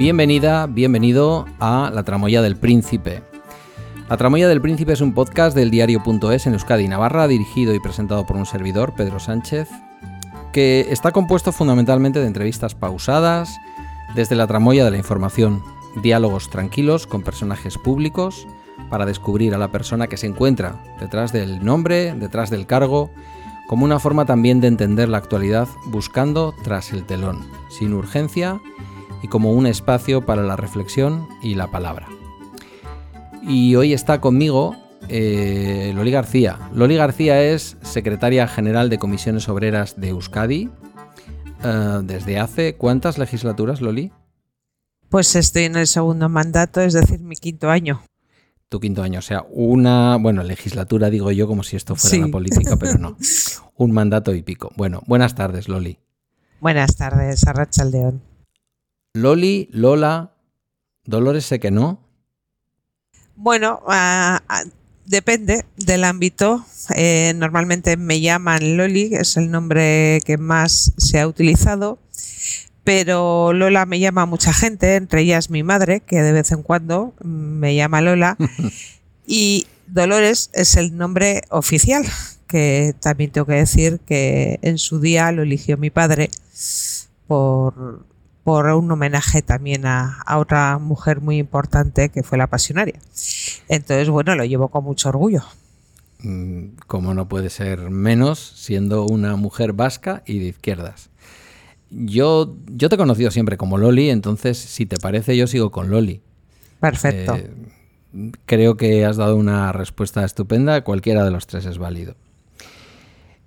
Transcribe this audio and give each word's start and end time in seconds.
Bienvenida, 0.00 0.66
bienvenido 0.66 1.44
a 1.58 1.90
La 1.92 2.04
Tramoya 2.04 2.40
del 2.40 2.56
Príncipe. 2.56 3.22
La 4.08 4.16
Tramoya 4.16 4.48
del 4.48 4.62
Príncipe 4.62 4.94
es 4.94 5.02
un 5.02 5.12
podcast 5.12 5.54
del 5.54 5.70
diario.es 5.70 6.46
en 6.46 6.54
Euskadi 6.54 6.88
Navarra, 6.88 7.28
dirigido 7.28 7.74
y 7.74 7.80
presentado 7.80 8.24
por 8.24 8.38
un 8.38 8.46
servidor, 8.46 8.94
Pedro 8.94 9.20
Sánchez, 9.20 9.68
que 10.54 10.86
está 10.88 11.12
compuesto 11.12 11.52
fundamentalmente 11.52 12.18
de 12.18 12.28
entrevistas 12.28 12.74
pausadas, 12.74 13.58
desde 14.14 14.36
la 14.36 14.46
tramoya 14.46 14.86
de 14.86 14.90
la 14.90 14.96
información, 14.96 15.62
diálogos 16.02 16.48
tranquilos 16.48 17.06
con 17.06 17.20
personajes 17.20 17.76
públicos 17.76 18.46
para 18.88 19.04
descubrir 19.04 19.54
a 19.54 19.58
la 19.58 19.68
persona 19.68 20.06
que 20.06 20.16
se 20.16 20.28
encuentra 20.28 20.82
detrás 20.98 21.30
del 21.30 21.62
nombre, 21.62 22.14
detrás 22.14 22.48
del 22.48 22.64
cargo, 22.64 23.10
como 23.68 23.84
una 23.84 23.98
forma 23.98 24.24
también 24.24 24.62
de 24.62 24.68
entender 24.68 25.10
la 25.10 25.18
actualidad 25.18 25.68
buscando 25.88 26.54
tras 26.64 26.90
el 26.90 27.04
telón, 27.04 27.44
sin 27.68 27.92
urgencia 27.92 28.62
y 29.22 29.28
como 29.28 29.52
un 29.52 29.66
espacio 29.66 30.24
para 30.24 30.42
la 30.42 30.56
reflexión 30.56 31.28
y 31.42 31.54
la 31.54 31.70
palabra. 31.70 32.08
Y 33.42 33.74
hoy 33.74 33.92
está 33.92 34.20
conmigo 34.20 34.76
eh, 35.08 35.92
Loli 35.94 36.10
García. 36.10 36.58
Loli 36.74 36.96
García 36.96 37.42
es 37.42 37.76
secretaria 37.82 38.46
general 38.46 38.90
de 38.90 38.98
Comisiones 38.98 39.48
Obreras 39.48 40.00
de 40.00 40.08
Euskadi. 40.10 40.70
Eh, 41.64 42.00
¿Desde 42.04 42.38
hace 42.38 42.76
cuántas 42.76 43.18
legislaturas, 43.18 43.80
Loli? 43.80 44.12
Pues 45.08 45.34
estoy 45.34 45.64
en 45.64 45.76
el 45.76 45.86
segundo 45.86 46.28
mandato, 46.28 46.80
es 46.80 46.92
decir, 46.92 47.20
mi 47.20 47.34
quinto 47.34 47.70
año. 47.70 48.02
Tu 48.68 48.78
quinto 48.78 49.02
año, 49.02 49.18
o 49.18 49.22
sea, 49.22 49.44
una, 49.50 50.16
bueno, 50.16 50.44
legislatura 50.44 51.10
digo 51.10 51.32
yo 51.32 51.48
como 51.48 51.64
si 51.64 51.74
esto 51.74 51.96
fuera 51.96 52.26
la 52.26 52.30
política, 52.30 52.76
pero 52.76 52.98
no. 52.98 53.16
Un 53.76 53.90
mandato 53.90 54.32
y 54.32 54.42
pico. 54.42 54.70
Bueno, 54.76 55.02
buenas 55.06 55.34
tardes, 55.34 55.68
Loli. 55.68 55.98
Buenas 56.60 56.94
tardes, 56.94 57.44
Arrachaldeón. 57.48 58.29
Loli, 59.14 59.68
Lola, 59.72 60.32
Dolores 61.04 61.44
sé 61.44 61.58
que 61.58 61.70
no. 61.70 62.00
Bueno, 63.34 63.82
depende 65.06 65.64
del 65.76 66.04
ámbito. 66.04 66.64
Eh, 66.94 67.32
normalmente 67.34 67.96
me 67.96 68.20
llaman 68.20 68.76
Loli, 68.76 69.14
es 69.14 69.36
el 69.36 69.50
nombre 69.50 70.20
que 70.24 70.38
más 70.38 70.92
se 70.96 71.20
ha 71.20 71.26
utilizado, 71.26 71.98
pero 72.84 73.52
Lola 73.52 73.86
me 73.86 73.98
llama 73.98 74.26
mucha 74.26 74.52
gente, 74.52 74.94
entre 74.94 75.22
ellas 75.22 75.50
mi 75.50 75.62
madre, 75.62 76.00
que 76.00 76.22
de 76.22 76.32
vez 76.32 76.52
en 76.52 76.62
cuando 76.62 77.14
me 77.24 77.74
llama 77.74 78.00
Lola, 78.00 78.36
y 79.26 79.66
Dolores 79.88 80.50
es 80.52 80.76
el 80.76 80.96
nombre 80.96 81.42
oficial, 81.50 82.04
que 82.46 82.94
también 83.00 83.32
tengo 83.32 83.46
que 83.46 83.54
decir 83.54 83.98
que 84.06 84.60
en 84.62 84.78
su 84.78 85.00
día 85.00 85.32
lo 85.32 85.42
eligió 85.42 85.76
mi 85.76 85.90
padre 85.90 86.30
por, 87.26 88.04
por 88.50 88.66
un 88.66 88.90
homenaje 88.90 89.42
también 89.42 89.86
a, 89.86 90.24
otra 90.36 90.78
mujer 90.78 91.20
muy 91.20 91.38
importante 91.38 92.08
que 92.08 92.24
fue 92.24 92.36
la 92.36 92.48
pasionaria. 92.48 92.98
Entonces, 93.68 94.08
bueno, 94.08 94.34
lo 94.34 94.44
llevo 94.44 94.66
con 94.66 94.82
mucho 94.82 95.10
orgullo. 95.10 95.44
Mm, 96.18 96.70
como 96.88 97.14
no 97.14 97.28
puede 97.28 97.48
ser 97.48 97.90
menos 97.90 98.40
siendo 98.56 99.06
una 99.06 99.36
mujer 99.36 99.72
vasca 99.72 100.24
y 100.26 100.40
de 100.40 100.46
izquierdas. 100.46 101.10
Yo, 101.90 102.56
yo 102.66 102.88
te 102.88 102.96
he 102.96 102.98
conocido 102.98 103.30
siempre 103.30 103.56
como 103.56 103.78
Loli, 103.78 104.10
entonces 104.10 104.58
si 104.58 104.84
te 104.84 104.96
parece 104.96 105.36
yo 105.36 105.46
sigo 105.46 105.70
con 105.70 105.88
Loli. 105.88 106.20
Perfecto. 106.80 107.36
Eh, 107.36 107.52
creo 108.46 108.76
que 108.76 109.04
has 109.04 109.16
dado 109.16 109.36
una 109.36 109.70
respuesta 109.70 110.24
estupenda, 110.24 110.82
cualquiera 110.82 111.22
de 111.22 111.30
los 111.30 111.46
tres 111.46 111.66
es 111.66 111.78
válido. 111.78 112.16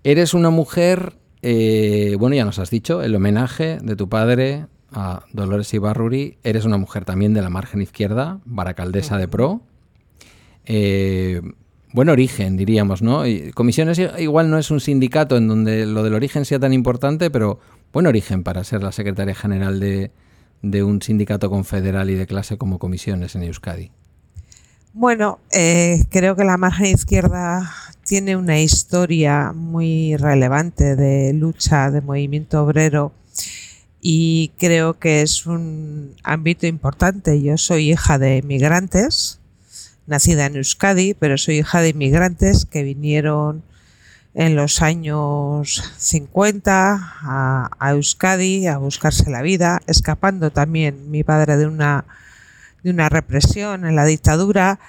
Eres 0.05 0.33
una 0.33 0.49
mujer, 0.49 1.11
eh, 1.41 2.15
bueno, 2.17 2.37
ya 2.37 2.45
nos 2.45 2.57
has 2.57 2.69
dicho, 2.69 3.03
el 3.03 3.13
homenaje 3.13 3.79
de 3.81 3.97
tu 3.97 4.07
padre 4.07 4.67
a 4.93 5.23
Dolores 5.31 5.73
Ibarruri. 5.73 6.37
Eres 6.43 6.65
una 6.65 6.77
mujer 6.77 7.05
también 7.05 7.33
de 7.33 7.41
la 7.41 7.49
margen 7.49 7.81
izquierda, 7.81 8.39
baracaldesa 8.45 9.17
de 9.17 9.27
pro. 9.27 9.61
Eh, 10.65 11.41
buen 11.93 12.09
origen, 12.09 12.57
diríamos, 12.57 13.01
¿no? 13.01 13.23
comisiones 13.53 14.01
igual 14.17 14.49
no 14.49 14.57
es 14.57 14.71
un 14.71 14.79
sindicato 14.79 15.37
en 15.37 15.47
donde 15.47 15.85
lo 15.85 16.03
del 16.03 16.13
origen 16.13 16.45
sea 16.45 16.59
tan 16.59 16.73
importante, 16.73 17.29
pero 17.29 17.59
buen 17.91 18.07
origen 18.07 18.43
para 18.43 18.63
ser 18.63 18.81
la 18.81 18.91
secretaria 18.91 19.35
general 19.35 19.79
de, 19.79 20.11
un 20.83 21.01
sindicato 21.01 21.49
confederal 21.49 22.09
y 22.09 22.15
de 22.15 22.25
clase 22.25 22.57
como 22.57 22.79
comisiones 22.79 23.35
en 23.35 23.43
Euskadi. 23.43 23.91
Bueno, 24.93 25.39
eh, 25.51 26.03
creo 26.09 26.35
que 26.35 26.43
la 26.43 26.57
margen 26.57 26.87
izquierda 26.87 27.71
tiene 28.03 28.35
una 28.35 28.59
historia 28.59 29.53
muy 29.53 30.15
relevante 30.17 30.95
de 30.95 31.33
lucha, 31.33 31.89
de 31.89 32.01
movimiento 32.01 32.63
obrero 32.63 33.11
y 34.05 34.51
creo 34.57 34.99
que 34.99 35.21
es 35.21 35.45
un 35.45 36.13
ámbito 36.23 36.67
importante. 36.67 37.41
Yo 37.41 37.57
soy 37.57 37.93
hija 37.93 38.19
de 38.19 38.41
migrantes, 38.41 39.39
nacida 40.07 40.45
en 40.45 40.57
Euskadi, 40.57 41.13
pero 41.13 41.37
soy 41.37 41.59
hija 41.59 41.79
de 41.79 41.89
inmigrantes 41.89 42.65
que 42.65 42.83
vinieron 42.83 43.63
en 44.33 44.57
los 44.57 44.81
años 44.81 45.81
50 45.97 47.13
a, 47.21 47.89
Euskadi 47.91 48.67
a 48.67 48.77
buscarse 48.77 49.29
la 49.31 49.41
vida, 49.41 49.81
escapando 49.87 50.51
también 50.51 51.09
mi 51.09 51.23
padre 51.23 51.55
de 51.55 51.65
una, 51.65 52.03
de 52.83 52.89
una 52.89 53.07
represión 53.07 53.85
en 53.85 53.95
la 53.95 54.03
dictadura 54.03 54.81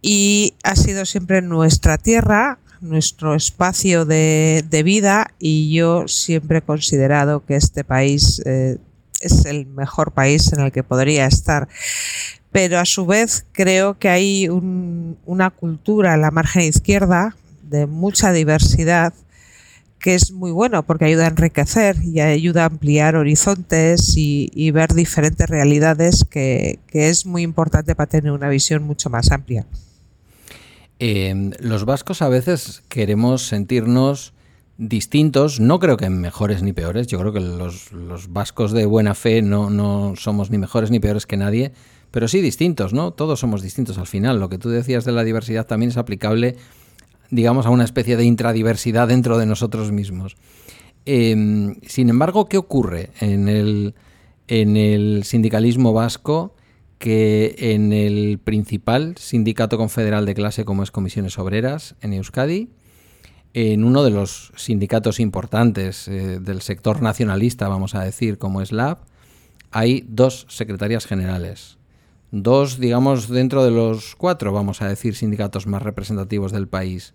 y 0.00 0.54
ha 0.62 0.74
sido 0.74 1.04
siempre 1.04 1.42
nuestra 1.42 1.98
tierra 1.98 2.58
nuestro 2.80 3.34
espacio 3.34 4.04
de, 4.04 4.82
vida 4.84 5.32
y 5.38 5.72
yo 5.72 6.08
siempre 6.08 6.58
he 6.58 6.62
considerado 6.62 7.44
que 7.44 7.56
este 7.56 7.84
país 7.84 8.40
eh, 8.46 8.78
es 9.20 9.44
el 9.44 9.66
mejor 9.66 10.12
país 10.12 10.52
en 10.52 10.60
el 10.60 10.72
que 10.72 10.82
podría 10.82 11.26
estar. 11.26 11.68
Pero 12.52 12.78
a 12.78 12.84
su 12.84 13.06
vez 13.06 13.44
creo 13.52 13.98
que 13.98 14.08
hay 14.08 14.48
una 14.48 15.50
cultura 15.50 16.14
en 16.14 16.22
la 16.22 16.30
margen 16.30 16.62
izquierda 16.62 17.36
de 17.62 17.86
mucha 17.86 18.32
diversidad 18.32 19.12
que 19.98 20.14
es 20.14 20.30
muy 20.30 20.52
bueno 20.52 20.84
porque 20.84 21.06
ayuda 21.06 21.24
a 21.24 21.28
enriquecer 21.28 21.96
y 22.02 22.20
ayuda 22.20 22.62
a 22.62 22.66
ampliar 22.66 23.16
horizontes 23.16 24.14
y, 24.16 24.70
ver 24.70 24.94
diferentes 24.94 25.48
realidades 25.48 26.24
que 26.30 26.78
es 26.92 27.26
muy 27.26 27.42
importante 27.42 27.94
para 27.94 28.08
tener 28.08 28.30
una 28.30 28.48
visión 28.48 28.84
mucho 28.84 29.10
más 29.10 29.32
amplia. 29.32 29.66
Em, 31.00 31.52
los 31.60 31.84
vascos 31.84 32.22
a 32.22 32.28
veces 32.28 32.82
queremos 32.88 33.46
sentirnos 33.46 34.32
distintos, 34.78 35.60
no 35.60 35.78
creo 35.78 35.96
que 35.96 36.10
mejores 36.10 36.62
ni 36.62 36.72
peores, 36.72 37.06
yo 37.06 37.18
creo 37.20 37.32
que 37.32 37.40
los, 37.40 37.90
vascos 38.30 38.72
de 38.72 38.86
buena 38.86 39.14
fe 39.14 39.42
no, 39.42 39.70
no, 39.70 40.14
somos 40.16 40.50
ni 40.50 40.58
mejores 40.58 40.90
ni 40.90 40.98
peores 41.00 41.26
que 41.26 41.36
nadie, 41.36 41.72
pero 42.10 42.26
sí 42.26 42.40
distintos, 42.40 42.92
¿no? 42.92 43.12
Todos 43.12 43.40
somos 43.40 43.62
distintos 43.62 43.98
al 43.98 44.06
final. 44.06 44.40
Lo 44.40 44.48
que 44.48 44.58
tú 44.58 44.70
decías 44.70 45.04
de 45.04 45.12
la 45.12 45.24
diversidad 45.24 45.66
también 45.66 45.90
es 45.90 45.96
aplicable, 45.96 46.56
digamos, 47.30 47.66
a 47.66 47.70
una 47.70 47.84
especie 47.84 48.16
de 48.16 48.24
intradiversidad 48.24 49.08
dentro 49.08 49.38
de 49.38 49.46
nosotros 49.46 49.92
mismos. 49.92 50.36
Em, 51.04 51.76
sin 51.86 52.08
embargo, 52.08 52.48
¿qué 52.48 52.56
ocurre 52.56 53.10
en 53.20 53.48
el, 53.48 53.94
en 54.46 54.76
el 54.76 55.22
sindicalismo 55.24 55.92
vasco? 55.92 56.54
Que 56.98 57.54
en 57.58 57.92
el 57.92 58.38
principal 58.42 59.16
sindicato 59.18 59.78
confederal 59.78 60.26
de 60.26 60.34
clase 60.34 60.64
como 60.64 60.82
es 60.82 60.90
Comisiones 60.90 61.38
Obreras 61.38 61.94
en 62.00 62.12
Euskadi, 62.12 62.70
en 63.54 63.84
uno 63.84 64.02
de 64.02 64.10
los 64.10 64.52
sindicatos 64.56 65.20
importantes 65.20 66.08
eh, 66.08 66.38
del 66.40 66.60
sector 66.60 67.00
nacionalista, 67.02 67.68
vamos 67.68 67.94
a 67.94 68.02
decir, 68.02 68.38
como 68.38 68.60
es 68.60 68.72
LAB, 68.72 68.98
hay 69.70 70.04
dos 70.08 70.46
secretarias 70.48 71.06
generales. 71.06 71.78
Dos, 72.30 72.78
digamos, 72.78 73.28
dentro 73.28 73.64
de 73.64 73.70
los 73.70 74.14
cuatro, 74.14 74.52
vamos 74.52 74.82
a 74.82 74.88
decir, 74.88 75.14
sindicatos 75.14 75.66
más 75.66 75.82
representativos 75.82 76.52
del 76.52 76.68
país. 76.68 77.14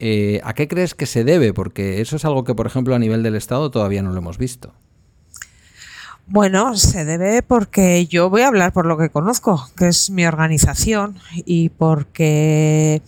Eh, 0.00 0.40
¿A 0.42 0.54
qué 0.54 0.66
crees 0.66 0.94
que 0.94 1.06
se 1.06 1.22
debe? 1.24 1.52
Porque 1.52 2.00
eso 2.00 2.16
es 2.16 2.24
algo 2.24 2.42
que, 2.42 2.54
por 2.54 2.66
ejemplo, 2.66 2.94
a 2.94 2.98
nivel 2.98 3.22
del 3.22 3.36
Estado 3.36 3.70
todavía 3.70 4.02
no 4.02 4.10
lo 4.10 4.18
hemos 4.18 4.38
visto. 4.38 4.74
Bueno, 6.26 6.74
se 6.74 7.04
debe 7.04 7.42
porque 7.42 8.06
yo 8.06 8.30
voy 8.30 8.40
a 8.42 8.48
hablar 8.48 8.72
por 8.72 8.86
lo 8.86 8.96
que 8.96 9.10
conozco, 9.10 9.68
que 9.76 9.88
es 9.88 10.08
mi 10.08 10.24
organización, 10.24 11.18
y 11.44 11.68
porque 11.68 13.02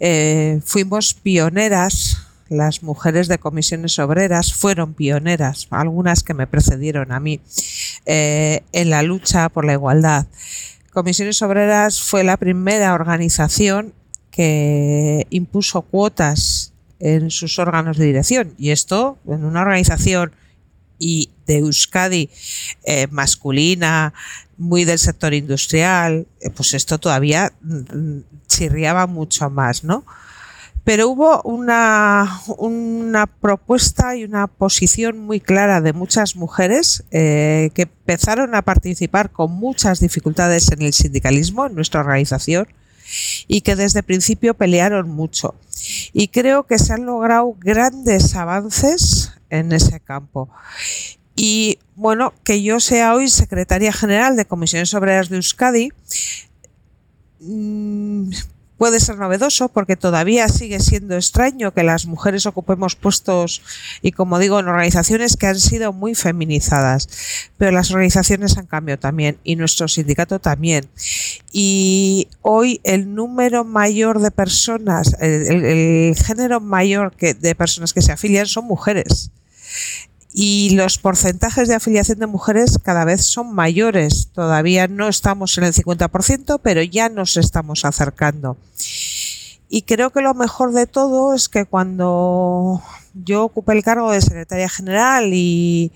eh, 0.00 0.60
fuimos 0.64 1.14
pioneras, 1.14 2.26
las 2.48 2.82
mujeres 2.82 3.28
de 3.28 3.38
comisiones 3.38 4.00
obreras 4.00 4.52
fueron 4.52 4.94
pioneras, 4.94 5.68
algunas 5.70 6.24
que 6.24 6.34
me 6.34 6.48
precedieron 6.48 7.12
a 7.12 7.20
mí, 7.20 7.40
eh, 8.04 8.64
en 8.72 8.90
la 8.90 9.02
lucha 9.02 9.48
por 9.48 9.64
la 9.64 9.74
igualdad. 9.74 10.26
Comisiones 10.92 11.42
Obreras 11.42 12.00
fue 12.00 12.24
la 12.24 12.36
primera 12.36 12.94
organización 12.94 13.94
que 14.32 15.26
impuso 15.30 15.82
cuotas 15.82 16.72
en 16.98 17.30
sus 17.30 17.60
órganos 17.60 17.96
de 17.96 18.06
dirección, 18.06 18.54
y 18.58 18.70
esto 18.70 19.18
en 19.28 19.44
una 19.44 19.60
organización 19.60 20.32
y 20.98 21.30
de 21.46 21.58
Euskadi 21.58 22.30
eh, 22.84 23.06
masculina, 23.10 24.12
muy 24.58 24.84
del 24.84 24.98
sector 24.98 25.34
industrial, 25.34 26.26
eh, 26.40 26.50
pues 26.50 26.74
esto 26.74 26.98
todavía 26.98 27.52
mm, 27.60 28.20
chirriaba 28.46 29.06
mucho 29.06 29.50
más, 29.50 29.84
¿no? 29.84 30.04
pero 30.86 31.08
hubo 31.08 31.42
una, 31.42 32.42
una, 32.58 33.26
propuesta 33.26 34.14
y 34.14 34.22
una 34.22 34.46
posición 34.46 35.18
muy 35.18 35.40
clara 35.40 35.80
de 35.80 35.92
muchas 35.92 36.36
mujeres 36.36 37.02
eh, 37.10 37.70
que 37.74 37.82
empezaron 37.82 38.54
a 38.54 38.62
participar 38.62 39.32
con 39.32 39.50
muchas 39.50 39.98
dificultades 39.98 40.70
en 40.70 40.82
el 40.82 40.92
sindicalismo, 40.92 41.66
en 41.66 41.74
nuestra 41.74 42.02
organización, 42.02 42.68
y 43.48 43.60
que 43.60 43.76
desde 43.76 44.00
el 44.00 44.04
principio 44.04 44.54
pelearon 44.54 45.08
mucho. 45.08 45.54
Y 46.12 46.28
creo 46.28 46.66
que 46.66 46.78
se 46.78 46.92
han 46.92 47.06
logrado 47.06 47.54
grandes 47.58 48.34
avances 48.34 49.32
en 49.50 49.72
ese 49.72 50.00
campo. 50.00 50.48
Y 51.34 51.78
bueno, 51.94 52.32
que 52.44 52.62
yo 52.62 52.80
sea 52.80 53.14
hoy 53.14 53.28
secretaria 53.28 53.92
general 53.92 54.36
de 54.36 54.46
Comisiones 54.46 54.94
Obreras 54.94 55.28
de 55.28 55.36
Euskadi, 55.36 55.90
mm, 57.40 58.30
puede 58.78 59.00
ser 59.00 59.16
novedoso 59.16 59.68
porque 59.68 59.96
todavía 59.96 60.48
sigue 60.48 60.80
siendo 60.80 61.16
extraño 61.16 61.72
que 61.72 61.82
las 61.82 62.06
mujeres 62.06 62.46
ocupemos 62.46 62.94
puestos 62.94 63.62
y 64.02 64.12
como 64.12 64.38
digo 64.38 64.60
en 64.60 64.68
organizaciones 64.68 65.36
que 65.36 65.46
han 65.46 65.58
sido 65.58 65.92
muy 65.92 66.14
feminizadas 66.14 67.08
pero 67.56 67.70
las 67.70 67.90
organizaciones 67.90 68.58
han 68.58 68.66
cambiado 68.66 69.00
también 69.00 69.38
y 69.44 69.56
nuestro 69.56 69.88
sindicato 69.88 70.40
también 70.40 70.88
y 71.58 72.28
hoy 72.42 72.82
el 72.84 73.14
número 73.14 73.64
mayor 73.64 74.20
de 74.20 74.30
personas 74.30 75.16
el, 75.20 76.14
género 76.14 76.60
mayor 76.60 77.16
de 77.16 77.54
personas 77.54 77.94
que 77.94 78.02
se 78.02 78.12
afilian 78.12 78.44
son 78.44 78.66
mujeres 78.66 79.30
y 80.34 80.76
los 80.76 80.98
porcentajes 80.98 81.66
de 81.66 81.76
afiliación 81.76 82.18
de 82.18 82.26
mujeres 82.26 82.78
cada 82.82 83.06
vez 83.06 83.24
son 83.24 83.54
mayores. 83.54 84.28
Todavía 84.34 84.86
no 84.86 85.08
estamos 85.08 85.56
en 85.56 85.64
el 85.64 85.72
50%, 85.72 86.60
pero 86.62 86.82
ya 86.82 87.08
nos 87.08 87.38
estamos 87.38 87.86
acercando. 87.86 88.58
Y 89.70 89.80
creo 89.82 90.10
que 90.10 90.20
lo 90.20 90.34
mejor 90.34 90.74
de 90.74 90.86
todo 90.86 91.32
es 91.32 91.48
que 91.48 91.64
cuando 91.64 92.82
yo 93.14 93.44
ocupé 93.44 93.72
el 93.72 93.82
cargo 93.82 94.12
de 94.12 94.20
secretaria 94.20 94.68
general 94.68 95.30
y 95.32 95.90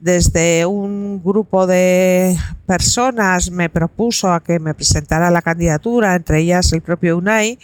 desde 0.00 0.64
un 0.66 1.22
grupo 1.22 1.66
de 1.66 2.36
personas 2.66 3.50
me 3.50 3.68
propuso 3.68 4.32
a 4.32 4.42
que 4.42 4.58
me 4.58 4.74
presentara 4.74 5.30
la 5.30 5.42
candidatura, 5.42 6.14
entre 6.14 6.40
ellas 6.40 6.72
el 6.72 6.82
propio 6.82 7.16
UNAI, 7.18 7.58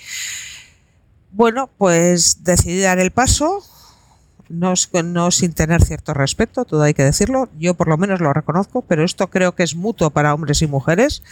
bueno, 1.32 1.70
pues 1.78 2.44
decidí 2.44 2.80
dar 2.80 2.98
el 2.98 3.10
paso, 3.10 3.62
no, 4.48 5.30
sin 5.30 5.52
tener 5.52 5.82
cierto 5.82 6.14
respeto, 6.14 6.64
todo 6.64 6.82
hay 6.82 6.94
que 6.94 7.02
decirlo, 7.02 7.48
yo 7.58 7.74
por 7.74 7.88
lo 7.88 7.96
menos 7.96 8.20
lo 8.20 8.32
reconozco, 8.32 8.82
pero 8.82 9.04
esto 9.04 9.28
creo 9.30 9.54
que 9.54 9.62
es 9.62 9.74
mutuo 9.74 10.10
para 10.10 10.34
hombres 10.34 10.62
y 10.62 10.66
mujeres. 10.66 11.22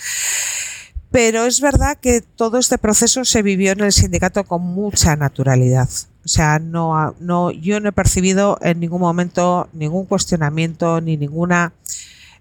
Pero 1.11 1.45
es 1.45 1.61
verdad 1.61 1.99
que 2.01 2.23
todo 2.23 2.59
este 2.59 2.79
proceso 2.79 3.25
se 3.25 3.43
vivió 3.43 3.73
en 3.73 3.81
el 3.81 3.93
sindicato 3.93 4.45
con 4.45 4.63
mucha 4.63 5.15
naturalidad. 5.15 5.89
O 6.25 6.29
sea, 6.29 6.59
no, 6.59 7.15
no, 7.19 7.51
yo 7.51 7.81
no 7.81 7.89
he 7.89 7.93
percibido 7.93 8.59
en 8.63 8.81
ningún 8.81 9.01
momento 9.01 9.69
ningún 9.73 10.07
cuestionamiento 10.07 11.01
ni 11.01 11.17
ninguna 11.17 11.73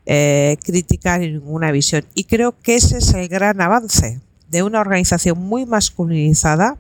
eh, 0.06 0.58
crítica 0.64 1.18
ni 1.18 1.30
ninguna 1.32 1.72
visión. 1.72 2.06
Y 2.14 2.26
creo 2.26 2.56
que 2.62 2.76
ese 2.76 3.00
es 3.00 3.14
el 3.14 3.28
gran 3.28 3.60
avance 3.60 4.20
de 4.50 4.64
una 4.64 4.82
organización 4.82 5.40
muy 5.40 5.66
masculinizada, 5.66 6.78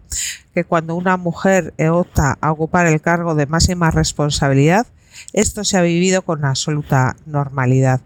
que 0.53 0.65
cuando 0.65 0.95
una 0.95 1.15
mujer 1.17 1.73
opta 1.89 2.37
a 2.41 2.51
ocupar 2.51 2.85
el 2.85 2.99
cargo 2.99 3.33
de 3.33 3.45
máxima 3.45 3.89
responsabilidad, 3.91 4.85
esto 5.31 5.63
se 5.63 5.77
ha 5.77 5.81
vivido 5.81 6.21
con 6.21 6.43
absoluta 6.43 7.15
normalidad 7.25 8.01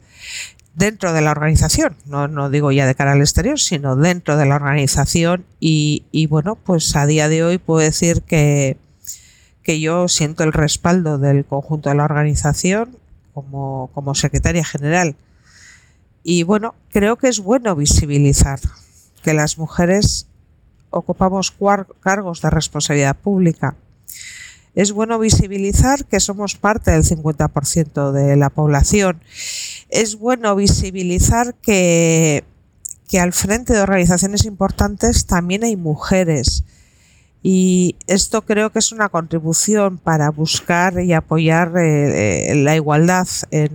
dentro 0.76 1.14
de 1.14 1.22
la 1.22 1.32
organización, 1.32 1.96
no, 2.06 2.28
no, 2.28 2.50
digo 2.50 2.72
ya 2.72 2.86
de 2.86 2.96
cara 2.96 3.14
al 3.14 3.22
exterior, 3.22 3.60
sino 3.60 3.96
dentro 3.96 4.38
de 4.38 4.46
la 4.46 4.56
organización 4.56 5.46
y, 5.60 6.04
y, 6.12 6.28
bueno, 6.28 6.56
pues 6.56 6.96
a 6.96 7.06
día 7.06 7.30
de 7.30 7.44
hoy 7.44 7.58
puedo 7.58 7.80
decir 7.80 8.22
que, 8.24 8.78
que 9.66 9.80
yo 9.80 10.08
siento 10.08 10.44
el 10.44 10.54
respaldo 10.54 11.18
del 11.18 11.44
conjunto 11.44 11.90
de 11.90 11.96
la 11.96 12.06
organización 12.06 12.96
como, 13.34 13.90
como 13.96 14.14
secretaria 14.14 14.64
general. 14.64 15.16
Y 16.24 16.44
bueno, 16.44 16.76
creo 16.92 17.18
que 17.18 17.28
es 17.28 17.40
bueno 17.40 17.76
visibilizar 17.76 18.60
que 19.24 19.34
las 19.34 19.58
mujeres 19.58 20.28
ocupamos 20.92 21.54
cargos 22.00 22.42
de 22.42 22.50
responsabilidad 22.52 23.18
pública. 23.18 23.76
Es 24.76 24.92
bueno 24.92 25.18
visibilizar 25.18 26.06
que 26.06 26.20
somos 26.20 26.56
parte 26.56 26.92
del 26.92 27.04
50% 27.04 28.12
de 28.12 28.36
la 28.36 28.52
población. 28.52 29.20
Es 29.90 30.20
bueno 30.20 30.56
visibilizar 30.56 31.56
que, 31.56 32.44
que 33.10 33.20
al 33.20 33.34
frente 33.34 33.74
de 33.74 33.82
organizaciones 33.82 34.46
importantes 34.46 35.26
también 35.26 35.64
hay 35.64 35.76
mujeres. 35.76 36.64
Y 37.48 37.96
esto 38.08 38.42
creo 38.42 38.72
que 38.72 38.80
es 38.80 38.92
una 38.92 39.10
contribución 39.10 40.00
para 40.00 40.32
buscar 40.32 41.00
y 41.00 41.14
apoyar 41.14 41.78
eh, 41.78 42.54
eh, 42.54 42.56
la 42.56 42.76
igualdad 42.76 43.28
e 43.52 43.70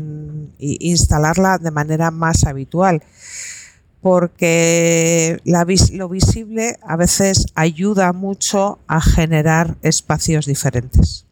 instalarla 0.59 1.57
de 1.59 1.71
manera 1.71 2.11
más 2.11 2.43
habitual 2.47 3.01
porque 4.01 5.39
lo 5.45 6.09
visible 6.09 6.79
a 6.83 6.97
veces 6.97 7.47
ayuda 7.55 8.13
mucho 8.13 8.81
a 8.89 9.01
generar 9.01 9.77
espacios 9.83 10.47
diferentes. 10.47 11.27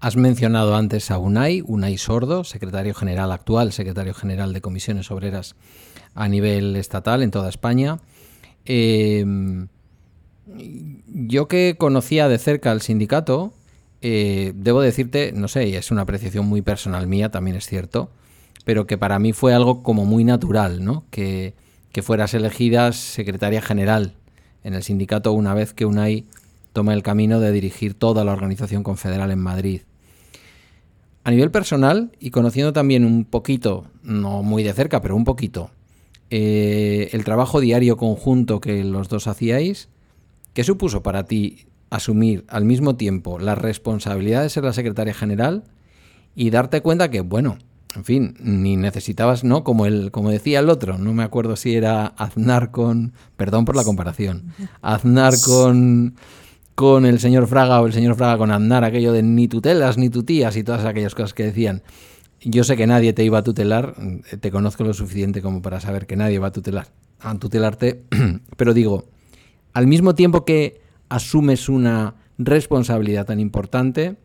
Has 0.00 0.16
mencionado 0.16 0.76
antes 0.76 1.10
a 1.10 1.18
UNAI, 1.18 1.62
UNAI 1.66 1.98
Sordo, 1.98 2.44
secretario 2.44 2.94
general 2.94 3.32
actual, 3.32 3.70
secretario 3.72 4.14
general 4.14 4.54
de 4.54 4.62
comisiones 4.62 5.10
obreras 5.10 5.56
a 6.14 6.26
nivel 6.26 6.74
estatal 6.76 7.22
en 7.22 7.30
toda 7.30 7.50
España. 7.50 7.98
Em, 8.64 9.68
yo 10.46 11.48
que 11.48 11.76
conocía 11.78 12.28
de 12.28 12.38
cerca 12.38 12.70
al 12.70 12.82
sindicato, 12.82 13.52
eh, 14.02 14.52
debo 14.54 14.80
decirte, 14.80 15.32
no 15.32 15.48
sé, 15.48 15.76
es 15.76 15.90
una 15.90 16.02
apreciación 16.02 16.46
muy 16.46 16.62
personal 16.62 17.06
mía, 17.06 17.30
también 17.30 17.56
es 17.56 17.66
cierto, 17.66 18.10
pero 18.64 18.86
que 18.86 18.98
para 18.98 19.18
mí 19.18 19.32
fue 19.32 19.54
algo 19.54 19.82
como 19.82 20.04
muy 20.04 20.24
natural, 20.24 20.84
¿no? 20.84 21.04
Que, 21.10 21.54
que 21.92 22.02
fueras 22.02 22.34
elegida 22.34 22.92
secretaria 22.92 23.62
general 23.62 24.14
en 24.62 24.74
el 24.74 24.82
sindicato 24.82 25.32
una 25.32 25.54
vez 25.54 25.72
que 25.72 25.86
UNAI 25.86 26.24
toma 26.72 26.92
el 26.92 27.02
camino 27.02 27.40
de 27.40 27.52
dirigir 27.52 27.94
toda 27.94 28.24
la 28.24 28.32
organización 28.32 28.82
confederal 28.82 29.30
en 29.30 29.38
Madrid. 29.38 29.82
A 31.22 31.30
nivel 31.30 31.50
personal, 31.50 32.12
y 32.20 32.30
conociendo 32.30 32.72
también 32.72 33.04
un 33.04 33.24
poquito, 33.24 33.86
no 34.02 34.42
muy 34.42 34.62
de 34.62 34.72
cerca, 34.72 35.00
pero 35.00 35.16
un 35.16 35.24
poquito, 35.24 35.70
eh, 36.30 37.10
el 37.12 37.24
trabajo 37.24 37.60
diario 37.60 37.96
conjunto 37.96 38.60
que 38.60 38.84
los 38.84 39.08
dos 39.08 39.26
hacíais, 39.26 39.88
¿qué 40.54 40.64
supuso 40.64 41.02
para 41.02 41.24
ti 41.24 41.66
asumir 41.90 42.44
al 42.48 42.64
mismo 42.64 42.96
tiempo 42.96 43.38
la 43.38 43.54
responsabilidad 43.54 44.42
de 44.42 44.48
ser 44.48 44.64
la 44.64 44.72
secretaria 44.72 45.14
general 45.14 45.64
y 46.34 46.50
darte 46.50 46.80
cuenta 46.80 47.10
que, 47.10 47.20
bueno, 47.20 47.58
en 47.94 48.04
fin, 48.04 48.34
ni 48.40 48.76
necesitabas, 48.76 49.44
¿no? 49.44 49.62
Como 49.62 49.86
el, 49.86 50.10
como 50.10 50.30
decía 50.30 50.58
el 50.60 50.70
otro, 50.70 50.98
no 50.98 51.12
me 51.12 51.22
acuerdo 51.22 51.54
si 51.56 51.74
era 51.74 52.06
Aznar 52.06 52.70
con, 52.70 53.12
perdón 53.36 53.64
por 53.64 53.76
la 53.76 53.84
comparación, 53.84 54.52
Aznar 54.82 55.34
con, 55.44 56.16
con 56.74 57.06
el 57.06 57.20
señor 57.20 57.46
Fraga 57.46 57.80
o 57.80 57.86
el 57.86 57.92
señor 57.92 58.16
Fraga 58.16 58.38
con 58.38 58.50
Aznar, 58.50 58.82
aquello 58.82 59.12
de 59.12 59.22
ni 59.22 59.46
tutelas 59.46 59.96
ni 59.96 60.10
tutías 60.10 60.56
y 60.56 60.64
todas 60.64 60.84
aquellas 60.84 61.14
cosas 61.14 61.34
que 61.34 61.44
decían. 61.44 61.82
Yo 62.40 62.64
sé 62.64 62.76
que 62.76 62.86
nadie 62.86 63.12
te 63.12 63.24
iba 63.24 63.38
a 63.38 63.42
tutelar, 63.42 63.94
te 64.40 64.50
conozco 64.50 64.84
lo 64.84 64.92
suficiente 64.92 65.40
como 65.40 65.62
para 65.62 65.80
saber 65.80 66.06
que 66.06 66.16
nadie 66.16 66.38
va 66.38 66.48
a 66.48 66.52
tutelar, 66.52 66.88
a 67.20 67.34
tutelarte, 67.36 68.02
pero 68.56 68.74
digo, 68.74 69.06
al 69.74 69.86
mismo 69.86 70.14
tiempo 70.14 70.44
que 70.44 70.80
asumes 71.08 71.68
una 71.68 72.14
responsabilidad 72.38 73.26
tan 73.26 73.40
importante, 73.40 74.16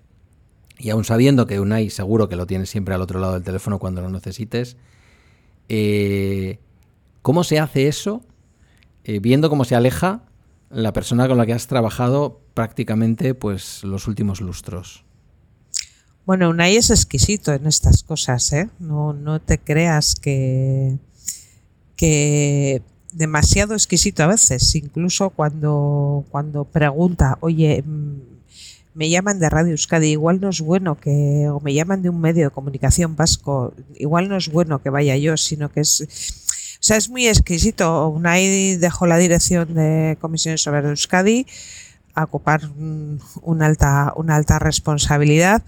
y 0.77 0.91
aún 0.91 1.03
sabiendo 1.03 1.45
que 1.45 1.59
Unai 1.59 1.89
seguro 1.89 2.29
que 2.29 2.37
lo 2.37 2.47
tienes 2.47 2.69
siempre 2.69 2.95
al 2.95 3.01
otro 3.01 3.19
lado 3.19 3.33
del 3.33 3.43
teléfono 3.43 3.79
cuando 3.79 4.01
lo 4.01 4.09
necesites, 4.09 4.77
eh, 5.67 6.59
¿cómo 7.21 7.43
se 7.43 7.59
hace 7.59 7.87
eso 7.87 8.21
eh, 9.03 9.19
viendo 9.19 9.49
cómo 9.49 9.65
se 9.65 9.75
aleja 9.75 10.23
la 10.69 10.93
persona 10.93 11.27
con 11.27 11.37
la 11.37 11.45
que 11.45 11.53
has 11.53 11.67
trabajado 11.67 12.41
prácticamente 12.53 13.33
pues 13.33 13.83
los 13.83 14.07
últimos 14.07 14.39
lustros? 14.39 15.03
Bueno, 16.25 16.49
Unai 16.49 16.77
es 16.77 16.91
exquisito 16.91 17.53
en 17.53 17.65
estas 17.65 18.03
cosas, 18.03 18.53
¿eh? 18.53 18.69
No, 18.79 19.13
no 19.13 19.41
te 19.41 19.57
creas 19.57 20.15
que, 20.15 20.99
que 21.95 22.83
demasiado 23.11 23.73
exquisito 23.73 24.23
a 24.23 24.27
veces, 24.27 24.75
incluso 24.75 25.29
cuando, 25.29 26.25
cuando 26.29 26.65
pregunta, 26.65 27.37
oye, 27.41 27.83
mm, 27.85 28.39
me 28.93 29.09
llaman 29.09 29.39
de 29.39 29.49
Radio 29.49 29.71
Euskadi, 29.71 30.09
igual 30.09 30.41
no 30.41 30.49
es 30.49 30.61
bueno 30.61 30.95
que, 30.95 31.47
o 31.49 31.59
me 31.61 31.73
llaman 31.73 32.01
de 32.01 32.09
un 32.09 32.19
medio 32.19 32.45
de 32.45 32.51
comunicación 32.51 33.15
vasco, 33.15 33.73
igual 33.95 34.27
no 34.27 34.37
es 34.37 34.51
bueno 34.51 34.81
que 34.81 34.89
vaya 34.89 35.15
yo, 35.17 35.37
sino 35.37 35.71
que 35.71 35.81
es, 35.81 36.01
o 36.79 36.83
sea, 36.83 36.97
es 36.97 37.09
muy 37.09 37.27
exquisito. 37.27 38.07
Unai 38.07 38.77
dejó 38.77 39.05
la 39.05 39.17
dirección 39.17 39.73
de 39.73 40.17
Comisiones 40.21 40.61
sobre 40.61 40.79
Euskadi 40.87 41.45
a 42.15 42.23
ocupar 42.23 42.61
una 43.41 43.65
alta, 43.65 44.13
una 44.15 44.35
alta 44.35 44.59
responsabilidad, 44.59 45.61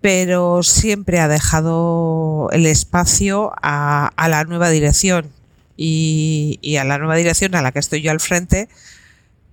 pero 0.00 0.62
siempre 0.62 1.20
ha 1.20 1.28
dejado 1.28 2.48
el 2.52 2.66
espacio 2.66 3.52
a, 3.62 4.10
la 4.28 4.44
nueva 4.44 4.70
dirección 4.70 5.30
y, 5.76 6.58
y 6.62 6.76
a 6.76 6.84
la 6.84 6.98
nueva 6.98 7.16
dirección 7.16 7.54
a 7.54 7.62
la 7.62 7.72
que 7.72 7.78
estoy 7.78 8.02
yo 8.02 8.10
al 8.10 8.20
frente 8.20 8.68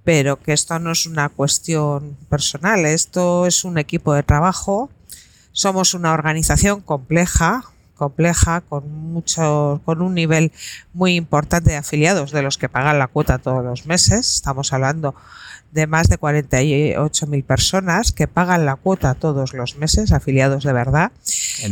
pero 0.04 0.42
que 0.42 0.54
esto 0.54 0.80
no 0.80 0.92
es 0.92 1.06
una 1.06 1.30
cuestión 1.30 2.18
personal, 2.30 2.86
esto 2.86 3.46
es 3.46 3.64
un 3.64 3.78
equipo 3.78 4.14
de 4.14 4.24
trabajo, 4.24 4.90
somos 5.52 5.94
una 5.94 6.14
organización 6.14 6.82
compleja, 6.82 7.64
compleja, 7.96 8.62
con 8.62 8.92
mucho, 8.92 9.82
con 9.86 10.02
un 10.02 10.14
nivel 10.14 10.52
muy 10.94 11.16
importante 11.16 11.72
de 11.72 11.78
afiliados 11.78 12.32
de 12.32 12.42
los 12.42 12.58
que 12.58 12.68
pagan 12.68 13.00
la 13.00 13.08
cuota 13.08 13.38
todos 13.38 13.64
los 13.64 13.86
meses. 13.86 14.36
Estamos 14.36 14.74
hablando 14.74 15.16
de 15.72 15.88
más 15.88 16.10
de 16.10 16.20
48.000 16.20 17.44
personas 17.46 18.12
que 18.12 18.28
pagan 18.28 18.66
la 18.66 18.76
cuota 18.76 19.14
todos 19.14 19.54
los 19.54 19.78
meses, 19.78 20.12
afiliados 20.12 20.64
de 20.64 20.74
verdad 20.74 21.12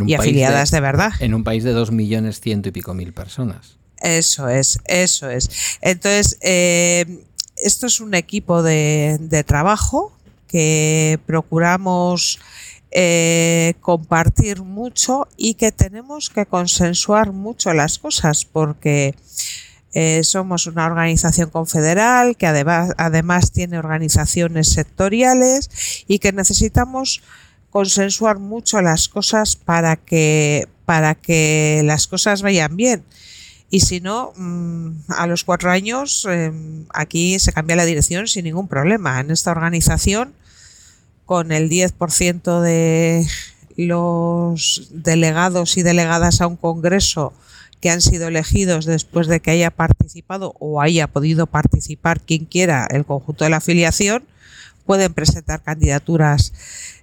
y 0.05 0.13
afiliadas 0.13 0.72
de, 0.72 0.79
verdad. 0.79 1.12
En 1.20 1.34
un 1.34 1.43
país 1.43 1.63
de 1.63 1.72
dos 1.72 1.91
millones 1.91 2.39
ciento 2.39 2.70
y 2.70 2.72
pico 2.72 2.93
mil 2.93 3.13
personas. 3.13 3.80
Eso 4.01 4.50
es, 4.50 4.79
eso 4.86 5.29
es. 5.29 5.50
Entonces, 5.81 6.38
eh, 6.41 7.24
esto 7.58 7.88
es 7.88 8.00
un 8.00 8.13
equipo 8.13 8.63
de, 8.63 9.17
de 9.20 9.43
trabajo 9.43 10.12
que 10.48 11.20
procuramos 11.25 12.39
eh, 12.93 13.75
compartir 13.79 14.63
mucho 14.63 15.29
y 15.38 15.53
que 15.53 15.72
tenemos 15.72 16.29
que 16.29 16.46
consensuar 16.46 17.31
mucho 17.31 17.74
las 17.74 17.98
cosas 17.98 18.43
porque 18.43 19.15
eh, 19.93 20.25
somos 20.25 20.67
una 20.67 20.88
organización 20.88 21.50
confederal 21.51 22.36
que 22.36 22.48
además, 22.48 22.91
además 22.98 23.53
tiene 23.53 23.79
organizaciones 23.79 24.70
sectoriales 24.70 25.70
y 26.05 26.20
que 26.20 26.34
necesitamos 26.34 27.24
consensuar 27.70 28.39
mucho 28.39 28.81
las 28.81 29.08
cosas 29.08 29.55
para 29.55 29.96
que, 29.96 30.67
para 30.86 31.15
que 31.15 31.84
las 31.86 32.08
cosas 32.08 32.41
vayan 32.41 32.75
bien. 32.75 33.05
Y 33.71 33.79
si 33.79 34.01
no, 34.01 34.33
mm, 34.35 35.05
a 35.07 35.25
los 35.27 35.45
cuatro 35.45 35.71
años 35.71 36.27
em, 36.29 36.85
aquí 36.93 37.39
se 37.39 37.53
cambia 37.53 37.77
la 37.77 37.85
dirección 37.85 38.27
sin 38.27 38.43
ningún 38.43 38.67
problema. 38.67 39.21
En 39.21 39.31
esta 39.31 39.51
organización 39.51 40.33
con 41.25 41.53
el 41.53 41.69
10% 41.69 42.59
de 42.59 43.25
los 43.77 44.89
delegados 44.91 45.77
y 45.77 45.83
delegadas 45.83 46.41
a 46.41 46.47
un 46.47 46.57
congreso 46.57 47.33
que 47.79 47.89
han 47.89 48.01
sido 48.01 48.27
elegidos 48.27 48.85
después 48.85 49.27
de 49.27 49.39
que 49.39 49.51
haya 49.51 49.71
participado 49.71 50.53
o 50.59 50.81
haya 50.81 51.07
podido 51.07 51.47
participar 51.47 52.19
quien 52.19 52.43
quiera 52.43 52.85
el 52.91 53.05
conjunto 53.05 53.45
de 53.45 53.51
la 53.51 53.57
afiliación, 53.57 54.25
pueden 54.85 55.13
presentar 55.13 55.63
candidaturas 55.63 56.51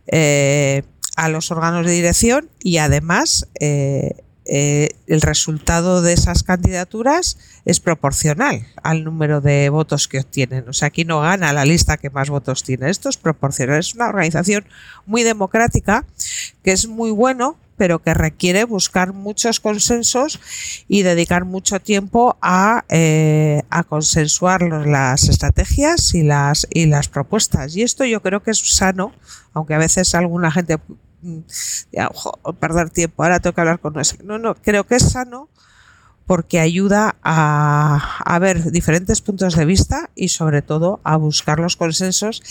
eh, 0.06 0.82
a 1.16 1.30
los 1.30 1.50
órganos 1.50 1.86
de 1.86 1.92
dirección 1.92 2.50
y 2.62 2.76
además 2.76 3.48
eh, 3.60 4.22
eh, 4.50 4.88
el 5.06 5.20
resultado 5.20 6.00
de 6.00 6.14
esas 6.14 6.42
candidaturas 6.42 7.36
es 7.66 7.80
proporcional 7.80 8.66
al 8.82 9.04
número 9.04 9.42
de 9.42 9.68
votos 9.68 10.08
que 10.08 10.20
obtienen. 10.20 10.68
O 10.68 10.72
sea, 10.72 10.88
aquí 10.88 11.04
no 11.04 11.20
gana 11.20 11.52
la 11.52 11.66
lista 11.66 11.98
que 11.98 12.08
más 12.08 12.30
votos 12.30 12.64
tiene. 12.64 12.88
Esto 12.88 13.10
es 13.10 13.18
proporcional. 13.18 13.78
Es 13.78 13.94
una 13.94 14.08
organización 14.08 14.64
muy 15.04 15.22
democrática, 15.22 16.06
que 16.62 16.72
es 16.72 16.88
muy 16.88 17.10
bueno, 17.10 17.58
pero 17.76 18.00
que 18.00 18.14
requiere 18.14 18.64
buscar 18.64 19.12
muchos 19.12 19.60
consensos 19.60 20.40
y 20.88 21.02
dedicar 21.02 21.44
mucho 21.44 21.78
tiempo 21.78 22.38
a, 22.40 22.84
eh, 22.88 23.62
a 23.68 23.84
consensuar 23.84 24.62
las 24.62 25.28
estrategias 25.28 26.14
y 26.14 26.22
las, 26.22 26.66
y 26.70 26.86
las 26.86 27.08
propuestas. 27.08 27.76
Y 27.76 27.82
esto 27.82 28.06
yo 28.06 28.22
creo 28.22 28.42
que 28.42 28.50
es 28.50 28.58
sano, 28.58 29.12
aunque 29.52 29.74
a 29.74 29.78
veces 29.78 30.14
alguna 30.14 30.50
gente 30.50 30.78
ya, 31.92 32.10
perder 32.60 32.90
tiempo, 32.90 33.22
ahora 33.22 33.40
tengo 33.40 33.54
que 33.54 33.60
hablar 33.60 33.80
con 33.80 33.94
nuestro. 33.94 34.24
No, 34.24 34.38
no, 34.38 34.54
creo 34.54 34.84
que 34.84 34.96
es 34.96 35.10
sano 35.10 35.48
porque 36.26 36.60
ayuda 36.60 37.16
a, 37.22 38.18
a, 38.24 38.38
ver 38.38 38.70
diferentes 38.70 39.22
puntos 39.22 39.56
de 39.56 39.64
vista 39.64 40.10
y 40.14 40.28
sobre 40.28 40.60
todo 40.60 41.00
a 41.02 41.16
buscar 41.16 41.58
los 41.58 41.76
consensos 41.76 42.42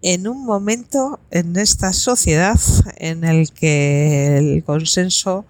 en 0.00 0.26
un 0.26 0.44
momento 0.44 1.20
en 1.30 1.56
esta 1.56 1.92
sociedad 1.92 2.58
en 2.96 3.24
el 3.24 3.52
que 3.52 4.38
el 4.38 4.64
consenso, 4.64 5.44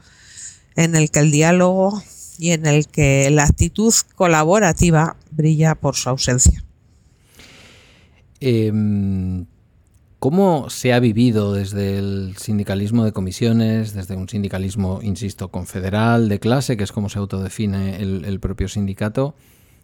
en 0.77 0.97
el 0.97 1.11
que 1.11 1.21
el 1.21 1.31
diálogo 1.31 2.03
y 2.39 2.51
en 2.51 2.67
el 2.67 2.89
que 2.89 3.31
la 3.31 3.45
actitud 3.45 3.95
colaborativa 4.15 5.17
brilla 5.31 5.75
por 5.75 5.97
su 5.97 6.09
ausencia. 6.09 6.65
Eh, 8.41 8.73
¿Cómo 10.25 10.71
se 10.71 10.95
ha 10.95 11.01
vivido 11.01 11.53
desde 11.53 11.99
el 11.99 12.35
sindicalismo 12.39 13.05
de 13.05 13.13
comisiones, 13.13 13.93
desde 13.93 14.17
un 14.17 14.27
sindicalismo, 14.27 15.01
insisto, 15.03 15.49
confederal, 15.49 16.31
de 16.31 16.41
clase, 16.41 16.79
que 16.79 16.85
es 16.85 16.93
como 16.93 17.11
se 17.11 17.19
autodefine 17.19 17.97
el, 18.01 18.41
propio 18.41 18.69
sindicato? 18.69 19.35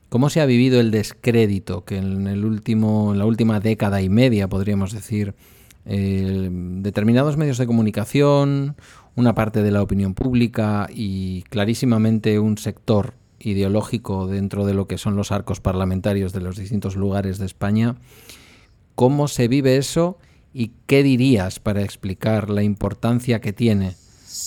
¿Cómo 0.08 0.30
se 0.30 0.40
ha 0.40 0.46
vivido 0.46 0.80
el 0.80 0.92
descrédito 0.92 1.84
que 1.84 1.98
en, 1.98 2.26
el 2.26 2.46
último, 2.46 3.12
en 3.12 3.18
la 3.18 3.26
última 3.26 3.60
década 3.60 4.00
y 4.00 4.08
media, 4.08 4.48
podríamos 4.48 4.94
decir, 4.94 5.34
determinados 5.84 7.36
medios 7.36 7.58
de 7.58 7.66
comunicación, 7.66 8.76
una 9.16 9.34
parte 9.34 9.62
de 9.62 9.72
la 9.72 9.82
opinión 9.82 10.14
pública 10.14 10.88
y 10.90 11.42
clarísimamente 11.50 12.38
un 12.38 12.56
sector 12.56 13.12
ideológico 13.40 14.26
dentro 14.26 14.64
de 14.64 14.72
lo 14.72 14.86
que 14.86 14.96
son 14.96 15.16
los 15.16 15.32
arcos 15.32 15.60
parlamentarios 15.60 16.32
de 16.32 16.40
los 16.40 16.56
distintos 16.56 16.96
lugares 16.96 17.36
de 17.36 17.44
España? 17.44 17.96
¿Cómo 18.94 19.28
se 19.28 19.46
vive 19.46 19.76
eso? 19.76 20.16
¿Y 20.52 20.72
qué 20.86 21.02
dirías 21.02 21.60
para 21.60 21.82
explicar 21.82 22.50
la 22.50 22.62
importancia 22.62 23.40
que 23.40 23.52
tiene 23.52 23.94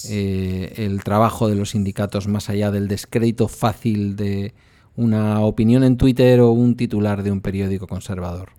eh, 0.10 0.74
el 0.78 1.04
trabajo 1.04 1.48
de 1.48 1.56
los 1.56 1.72
sindicatos 1.72 2.28
más 2.28 2.50
allá 2.50 2.72
del 2.72 2.88
descrédito 2.88 3.48
fácil 3.48 4.16
de 4.16 4.54
una 4.96 5.40
opinión 5.40 5.84
en 5.84 5.98
Twitter 5.98 6.42
o 6.42 6.52
un 6.52 6.76
titular 6.76 7.24
de 7.24 7.32
un 7.32 7.42
periódico 7.42 7.88
conservador? 7.88 8.50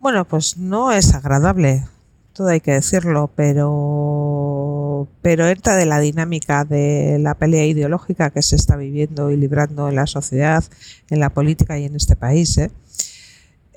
Bueno, 0.00 0.26
pues 0.26 0.56
no 0.56 0.92
es 0.92 1.14
agradable, 1.14 1.84
todo 2.32 2.48
hay 2.48 2.60
que 2.60 2.72
decirlo, 2.72 3.30
pero, 3.34 5.08
pero 5.22 5.48
entra 5.48 5.74
de 5.74 5.86
la 5.86 5.98
dinámica 6.00 6.64
de 6.64 7.18
la 7.18 7.34
pelea 7.34 7.66
ideológica 7.66 8.30
que 8.30 8.42
se 8.42 8.56
está 8.56 8.76
viviendo 8.76 9.30
y 9.30 9.36
librando 9.36 9.88
en 9.88 9.96
la 9.96 10.06
sociedad, 10.06 10.62
en 11.08 11.18
la 11.18 11.30
política 11.30 11.78
y 11.78 11.84
en 11.84 11.96
este 11.96 12.14
país. 12.14 12.58
¿eh? 12.58 12.70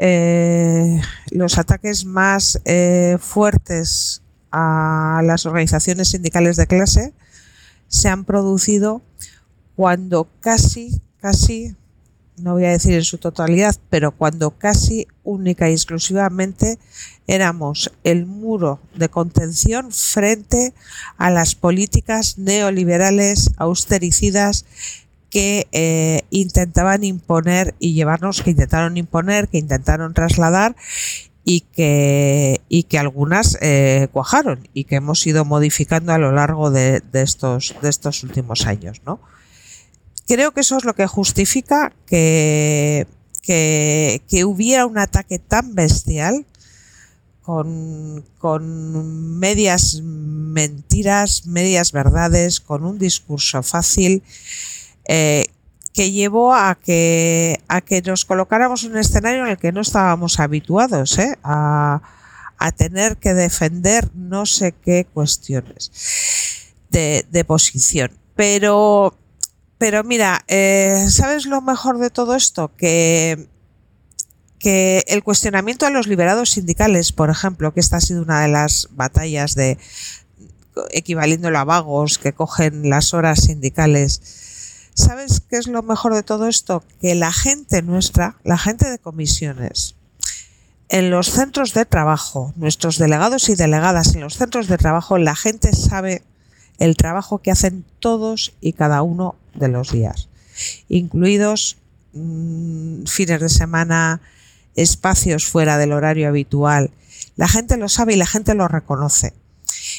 Eh, 0.02 1.02
los 1.32 1.58
ataques 1.58 2.06
más 2.06 2.62
eh, 2.64 3.18
fuertes 3.20 4.22
a 4.50 5.22
las 5.26 5.46
organizaciones 5.46 6.10
sindicales 6.10 6.56
de 6.56 6.68
clase 6.68 7.14
se 7.90 8.08
han 8.08 8.24
producido 8.24 9.02
cuando 9.76 10.30
casi, 10.40 11.02
casi, 11.20 11.76
no 12.38 12.54
voy 12.54 12.66
a 12.66 12.70
decir 12.70 12.94
en 12.94 13.04
su 13.04 13.18
totalidad, 13.18 13.76
pero 13.90 14.12
cuando 14.12 14.52
casi 14.52 15.06
única 15.24 15.70
y 15.70 15.74
exclusivamente 15.74 16.80
éramos 17.28 17.92
el 18.06 18.26
muro 18.26 18.80
de 18.96 19.10
contención 19.10 19.92
frente 19.92 20.74
a 21.18 21.30
las 21.30 21.56
políticas 21.56 22.38
neoliberales 22.38 23.52
austericidas 23.58 24.66
que 25.30 25.68
eh, 25.72 26.22
intentaban 26.32 27.04
imponer 27.04 27.76
y 27.80 27.94
llevarnos, 27.94 28.42
que 28.42 28.52
intentaron 28.52 28.98
imponer, 28.98 29.48
que 29.48 29.58
intentaron 29.58 30.14
trasladar 30.14 30.76
y 31.44 31.62
que, 31.62 32.62
y 32.70 32.84
que 32.84 33.00
algunas 33.00 33.58
eh, 33.62 34.08
cuajaron 34.12 34.68
y 34.74 34.84
que 34.84 34.96
hemos 34.96 35.26
ido 35.26 35.46
modificando 35.46 36.14
a 36.14 36.18
lo 36.18 36.32
largo 36.32 36.72
de, 36.72 37.02
estos, 37.14 37.76
de 37.82 37.90
estos 37.90 38.24
últimos 38.24 38.66
años. 38.66 39.02
¿no? 39.06 39.20
Creo 40.28 40.52
que 40.52 40.62
eso 40.62 40.78
es 40.78 40.86
lo 40.86 40.96
que 40.96 41.08
justifica 41.08 41.94
que, 42.06 43.08
que, 43.42 44.22
que 44.28 44.46
hubiera 44.46 44.86
un 44.86 44.98
ataque 44.98 45.40
tan 45.40 45.76
bestial 45.76 46.46
con, 47.42 48.24
con, 48.38 49.40
medias 49.40 50.02
mentiras, 50.04 51.48
medias 51.48 51.92
verdades, 51.92 52.60
con 52.60 52.84
un 52.84 53.00
discurso 53.00 53.64
fácil 53.64 54.22
eh, 55.12 55.48
que 55.92 56.12
llevó 56.12 56.54
a 56.54 56.76
que, 56.76 57.64
a 57.68 57.82
que 57.82 58.04
nos 58.04 58.26
colocáramos 58.26 58.84
en 58.84 58.92
un 58.92 59.00
escenario 59.00 59.44
en 59.44 59.50
el 59.50 59.58
que 59.58 59.72
no 59.72 59.82
estábamos 59.82 60.40
habituados 60.40 61.18
¿eh? 61.18 61.36
a, 61.44 62.00
tener 62.78 63.18
que 63.18 63.34
defender 63.34 64.12
no 64.14 64.46
sé 64.46 64.74
qué 64.74 65.08
cuestiones 65.12 65.92
de, 66.92 67.44
posición. 67.48 68.12
Pero, 68.36 69.18
pero 69.80 70.04
mira, 70.04 70.44
eh, 70.48 71.08
¿sabes 71.10 71.48
lo 71.48 71.62
mejor 71.62 71.98
de 71.98 72.12
todo 72.12 72.36
esto? 72.36 72.72
Que, 72.78 73.48
que 74.60 75.04
el 75.08 75.24
cuestionamiento 75.24 75.88
a 75.88 75.90
los 75.90 76.06
liberados 76.06 76.52
sindicales, 76.52 77.12
por 77.14 77.32
ejemplo, 77.32 77.74
que 77.74 77.80
esta 77.80 77.98
ha 77.98 78.02
sido 78.02 78.22
una 78.22 78.42
de 78.42 78.50
las 78.50 78.90
batallas 78.92 79.56
de 79.56 79.80
equivaliendo 80.92 81.48
a 81.50 81.64
vagos 81.64 82.20
que 82.20 82.34
cogen 82.34 82.90
las 82.92 83.14
horas 83.16 83.42
sindicales, 83.42 84.49
¿Sabes 84.94 85.42
qué 85.42 85.58
es 85.58 85.68
lo 85.68 85.82
mejor 85.84 86.14
de 86.14 86.24
todo 86.24 86.48
esto? 86.48 86.84
Que 87.02 87.16
la 87.16 87.32
gente 87.32 87.82
nuestra, 87.82 88.38
la 88.44 88.58
gente 88.58 88.90
de 88.90 89.00
comisiones, 89.00 89.96
en 90.90 91.12
los 91.12 91.28
centros 91.30 91.74
de 91.74 91.86
trabajo, 91.86 92.52
nuestros 92.56 92.98
delegados 92.98 93.48
y 93.50 93.56
delegadas 93.56 94.16
en 94.16 94.22
los 94.22 94.36
centros 94.36 94.68
de 94.68 94.78
trabajo, 94.78 95.18
la 95.20 95.36
gente 95.36 95.74
sabe 95.74 96.24
el 96.80 96.98
trabajo 96.98 97.40
que 97.40 97.52
hacen 97.52 97.86
todos 98.00 98.54
y 98.60 98.74
cada 98.74 99.04
uno 99.04 99.36
de 99.54 99.68
los 99.68 99.92
días, 99.92 100.30
incluidos 100.88 101.78
mm, 102.14 103.04
fines 103.06 103.40
de 103.40 103.50
semana, 103.50 104.22
espacios 104.76 105.46
fuera 105.46 105.78
del 105.78 105.92
horario 105.92 106.28
habitual. 106.28 106.92
La 107.36 107.48
gente 107.48 107.78
lo 107.78 107.88
sabe 107.88 108.14
y 108.14 108.18
la 108.18 108.26
gente 108.26 108.56
lo 108.56 108.68
reconoce. 108.68 109.34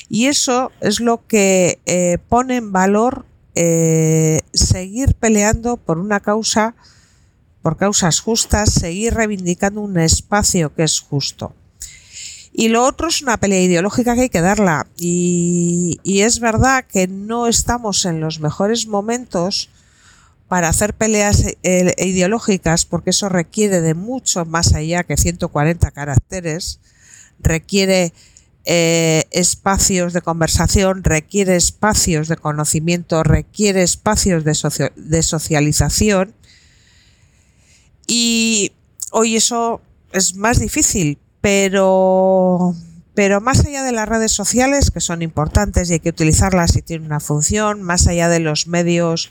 Y 0.09 0.27
eso 0.27 0.73
es 0.81 1.01
lo 1.01 1.27
que 1.27 1.79
eh, 1.87 2.19
pone 2.29 2.57
en 2.57 2.73
valor 2.73 3.25
eh, 3.55 4.41
seguir 4.53 5.15
peleando 5.15 5.77
por 5.77 5.99
una 5.99 6.21
causa, 6.21 6.75
por 7.63 7.77
causas 7.77 8.21
justas, 8.21 8.73
seguir 8.73 9.15
reivindicando 9.15 9.81
un 9.81 9.99
espacio 9.99 10.75
que 10.75 10.85
es 10.85 11.01
justo. 11.01 11.55
Y 12.53 12.69
lo 12.69 12.85
otro 12.85 13.09
es 13.09 13.23
una 13.23 13.37
pelea 13.39 13.63
ideológica 13.63 14.15
que 14.15 14.23
hay 14.23 14.29
que 14.29 14.41
darla. 14.41 14.87
Y, 14.97 16.01
y, 16.03 16.23
es 16.23 16.41
verdad 16.41 16.85
que 16.85 17.07
no 17.07 17.47
estamos 17.47 18.05
en 18.05 18.21
los 18.21 18.41
mejores 18.41 18.87
momentos 18.87 19.71
para 20.49 20.69
hacer 20.69 20.95
peleas 20.95 21.45
eh, 21.63 21.95
ideológicas, 21.99 22.85
porque 22.85 23.11
eso 23.11 23.29
requiere 23.29 23.81
de 23.81 23.95
mucho 23.95 24.45
más 24.45 24.75
allá 24.75 25.05
que 25.05 25.17
140 25.17 25.93
caracteres, 25.93 26.81
requiere 27.39 28.13
eh, 28.65 29.25
espacios 29.31 30.13
de 30.13 30.21
conversación, 30.21 31.03
requiere 31.03 31.57
espacios 31.57 32.29
de 32.29 32.37
conocimiento, 32.37 33.23
requiere 33.23 33.83
espacios 33.83 34.45
de, 34.45 34.91
de 34.97 35.23
socialización. 35.23 36.35
Y 38.07 38.73
hoy 39.13 39.37
eso 39.37 39.81
es 40.13 40.35
más 40.35 40.59
difícil, 40.59 41.19
pero, 41.41 42.75
pero 43.15 43.41
más 43.41 43.65
allá 43.65 43.83
de 43.83 43.93
las 43.93 44.09
redes 44.09 44.33
sociales, 44.33 44.91
que 44.91 45.01
son 45.01 45.23
importantes 45.23 45.91
y 45.91 45.95
hay 45.95 46.01
que 46.01 46.11
utilizarlas 46.11 46.77
y 46.77 46.83
tienen 46.83 47.07
una 47.07 47.21
función, 47.21 47.83
más 47.83 48.07
allá 48.07 48.29
de 48.29 48.41
los 48.41 48.67
medios 48.67 49.31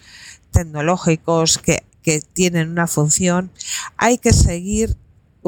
tecnológicos 0.51 1.57
que, 1.59 1.83
que 2.01 2.21
tienen 2.21 2.69
una 2.69 2.87
función, 2.87 3.51
hay 3.97 4.17
que 4.17 4.33
seguir 4.33 4.95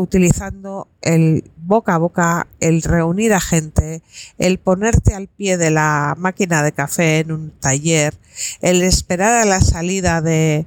utilizando 0.01 0.87
el 1.01 1.49
boca 1.57 1.95
a 1.95 1.97
boca, 1.97 2.47
el 2.59 2.81
reunir 2.81 3.33
a 3.33 3.39
gente, 3.39 4.01
el 4.37 4.57
ponerte 4.57 5.13
al 5.13 5.27
pie 5.27 5.57
de 5.57 5.71
la 5.71 6.15
máquina 6.17 6.63
de 6.63 6.71
café 6.71 7.19
en 7.19 7.31
un 7.31 7.51
taller, 7.51 8.13
el 8.61 8.81
esperar 8.81 9.35
a 9.35 9.45
la 9.45 9.61
salida 9.61 10.21
de, 10.21 10.65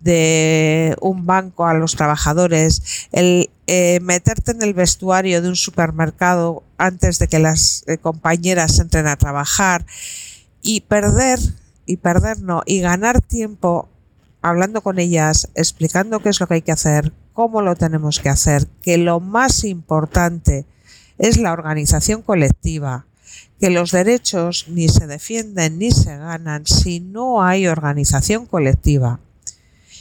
de 0.00 0.96
un 1.00 1.26
banco 1.26 1.66
a 1.66 1.74
los 1.74 1.96
trabajadores, 1.96 3.08
el 3.12 3.50
eh, 3.66 3.98
meterte 4.00 4.52
en 4.52 4.62
el 4.62 4.74
vestuario 4.74 5.42
de 5.42 5.48
un 5.48 5.56
supermercado 5.56 6.62
antes 6.78 7.18
de 7.18 7.26
que 7.26 7.38
las 7.38 7.82
eh, 7.86 7.98
compañeras 7.98 8.78
entren 8.78 9.08
a 9.08 9.16
trabajar 9.16 9.84
y 10.62 10.82
perder, 10.82 11.40
y 11.86 11.96
perder 11.96 12.40
no, 12.40 12.62
y 12.66 12.80
ganar 12.80 13.20
tiempo 13.20 13.88
hablando 14.42 14.82
con 14.82 14.98
ellas, 14.98 15.48
explicando 15.54 16.20
qué 16.20 16.28
es 16.28 16.38
lo 16.38 16.46
que 16.46 16.54
hay 16.54 16.62
que 16.62 16.72
hacer, 16.72 17.12
cómo 17.36 17.60
lo 17.60 17.76
tenemos 17.76 18.18
que 18.18 18.30
hacer, 18.30 18.66
que 18.80 18.96
lo 18.96 19.20
más 19.20 19.62
importante 19.64 20.64
es 21.18 21.36
la 21.36 21.52
organización 21.52 22.22
colectiva, 22.22 23.04
que 23.60 23.68
los 23.68 23.90
derechos 23.90 24.64
ni 24.68 24.88
se 24.88 25.06
defienden 25.06 25.78
ni 25.78 25.90
se 25.90 26.16
ganan 26.16 26.64
si 26.64 26.98
no 27.00 27.42
hay 27.42 27.66
organización 27.66 28.46
colectiva 28.46 29.20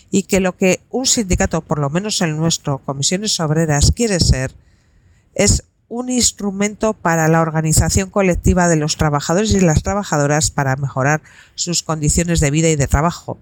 y 0.09 0.23
que 0.23 0.39
lo 0.39 0.55
que 0.55 0.79
un 0.89 1.05
sindicato, 1.05 1.59
por 1.59 1.79
lo 1.79 1.89
menos 1.89 2.21
el 2.21 2.37
nuestro, 2.37 2.77
comisiones 2.77 3.37
obreras, 3.41 3.91
quiere 3.91 4.21
ser 4.21 4.55
es 5.33 5.65
un 5.89 6.09
instrumento 6.09 6.93
para 6.93 7.27
la 7.27 7.41
organización 7.41 8.09
colectiva 8.09 8.69
de 8.69 8.77
los 8.77 8.95
trabajadores 8.95 9.53
y 9.53 9.59
las 9.59 9.83
trabajadoras 9.83 10.51
para 10.51 10.77
mejorar 10.77 11.21
sus 11.55 11.83
condiciones 11.83 12.39
de 12.39 12.49
vida 12.49 12.69
y 12.69 12.77
de 12.77 12.87
trabajo. 12.87 13.37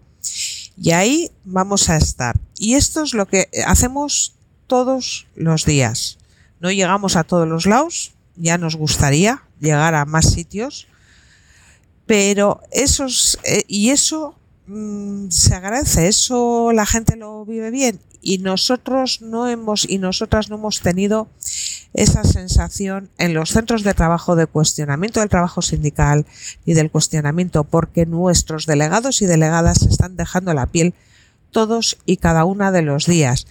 Y 0.77 0.91
ahí 0.91 1.31
vamos 1.43 1.89
a 1.89 1.97
estar. 1.97 2.39
Y 2.57 2.75
esto 2.75 3.03
es 3.03 3.13
lo 3.13 3.27
que 3.27 3.49
hacemos 3.65 4.35
todos 4.67 5.27
los 5.35 5.65
días. 5.65 6.17
No 6.59 6.71
llegamos 6.71 7.15
a 7.15 7.23
todos 7.23 7.47
los 7.47 7.65
lados, 7.65 8.13
ya 8.35 8.57
nos 8.57 8.75
gustaría 8.75 9.43
llegar 9.59 9.95
a 9.95 10.05
más 10.05 10.31
sitios, 10.31 10.87
pero 12.05 12.61
esos, 12.71 13.39
eh, 13.43 13.63
y 13.67 13.89
eso 13.89 14.35
mm, 14.67 15.29
se 15.29 15.55
agradece, 15.55 16.07
eso 16.07 16.71
la 16.73 16.85
gente 16.85 17.15
lo 17.15 17.45
vive 17.45 17.69
bien 17.69 17.99
y 18.23 18.37
nosotros 18.37 19.21
no 19.21 19.47
hemos 19.47 19.87
y 19.87 19.97
nosotras 19.97 20.49
no 20.49 20.55
hemos 20.55 20.79
tenido 20.79 21.27
esa 21.93 22.23
sensación 22.23 23.09
en 23.17 23.33
los 23.33 23.51
centros 23.51 23.83
de 23.83 23.93
trabajo 23.93 24.35
de 24.35 24.47
cuestionamiento 24.47 25.19
del 25.19 25.29
trabajo 25.29 25.61
sindical 25.61 26.25
y 26.65 26.73
del 26.73 26.89
cuestionamiento 26.89 27.63
porque 27.63 28.05
nuestros 28.05 28.65
delegados 28.65 29.21
y 29.21 29.25
delegadas 29.25 29.83
están 29.83 30.15
dejando 30.15 30.53
la 30.53 30.67
piel 30.67 30.93
todos 31.51 31.97
y 32.05 32.17
cada 32.17 32.45
una 32.45 32.71
de 32.71 32.81
los 32.81 33.05
días 33.05 33.45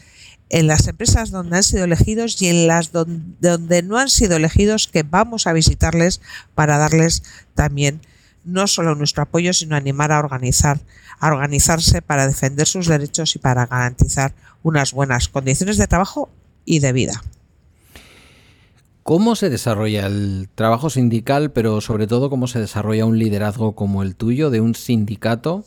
en 0.53 0.67
las 0.67 0.87
empresas 0.87 1.31
donde 1.31 1.57
han 1.57 1.63
sido 1.63 1.85
elegidos 1.85 2.41
y 2.43 2.49
en 2.49 2.67
las 2.67 2.93
donde, 2.93 3.83
no 3.83 3.97
han 3.97 4.11
sido 4.11 4.37
elegidos 4.37 4.87
que 4.87 5.03
vamos 5.03 5.47
a 5.47 5.55
visitarles 5.55 6.21
para 6.55 6.77
darles 6.77 7.23
también 7.55 8.03
no 8.45 8.67
solo 8.67 8.95
nuestro 8.95 9.23
apoyo, 9.23 9.53
sino 9.55 9.77
animar 9.77 10.13
a 10.13 10.19
organizar, 10.19 10.81
a 11.21 11.29
organizarse 11.29 12.03
para 12.03 12.27
defender 12.27 12.67
sus 12.67 12.87
derechos 12.87 13.35
y 13.35 13.39
para 13.39 13.67
garantizar 13.67 14.35
unas 14.63 14.93
buenas 14.93 15.29
condiciones 15.29 15.79
de 15.79 15.87
trabajo 15.87 16.29
y 16.67 16.81
de 16.81 16.93
vida. 16.93 17.23
¿Cómo 19.03 19.35
se 19.35 19.51
desarrolla 19.51 20.07
el 20.07 20.49
trabajo 20.55 20.89
sindical, 20.89 21.51
pero 21.51 21.81
sobre 21.81 22.07
todo 22.07 22.31
cómo 22.31 22.47
se 22.47 22.61
desarrolla 22.61 23.05
un 23.05 23.19
liderazgo 23.19 23.75
como 23.75 24.05
el 24.05 24.15
tuyo 24.15 24.49
de 24.51 24.61
un 24.61 24.77
sindicato 24.77 25.65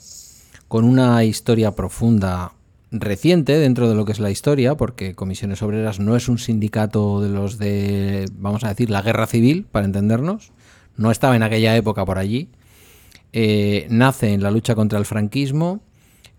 con 0.70 0.86
una 0.86 1.22
historia 1.26 1.72
profunda 1.76 2.54
reciente 2.92 3.60
dentro 3.60 3.90
de 3.90 3.96
lo 3.96 4.06
que 4.06 4.14
es 4.14 4.20
la 4.20 4.32
historia, 4.32 4.76
porque 4.76 5.16
Comisiones 5.16 5.62
Obreras 5.62 6.00
no 6.00 6.16
es 6.16 6.30
un 6.30 6.38
sindicato 6.38 7.22
de 7.22 7.30
los 7.30 7.58
de, 7.58 8.26
vamos 8.38 8.64
a 8.64 8.70
decir, 8.70 8.90
la 8.90 9.02
guerra 9.02 9.28
civil, 9.28 9.66
para 9.70 9.86
entendernos, 9.86 10.54
no 10.96 11.12
estaba 11.12 11.36
en 11.36 11.44
aquella 11.44 11.76
época 11.76 12.06
por 12.06 12.18
allí, 12.18 12.48
eh, 13.34 13.86
nace 13.90 14.32
en 14.32 14.44
la 14.44 14.52
lucha 14.52 14.76
contra 14.76 14.98
el 14.98 15.06
franquismo, 15.06 15.82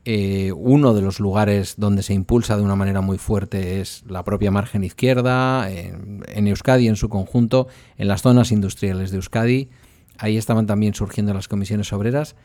eh, 0.08 0.52
uno 0.52 0.94
de 0.94 1.02
los 1.02 1.18
lugares 1.18 1.74
donde 1.78 2.04
se 2.04 2.14
impulsa 2.14 2.56
de 2.56 2.62
una 2.62 2.76
manera 2.76 3.00
muy 3.00 3.18
fuerte 3.18 3.80
es 3.80 4.04
la 4.06 4.22
propia 4.22 4.52
margen 4.52 4.84
izquierda, 4.84 5.68
en, 5.68 6.46
Euskadi 6.46 6.86
en 6.86 6.94
su 6.94 7.08
conjunto, 7.08 7.66
en 7.98 8.06
las 8.06 8.22
zonas 8.22 8.52
industriales 8.52 9.10
de 9.10 9.16
Euskadi. 9.16 9.68
Ahí 10.16 10.36
estaban 10.36 10.68
también 10.68 10.94
surgiendo 10.94 11.34
las 11.34 11.48
comisiones 11.48 11.92
obreras. 11.92 12.36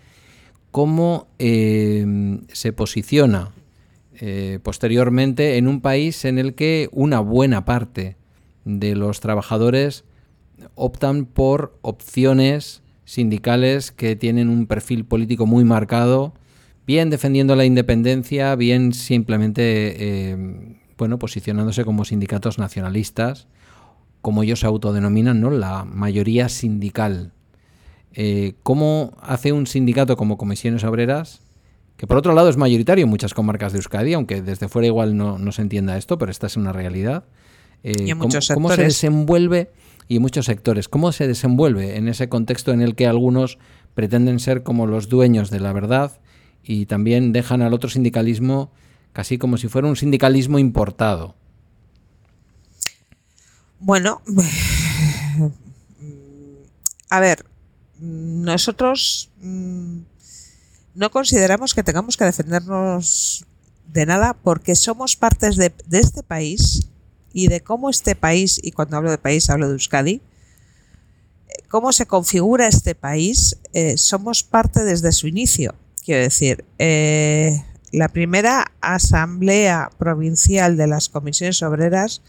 ¿Cómo 0.72 1.28
eh, 1.38 2.40
se 2.52 2.74
posiciona 2.74 3.52
eh, 4.16 4.58
posteriormente 4.64 5.58
en 5.58 5.68
un 5.68 5.82
país 5.82 6.26
en 6.26 6.40
el 6.40 6.56
que 6.56 6.90
una 6.92 7.20
buena 7.20 7.64
parte 7.64 8.18
de 8.66 8.96
los 8.96 9.20
trabajadores 9.20 10.04
optan 10.74 11.26
por 11.26 11.78
opciones 11.84 12.82
sindicales 13.06 13.92
que 13.92 14.16
tienen 14.16 14.50
un 14.50 14.66
perfil 14.66 15.06
político 15.06 15.46
muy 15.46 15.64
marcado? 15.64 16.34
Bien 16.86 17.10
defendiendo 17.10 17.56
la 17.56 17.66
independencia, 17.66 18.56
bien 18.56 18.94
simplemente 18.94 20.32
eh, 20.32 20.38
bueno, 20.98 21.20
posicionándose 21.20 21.86
como 21.86 22.06
sindicatos 22.06 22.58
nacionalistas, 22.60 23.48
como 24.22 24.44
ellos 24.44 24.60
se 24.60 24.68
autodenominan, 24.68 25.42
¿no? 25.42 25.50
La 25.50 25.84
mayoría 25.84 26.48
sindical. 26.50 27.32
Eh, 28.14 28.54
¿Cómo 28.64 29.14
hace 29.22 29.52
un 29.52 29.68
sindicato 29.68 30.16
como 30.18 30.38
Comisiones 30.38 30.84
Obreras, 30.84 31.42
que 31.98 32.08
por 32.08 32.18
otro 32.18 32.34
lado 32.34 32.50
es 32.50 32.58
mayoritario 32.58 33.04
en 33.04 33.10
muchas 33.10 33.34
comarcas 33.34 33.74
de 33.74 33.80
Euskadi, 33.80 34.14
aunque 34.14 34.42
desde 34.42 34.68
fuera 34.68 34.88
igual 34.88 35.18
no, 35.18 35.52
se 35.52 35.62
entienda 35.62 35.98
esto, 35.98 36.18
pero 36.18 36.32
esta 36.32 36.48
es 36.48 36.58
una 36.58 36.74
realidad? 36.74 37.24
Eh, 37.84 38.14
¿cómo, 38.18 38.30
¿Cómo 38.54 38.72
se 38.72 38.84
desenvuelve 38.84 39.72
y 40.08 40.18
en 40.18 40.22
muchos 40.22 40.46
sectores. 40.46 40.90
¿Cómo 40.90 41.14
se 41.14 41.26
desenvuelve 41.26 41.96
en 41.96 42.10
ese 42.10 42.28
contexto 42.28 42.74
en 42.74 42.82
el 42.82 42.96
que 42.96 43.08
algunos 43.08 43.58
pretenden 43.94 44.40
ser 44.40 44.62
como 44.62 44.86
los 44.86 45.08
dueños 45.08 45.50
de 45.50 45.62
la 45.62 45.72
verdad 45.74 46.21
y 46.64 46.86
también 46.86 47.32
dejan 47.34 47.62
al 47.62 47.74
otro 47.74 47.90
sindicalismo 47.90 48.72
casi 49.14 49.38
como 49.38 49.58
si 49.58 49.68
fuera 49.68 49.88
un 49.88 49.96
sindicalismo 49.96 50.60
importado. 50.60 51.36
Bueno, 53.80 54.22
a 57.10 57.20
ver, 57.20 57.46
nosotros 58.00 59.32
mm, 59.42 60.00
no 60.96 61.12
consideramos 61.12 61.74
que 61.74 61.84
tengamos 61.84 62.18
que 62.18 62.26
defendernos 62.26 63.46
de 63.92 64.06
nada 64.06 64.34
porque 64.34 64.76
somos 64.76 65.16
partes 65.16 65.56
de, 65.56 65.74
este 65.92 66.24
país 66.24 66.88
y 67.34 67.48
de 67.48 67.62
cómo 67.62 67.90
este 67.90 68.16
país, 68.16 68.60
y 68.62 68.72
cuando 68.72 68.98
hablo 68.98 69.12
de 69.12 69.18
país 69.18 69.50
hablo 69.50 69.68
de 69.68 69.74
Euskadi, 69.74 70.22
cómo 71.70 71.92
se 71.92 72.06
configura 72.06 72.68
este 72.68 72.96
país, 72.96 73.58
eh, 73.74 73.98
somos 73.98 74.44
parte 74.44 74.84
desde 74.84 75.12
su 75.12 75.28
inicio. 75.28 75.76
Quiero 76.04 76.22
decir, 76.22 76.66
eh, 76.80 77.64
la 77.92 78.10
primera 78.10 78.72
asamblea 78.82 79.90
provincial 79.98 80.78
de 80.78 80.88
las 80.88 81.10
comisiones 81.10 81.62
obreras 81.62 82.22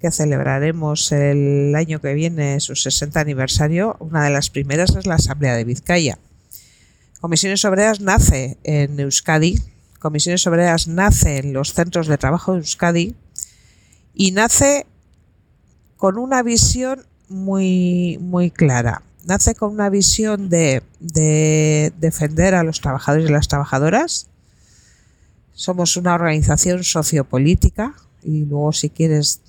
que 0.00 0.10
celebraremos 0.10 1.12
el 1.12 1.74
año 1.76 2.00
que 2.00 2.14
viene 2.14 2.58
su 2.60 2.74
60 2.74 3.20
aniversario, 3.20 3.96
una 4.00 4.24
de 4.24 4.30
las 4.30 4.50
primeras 4.50 4.96
es 4.96 5.06
la 5.06 5.14
Asamblea 5.14 5.54
de 5.54 5.64
Vizcaya. 5.64 6.18
Comisiones 7.20 7.64
Obreras 7.64 8.00
nace 8.00 8.58
en 8.64 8.98
Euskadi 8.98 9.62
Comisiones 10.02 10.44
Obreras 10.48 10.88
nace 10.88 11.38
en 11.38 11.52
los 11.52 11.74
centros 11.74 12.08
de 12.08 12.18
trabajo 12.18 12.52
de 12.52 12.58
Euskadi 12.58 13.14
y 14.12 14.32
nace 14.32 14.84
con 15.96 16.18
una 16.18 16.42
visión 16.42 17.06
muy, 17.28 18.18
muy 18.20 18.50
clara. 18.50 19.02
Nace 19.24 19.54
con 19.54 19.72
una 19.72 19.88
visión 19.88 20.48
de, 20.48 20.82
de 21.00 21.92
defender 21.98 22.54
a 22.54 22.64
los 22.64 22.80
trabajadores 22.80 23.28
y 23.28 23.32
las 23.32 23.48
trabajadoras. 23.48 24.26
Somos 25.52 25.96
una 25.96 26.14
organización 26.14 26.82
sociopolítica 26.82 27.94
y 28.22 28.44
luego 28.44 28.72
si 28.72 28.90
quieres 28.90 29.40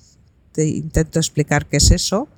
te 0.52 0.66
intento 0.66 1.18
explicar 1.18 1.66
qué 1.66 1.78
es 1.78 1.90
eso 1.90 2.28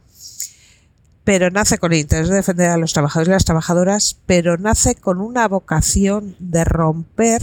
pero 1.26 1.50
nace 1.50 1.78
con 1.78 1.92
el 1.92 1.98
interés 1.98 2.28
de 2.28 2.36
defender 2.36 2.70
a 2.70 2.76
los 2.76 2.92
trabajadores 2.92 3.26
y 3.26 3.32
las 3.32 3.44
trabajadoras, 3.44 4.16
pero 4.26 4.58
nace 4.58 4.94
con 4.94 5.20
una 5.20 5.48
vocación 5.48 6.36
de 6.38 6.62
romper 6.62 7.42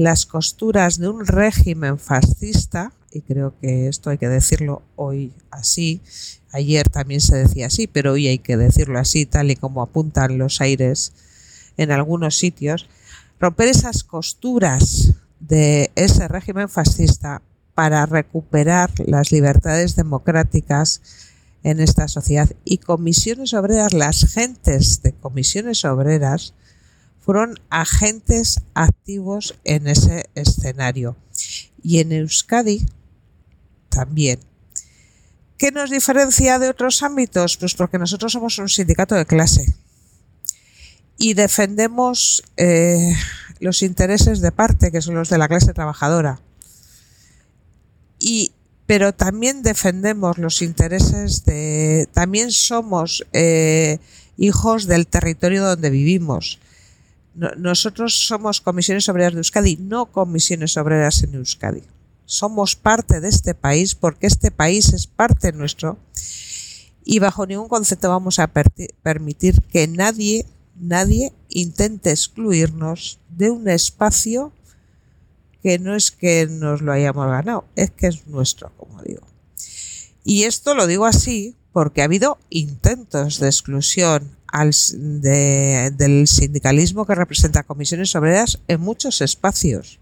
las 0.00 0.24
costuras 0.24 0.98
de 0.98 1.08
un 1.08 1.26
régimen 1.26 1.98
fascista, 1.98 2.90
y 3.12 3.20
creo 3.20 3.52
que 3.60 3.86
esto 3.86 4.08
hay 4.08 4.16
que 4.16 4.30
decirlo 4.30 4.80
hoy 4.96 5.30
así, 5.50 6.00
ayer 6.52 6.88
también 6.88 7.20
se 7.20 7.36
decía 7.36 7.66
así, 7.66 7.86
pero 7.86 8.12
hoy 8.12 8.26
hay 8.26 8.38
que 8.38 8.56
decirlo 8.56 8.98
así, 8.98 9.26
tal 9.26 9.50
y 9.50 9.56
como 9.56 9.82
apuntan 9.82 10.38
los 10.38 10.62
aires 10.62 11.12
en 11.76 11.90
algunos 11.90 12.38
sitios, 12.38 12.88
romper 13.38 13.68
esas 13.68 14.02
costuras 14.02 15.12
de 15.38 15.90
ese 15.96 16.28
régimen 16.28 16.70
fascista 16.70 17.42
para 17.74 18.06
recuperar 18.06 18.90
las 19.04 19.32
libertades 19.32 19.96
democráticas 19.96 21.02
en 21.62 21.78
esta 21.78 22.08
sociedad. 22.08 22.50
Y 22.64 22.78
comisiones 22.78 23.52
obreras, 23.52 23.92
las 23.92 24.32
gentes 24.32 25.02
de 25.02 25.12
comisiones 25.12 25.84
obreras, 25.84 26.54
fueron 27.20 27.60
agentes 27.70 28.60
activos 28.74 29.58
en 29.64 29.86
ese 29.86 30.30
escenario. 30.34 31.16
Y 31.82 32.00
en 32.00 32.12
Euskadi 32.12 32.86
también. 33.88 34.40
¿Qué 35.56 35.72
nos 35.72 35.90
diferencia 35.90 36.58
de 36.58 36.68
otros 36.68 37.02
ámbitos? 37.02 37.56
Pues 37.56 37.74
porque 37.74 37.98
nosotros 37.98 38.32
somos 38.32 38.58
un 38.58 38.68
sindicato 38.68 39.14
de 39.14 39.26
clase 39.26 39.74
y 41.20 41.34
defendemos 41.34 42.42
eh, 42.56 43.14
los 43.60 43.82
intereses 43.82 44.40
de 44.40 44.52
parte, 44.52 44.90
que 44.90 45.02
son 45.02 45.16
los 45.16 45.28
de 45.28 45.36
la 45.36 45.48
clase 45.48 45.74
trabajadora. 45.74 46.40
Y 48.18 48.52
pero 48.86 49.14
también 49.14 49.62
defendemos 49.62 50.36
los 50.38 50.62
intereses 50.62 51.44
de, 51.44 52.08
también 52.12 52.50
somos 52.50 53.24
eh, 53.32 53.98
hijos 54.36 54.86
del 54.86 55.06
territorio 55.06 55.62
donde 55.62 55.90
vivimos. 55.90 56.58
Nosotros 57.34 58.26
somos 58.26 58.60
comisiones 58.60 59.08
obreras 59.08 59.34
de 59.34 59.38
Euskadi, 59.38 59.76
no 59.76 60.06
comisiones 60.06 60.76
obreras 60.76 61.22
en 61.22 61.34
Euskadi. 61.34 61.82
Somos 62.24 62.76
parte 62.76 63.20
de 63.20 63.28
este 63.28 63.54
país 63.54 63.94
porque 63.94 64.26
este 64.26 64.50
país 64.50 64.92
es 64.92 65.06
parte 65.06 65.52
nuestro 65.52 65.98
y 67.04 67.18
bajo 67.18 67.46
ningún 67.46 67.68
concepto 67.68 68.08
vamos 68.08 68.38
a 68.38 68.52
permitir 69.02 69.62
que 69.62 69.88
nadie, 69.88 70.46
nadie 70.76 71.32
intente 71.48 72.10
excluirnos 72.10 73.18
de 73.30 73.50
un 73.50 73.68
espacio 73.68 74.52
que 75.62 75.78
no 75.78 75.94
es 75.94 76.10
que 76.10 76.46
nos 76.46 76.82
lo 76.82 76.92
hayamos 76.92 77.26
ganado, 77.26 77.64
es 77.76 77.90
que 77.90 78.06
es 78.06 78.26
nuestro, 78.26 78.72
como 78.76 79.02
digo. 79.02 79.26
Y 80.24 80.44
esto 80.44 80.74
lo 80.74 80.86
digo 80.86 81.06
así 81.06 81.56
porque 81.72 82.02
ha 82.02 82.04
habido 82.04 82.38
intentos 82.48 83.38
de 83.40 83.46
exclusión 83.46 84.36
del 84.52 86.26
sindicalismo 86.26 87.06
que 87.06 87.14
representa 87.14 87.62
comisiones 87.62 88.14
obreras 88.16 88.60
en 88.68 88.80
muchos 88.80 89.20
espacios. 89.20 89.98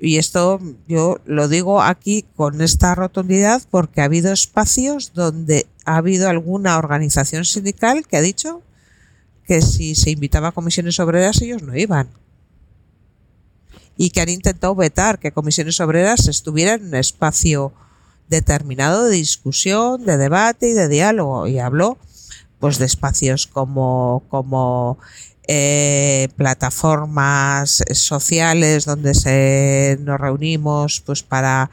Y 0.00 0.18
esto 0.18 0.60
yo 0.86 1.20
lo 1.24 1.48
digo 1.48 1.82
aquí 1.82 2.24
con 2.36 2.60
esta 2.60 2.94
rotundidad 2.94 3.62
porque 3.70 4.00
ha 4.00 4.04
habido 4.04 4.32
espacios 4.32 5.12
donde 5.12 5.66
ha 5.84 5.96
habido 5.96 6.28
alguna 6.28 6.78
organización 6.78 7.44
sindical 7.44 8.06
que 8.06 8.16
ha 8.16 8.22
dicho 8.22 8.62
que 9.44 9.60
si 9.60 9.96
se 9.96 10.10
invitaba 10.10 10.48
a 10.48 10.52
comisiones 10.52 11.00
obreras 11.00 11.42
ellos 11.42 11.62
no 11.62 11.76
iban 11.76 12.08
y 13.96 14.10
que 14.10 14.20
han 14.20 14.28
intentado 14.28 14.74
vetar 14.76 15.18
que 15.18 15.32
comisiones 15.32 15.80
obreras 15.80 16.28
estuvieran 16.28 16.80
en 16.80 16.88
un 16.88 16.94
espacio 16.94 17.72
determinado 18.28 19.06
de 19.06 19.16
discusión, 19.16 20.04
de 20.04 20.16
debate 20.16 20.68
y 20.68 20.72
de 20.72 20.88
diálogo. 20.88 21.48
Y 21.48 21.58
habló 21.58 21.98
pues 22.58 22.78
de 22.78 22.86
espacios 22.86 23.46
como, 23.46 24.22
como 24.28 24.98
eh, 25.46 26.28
plataformas 26.36 27.82
sociales 27.92 28.84
donde 28.84 29.14
se 29.14 29.98
nos 30.00 30.20
reunimos 30.20 31.00
pues 31.00 31.22
para 31.22 31.70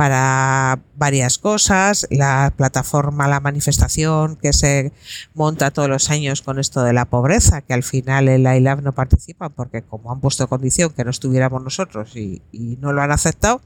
para 0.00 0.80
varias 0.96 1.36
cosas, 1.36 2.06
la 2.08 2.54
plataforma, 2.56 3.28
la 3.28 3.38
manifestación 3.38 4.36
que 4.36 4.54
se 4.54 4.92
monta 5.34 5.72
todos 5.72 5.90
los 5.90 6.08
años 6.08 6.40
con 6.40 6.58
esto 6.58 6.82
de 6.82 6.94
la 6.94 7.04
pobreza, 7.04 7.60
que 7.60 7.74
al 7.74 7.82
final 7.82 8.26
el 8.28 8.46
ILAB 8.46 8.80
no 8.80 8.94
participa 8.94 9.50
porque 9.50 9.82
como 9.82 10.10
han 10.10 10.22
puesto 10.22 10.48
condición 10.48 10.94
que 10.94 11.04
no 11.04 11.10
estuviéramos 11.10 11.62
nosotros 11.62 12.16
y, 12.16 12.40
y 12.50 12.78
no 12.80 12.94
lo 12.94 13.02
han 13.02 13.10
aceptado, 13.12 13.60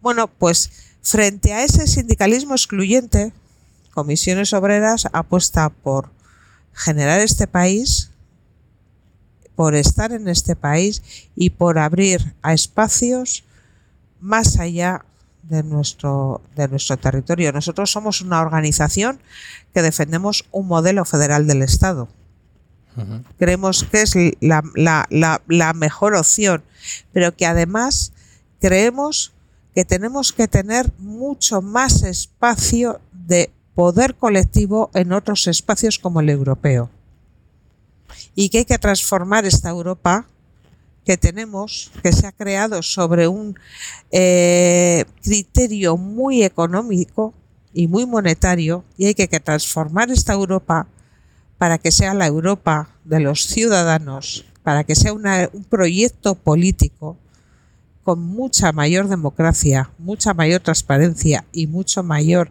bueno, 0.00 0.26
pues 0.26 0.72
frente 1.02 1.52
a 1.52 1.62
ese 1.62 1.86
sindicalismo 1.86 2.54
excluyente, 2.54 3.32
Comisiones 4.00 4.54
Obreras 4.54 5.06
apuesta 5.12 5.68
por 5.68 6.08
generar 6.72 7.20
este 7.20 7.46
país, 7.46 8.10
por 9.54 9.74
estar 9.74 10.10
en 10.12 10.26
este 10.26 10.56
país 10.56 11.02
y 11.36 11.50
por 11.50 11.78
abrir 11.78 12.34
a 12.40 12.54
espacios 12.54 13.44
más 14.18 14.58
allá 14.58 15.04
de 15.42 15.62
nuestro, 15.62 16.40
de 16.56 16.66
nuestro 16.68 16.96
territorio. 16.96 17.52
Nosotros 17.52 17.90
somos 17.90 18.22
una 18.22 18.40
organización 18.40 19.20
que 19.74 19.82
defendemos 19.82 20.46
un 20.50 20.66
modelo 20.66 21.04
federal 21.04 21.46
del 21.46 21.60
Estado. 21.60 22.08
Creemos 23.38 23.84
que 23.84 24.00
es 24.00 24.14
la, 24.40 24.62
la, 25.10 25.72
mejor 25.74 26.14
opción, 26.14 26.64
pero 27.12 27.36
que 27.36 27.44
además 27.44 28.14
creemos 28.62 29.34
que 29.74 29.84
tenemos 29.84 30.32
que 30.32 30.48
tener 30.48 30.90
mucho 30.98 31.60
más 31.60 32.02
espacio 32.02 32.98
de 33.12 33.50
poder 33.80 34.14
colectivo 34.14 34.90
en 34.92 35.10
otros 35.10 35.46
espacios 35.46 35.98
como 35.98 36.20
el 36.20 36.28
europeo. 36.28 36.90
Y 38.34 38.50
que 38.50 38.58
hay 38.58 38.64
que 38.66 38.78
transformar 38.78 39.46
esta 39.46 39.70
Europa 39.70 40.26
que 41.02 41.16
tenemos, 41.16 41.90
que 42.02 42.12
se 42.12 42.26
ha 42.26 42.32
creado 42.32 42.82
sobre 42.82 43.26
un 43.26 43.58
eh, 44.10 45.06
criterio 45.22 45.96
muy 45.96 46.42
económico 46.42 47.32
y 47.72 47.86
muy 47.86 48.04
monetario, 48.04 48.84
y 48.98 49.06
hay 49.06 49.14
que, 49.14 49.26
transformar 49.40 50.10
esta 50.10 50.34
Europa 50.34 50.86
para 51.56 51.78
que 51.78 51.90
sea 51.90 52.12
la 52.12 52.26
Europa 52.26 52.90
de 53.06 53.20
los 53.20 53.46
ciudadanos, 53.46 54.44
para 54.62 54.84
que 54.84 54.94
sea 54.94 55.14
un 55.14 55.64
proyecto 55.70 56.34
político 56.34 57.16
con 58.02 58.20
mucha 58.20 58.72
mayor 58.72 59.08
democracia, 59.08 59.90
mucha 59.96 60.34
mayor 60.34 60.60
transparencia 60.60 61.46
y 61.50 61.66
mucho 61.66 62.02
mayor 62.02 62.50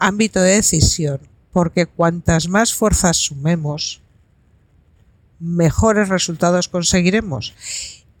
ámbito 0.00 0.40
de 0.40 0.56
decisión, 0.56 1.20
porque 1.52 1.86
cuantas 1.86 2.48
más 2.48 2.74
fuerzas 2.74 3.16
sumemos, 3.16 4.02
mejores 5.38 6.08
resultados 6.08 6.68
conseguiremos. 6.68 7.54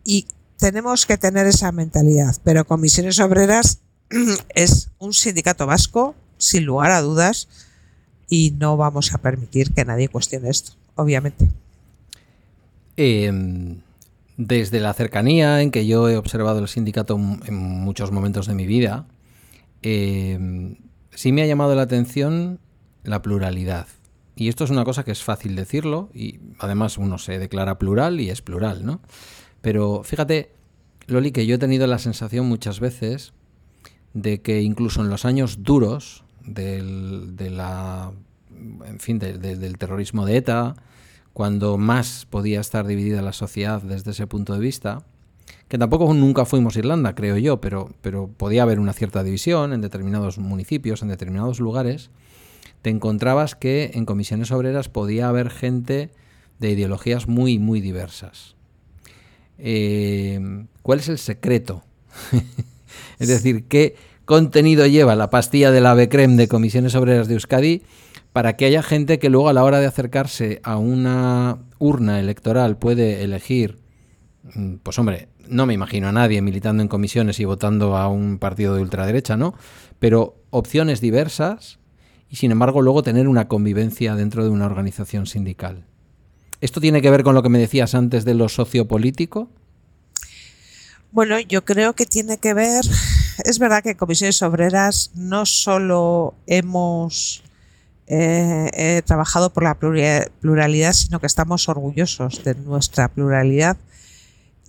Y 0.04 0.26
tenemos 0.56 1.06
que 1.06 1.18
tener 1.18 1.46
esa 1.46 1.72
mentalidad. 1.72 2.36
Pero 2.44 2.64
Comisiones 2.64 3.18
Obreras 3.18 3.80
es 4.54 4.90
un 4.98 5.12
sindicato 5.12 5.66
vasco, 5.66 6.14
sin 6.38 6.64
lugar 6.64 6.90
a 6.92 7.00
dudas, 7.00 7.48
y 8.28 8.52
no 8.58 8.76
vamos 8.76 9.12
a 9.12 9.18
permitir 9.18 9.72
que 9.72 9.84
nadie 9.84 10.08
cuestione 10.08 10.50
esto, 10.50 10.72
obviamente. 10.94 11.50
Em, 12.96 13.80
desde 14.36 14.80
la 14.80 14.94
cercanía 14.94 15.62
en 15.62 15.70
que 15.70 15.86
yo 15.86 16.08
he 16.08 16.16
observado 16.16 16.60
el 16.60 16.68
sindicato 16.68 17.16
en 17.16 17.54
muchos 17.56 18.12
momentos 18.12 18.46
de 18.46 18.54
mi 18.54 18.66
vida, 18.66 19.06
em, 19.82 20.76
sí 21.14 21.32
me 21.32 21.42
ha 21.42 21.46
llamado 21.46 21.74
la 21.74 21.82
atención 21.82 22.60
la 23.02 23.22
pluralidad. 23.22 23.86
Y 24.36 24.48
esto 24.48 24.64
es 24.64 24.70
una 24.70 24.84
cosa 24.84 25.04
que 25.04 25.12
es 25.12 25.22
fácil 25.22 25.54
decirlo 25.54 26.10
y 26.14 26.40
además 26.58 26.98
uno 26.98 27.18
se 27.18 27.38
declara 27.38 27.78
plural 27.78 28.20
y 28.20 28.30
es 28.30 28.42
plural, 28.42 28.86
¿no? 28.86 29.00
Pero 29.60 30.02
fíjate, 30.02 30.52
Loli, 31.06 31.32
que 31.32 31.46
yo 31.46 31.56
he 31.56 31.58
tenido 31.58 31.86
la 31.86 31.98
sensación 31.98 32.46
muchas 32.48 32.80
veces 32.80 33.32
de 34.14 34.40
que 34.40 34.62
incluso 34.62 35.02
en 35.02 35.10
los 35.10 35.24
años 35.24 35.62
duros 35.62 36.24
del, 36.44 37.36
del 37.36 37.58
terrorismo 39.78 40.24
de 40.24 40.36
ETA, 40.38 40.74
cuando 41.32 41.76
más 41.78 42.26
podía 42.28 42.60
estar 42.60 42.86
dividida 42.86 43.22
la 43.22 43.32
sociedad 43.32 43.82
desde 43.82 44.12
ese 44.12 44.26
punto 44.26 44.54
de 44.54 44.60
vista, 44.60 45.04
que 45.68 45.78
tampoco 45.78 46.12
nunca 46.14 46.44
fuimos 46.44 46.76
Irlanda, 46.76 47.14
creo 47.14 47.36
yo, 47.36 47.60
pero, 47.60 47.90
pero 48.02 48.28
podía 48.28 48.62
haber 48.62 48.80
una 48.80 48.92
cierta 48.92 49.22
división 49.22 49.72
en 49.72 49.80
determinados 49.80 50.38
municipios, 50.38 51.02
en 51.02 51.08
determinados 51.08 51.60
lugares, 51.60 52.10
te 52.82 52.90
encontrabas 52.90 53.54
que 53.54 53.90
en 53.94 54.06
comisiones 54.06 54.50
obreras 54.50 54.88
podía 54.88 55.28
haber 55.28 55.50
gente 55.50 56.10
de 56.58 56.70
ideologías 56.70 57.28
muy, 57.28 57.58
muy 57.58 57.80
diversas. 57.80 58.56
eh, 59.58 60.66
¿cuál 60.82 61.00
es 61.00 61.08
el 61.08 61.18
secreto? 61.18 61.84
es 63.18 63.28
decir, 63.28 63.64
¿qué 63.68 63.96
contenido 64.24 64.86
lleva 64.86 65.16
la 65.16 65.30
pastilla 65.30 65.70
de 65.70 65.80
la 65.80 65.94
Becrem 65.94 66.36
de 66.36 66.48
Comisiones 66.48 66.94
Obreras 66.94 67.28
de 67.28 67.34
Euskadi 67.34 67.82
para 68.32 68.56
que 68.56 68.64
haya 68.64 68.82
gente 68.82 69.18
que 69.18 69.28
luego 69.28 69.48
a 69.48 69.52
la 69.52 69.64
hora 69.64 69.80
de 69.80 69.86
acercarse 69.86 70.60
a 70.62 70.76
una 70.76 71.58
urna 71.78 72.20
electoral 72.20 72.76
puede 72.78 73.24
elegir, 73.24 73.78
mm, 74.54 74.76
pues 74.82 74.98
hombre, 74.98 75.29
no 75.50 75.66
me 75.66 75.74
imagino 75.74 76.08
a 76.08 76.12
nadie 76.12 76.40
militando 76.42 76.82
en 76.82 76.88
comisiones 76.88 77.40
y 77.40 77.44
votando 77.44 77.96
a 77.96 78.08
un 78.08 78.38
partido 78.38 78.74
de 78.74 78.82
ultraderecha, 78.82 79.36
¿no? 79.36 79.54
Pero 79.98 80.36
opciones 80.50 81.00
diversas 81.00 81.78
y 82.28 82.36
sin 82.36 82.52
embargo 82.52 82.80
luego 82.80 83.02
tener 83.02 83.28
una 83.28 83.48
convivencia 83.48 84.14
dentro 84.14 84.44
de 84.44 84.50
una 84.50 84.66
organización 84.66 85.26
sindical. 85.26 85.84
¿Esto 86.60 86.80
tiene 86.80 87.02
que 87.02 87.10
ver 87.10 87.24
con 87.24 87.34
lo 87.34 87.42
que 87.42 87.48
me 87.48 87.58
decías 87.58 87.94
antes 87.94 88.24
de 88.24 88.34
lo 88.34 88.48
sociopolítico? 88.48 89.50
Bueno, 91.12 91.40
yo 91.40 91.64
creo 91.64 91.94
que 91.94 92.06
tiene 92.06 92.38
que 92.38 92.54
ver, 92.54 92.84
es 93.44 93.58
verdad 93.58 93.82
que 93.82 93.90
en 93.90 93.96
comisiones 93.96 94.42
obreras 94.42 95.10
no 95.14 95.44
solo 95.44 96.34
hemos 96.46 97.42
eh, 98.06 99.02
trabajado 99.04 99.52
por 99.52 99.64
la 99.64 99.76
pluralidad, 100.40 100.92
sino 100.92 101.20
que 101.20 101.26
estamos 101.26 101.68
orgullosos 101.68 102.44
de 102.44 102.54
nuestra 102.54 103.08
pluralidad 103.08 103.76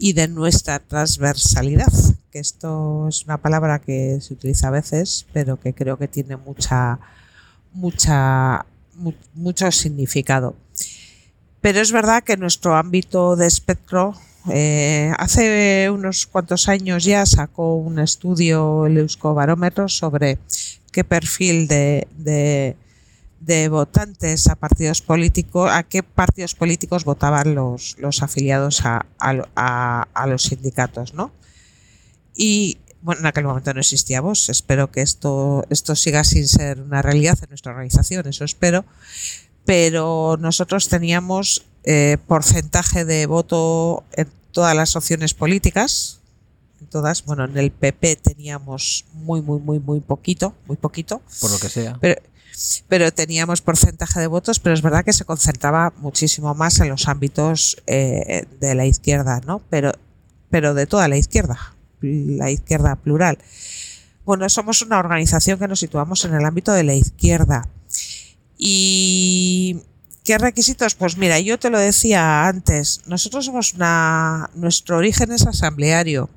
y 0.01 0.13
de 0.13 0.27
nuestra 0.27 0.79
transversalidad, 0.79 1.93
que 2.31 2.39
esto 2.39 3.07
es 3.07 3.23
una 3.25 3.37
palabra 3.37 3.77
que 3.77 4.17
se 4.19 4.33
utiliza 4.33 4.69
a 4.69 4.71
veces, 4.71 5.27
pero 5.31 5.59
que 5.59 5.75
creo 5.75 5.99
que 5.99 6.07
tiene 6.07 6.37
mucha, 6.37 6.97
mucha, 7.71 8.65
mucho 9.35 9.71
significado. 9.71 10.55
Pero 11.61 11.81
es 11.81 11.91
verdad 11.91 12.23
que 12.23 12.35
nuestro 12.35 12.75
ámbito 12.75 13.35
de 13.35 13.45
espectro 13.45 14.15
eh, 14.49 15.13
hace 15.19 15.91
unos 15.91 16.25
cuantos 16.25 16.67
años 16.67 17.03
ya 17.03 17.23
sacó 17.27 17.75
un 17.75 17.99
estudio 17.99 18.87
el 18.87 18.97
Euskobarómetro 18.97 19.87
sobre 19.87 20.39
qué 20.91 21.03
perfil 21.03 21.67
de, 21.67 22.07
de, 22.17 22.75
votantes 23.69 24.47
a 24.47 24.55
partidos 24.55 25.01
políticos, 25.01 25.69
a 25.71 25.83
qué 25.83 26.03
partidos 26.03 26.53
políticos 26.55 27.03
votaban 27.03 27.55
los, 27.55 27.95
los 27.97 28.21
afiliados 28.21 28.85
a, 28.85 29.05
a, 29.19 30.27
los 30.27 30.43
sindicatos, 30.43 31.13
¿no? 31.13 31.31
Y 32.35 32.77
bueno, 33.01 33.21
en 33.21 33.27
aquel 33.27 33.45
momento 33.45 33.73
no 33.73 33.79
existía 33.79 34.21
vos. 34.21 34.49
Espero 34.49 34.91
que 34.91 35.01
esto, 35.01 35.65
esto 35.69 35.95
siga 35.95 36.23
sin 36.23 36.47
ser 36.47 36.79
una 36.81 37.01
realidad 37.01 37.37
en 37.41 37.49
nuestra 37.49 37.71
organización, 37.71 38.27
eso 38.27 38.45
espero. 38.45 38.85
Pero 39.65 40.37
nosotros 40.39 40.87
teníamos 40.87 41.65
eh, 41.83 42.17
porcentaje 42.27 43.05
de 43.05 43.25
voto 43.25 44.03
en 44.13 44.27
todas 44.51 44.75
las 44.75 44.95
opciones 44.95 45.33
políticas, 45.33 46.19
en 46.79 46.87
todas, 46.87 47.25
bueno, 47.25 47.45
en 47.45 47.57
el 47.57 47.71
PP 47.71 48.17
teníamos 48.17 49.05
muy, 49.13 49.41
muy, 49.41 49.59
muy, 49.59 49.79
muy 49.79 49.99
poquito, 49.99 50.53
muy 50.67 50.77
poquito. 50.77 51.21
Por 51.39 51.51
lo 51.51 51.59
que 51.59 51.69
sea. 51.69 51.97
Pero, 51.99 52.21
pero 52.87 53.11
teníamos 53.11 53.61
porcentaje 53.61 54.19
de 54.19 54.27
votos, 54.27 54.59
pero 54.59 54.73
es 54.73 54.81
verdad 54.81 55.05
que 55.05 55.13
se 55.13 55.25
concentraba 55.25 55.93
muchísimo 55.97 56.53
más 56.53 56.79
en 56.79 56.89
los 56.89 57.07
ámbitos 57.07 57.77
eh, 57.87 58.45
de 58.59 58.75
la 58.75 58.85
izquierda, 58.85 59.41
¿no? 59.45 59.61
Pero, 59.69 59.91
pero 60.49 60.73
de 60.73 60.85
toda 60.85 61.07
la 61.07 61.17
izquierda, 61.17 61.75
la 62.01 62.51
izquierda 62.51 62.95
plural. 62.95 63.37
Bueno, 64.25 64.47
somos 64.49 64.81
una 64.81 64.99
organización 64.99 65.59
que 65.59 65.67
nos 65.67 65.79
situamos 65.79 66.23
en 66.25 66.33
el 66.35 66.45
ámbito 66.45 66.71
de 66.71 66.83
la 66.83 66.93
izquierda. 66.93 67.67
Y 68.57 69.81
¿Qué 70.23 70.37
requisitos? 70.37 70.93
Pues 70.93 71.17
mira, 71.17 71.39
yo 71.39 71.57
te 71.57 71.71
lo 71.71 71.79
decía 71.79 72.47
antes, 72.47 73.01
nosotros 73.07 73.45
somos 73.45 73.73
una, 73.73 74.51
nuestro 74.53 74.97
origen 74.97 75.31
es 75.31 75.47
asambleario. 75.47 76.29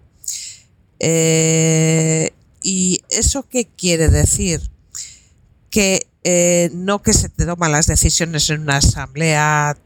Eh, 1.00 2.30
¿Y 2.62 3.02
eso 3.10 3.46
qué 3.46 3.66
quiere 3.66 4.08
decir? 4.08 4.62
Que 5.68 6.06
eh, 6.24 6.70
no 6.72 7.02
que 7.02 7.12
se 7.12 7.28
te 7.28 7.44
toman 7.44 7.72
las 7.72 7.87
decisiones 7.87 8.48
en 8.50 8.62
una 8.62 8.78
asamblea 8.78 9.76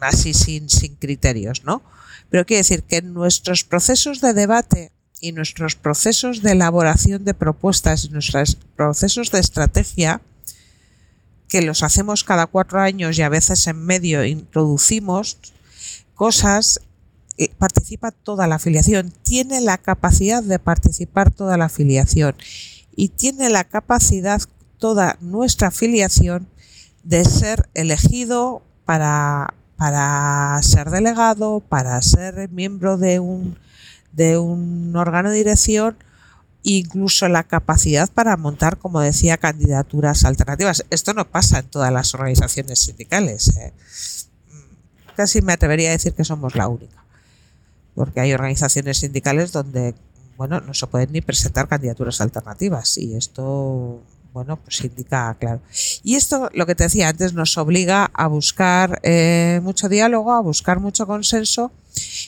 así 0.00 0.34
sin, 0.34 0.68
sin 0.70 0.96
criterios, 0.96 1.64
¿no? 1.64 1.82
Pero 2.30 2.44
quiere 2.44 2.60
decir 2.60 2.82
que 2.82 3.02
nuestros 3.02 3.64
procesos 3.64 4.20
de 4.20 4.32
debate 4.32 4.90
y 5.20 5.32
nuestros 5.32 5.76
procesos 5.76 6.42
de 6.42 6.52
elaboración 6.52 7.24
de 7.24 7.34
propuestas 7.34 8.04
y 8.04 8.08
nuestros 8.08 8.56
procesos 8.76 9.30
de 9.30 9.40
estrategia 9.40 10.20
que 11.48 11.62
los 11.62 11.82
hacemos 11.82 12.24
cada 12.24 12.46
cuatro 12.46 12.80
años 12.80 13.18
y 13.18 13.22
a 13.22 13.28
veces 13.28 13.66
en 13.66 13.78
medio 13.84 14.24
introducimos 14.24 15.38
cosas, 16.14 16.80
eh, 17.38 17.50
participa 17.58 18.10
toda 18.10 18.46
la 18.46 18.56
afiliación, 18.56 19.12
tiene 19.22 19.60
la 19.60 19.78
capacidad 19.78 20.42
de 20.42 20.58
participar 20.58 21.30
toda 21.30 21.56
la 21.56 21.66
afiliación 21.66 22.34
y 22.96 23.10
tiene 23.10 23.50
la 23.50 23.64
capacidad 23.64 24.40
toda 24.78 25.16
nuestra 25.20 25.68
afiliación 25.68 26.48
de 27.02 27.24
ser 27.24 27.68
elegido 27.74 28.62
para, 28.84 29.54
para 29.76 30.58
ser 30.62 30.90
delegado, 30.90 31.60
para 31.60 32.00
ser 32.02 32.50
miembro 32.50 32.96
de 32.98 33.20
un, 33.20 33.58
de 34.12 34.38
un 34.38 34.94
órgano 34.96 35.30
de 35.30 35.36
dirección 35.36 35.96
incluso 36.68 37.28
la 37.28 37.44
capacidad 37.44 38.10
para 38.10 38.36
montar, 38.36 38.78
como 38.78 39.00
decía, 39.00 39.36
candidaturas 39.36 40.24
alternativas. 40.24 40.84
Esto 40.90 41.14
no 41.14 41.30
pasa 41.30 41.60
en 41.60 41.68
todas 41.68 41.92
las 41.92 42.12
organizaciones 42.12 42.80
sindicales. 42.80 43.56
¿eh? 43.56 43.72
Casi 45.14 45.42
me 45.42 45.52
atrevería 45.52 45.90
a 45.90 45.92
decir 45.92 46.12
que 46.14 46.24
somos 46.24 46.56
la 46.56 46.66
única, 46.66 47.04
porque 47.94 48.18
hay 48.18 48.32
organizaciones 48.32 48.98
sindicales 48.98 49.52
donde 49.52 49.94
bueno, 50.36 50.60
no 50.60 50.74
se 50.74 50.86
pueden 50.88 51.12
ni 51.12 51.20
presentar 51.20 51.68
candidaturas 51.68 52.20
alternativas 52.20 52.98
y 52.98 53.16
esto 53.16 54.02
bueno, 54.36 54.56
pues 54.56 54.84
indica 54.84 55.34
claro. 55.40 55.62
Y 56.04 56.16
esto, 56.16 56.50
lo 56.52 56.66
que 56.66 56.74
te 56.74 56.84
decía 56.84 57.08
antes, 57.08 57.32
nos 57.32 57.56
obliga 57.56 58.10
a 58.12 58.26
buscar 58.26 59.00
eh, 59.02 59.60
mucho 59.62 59.88
diálogo, 59.88 60.30
a 60.30 60.42
buscar 60.42 60.78
mucho 60.78 61.06
consenso 61.06 61.72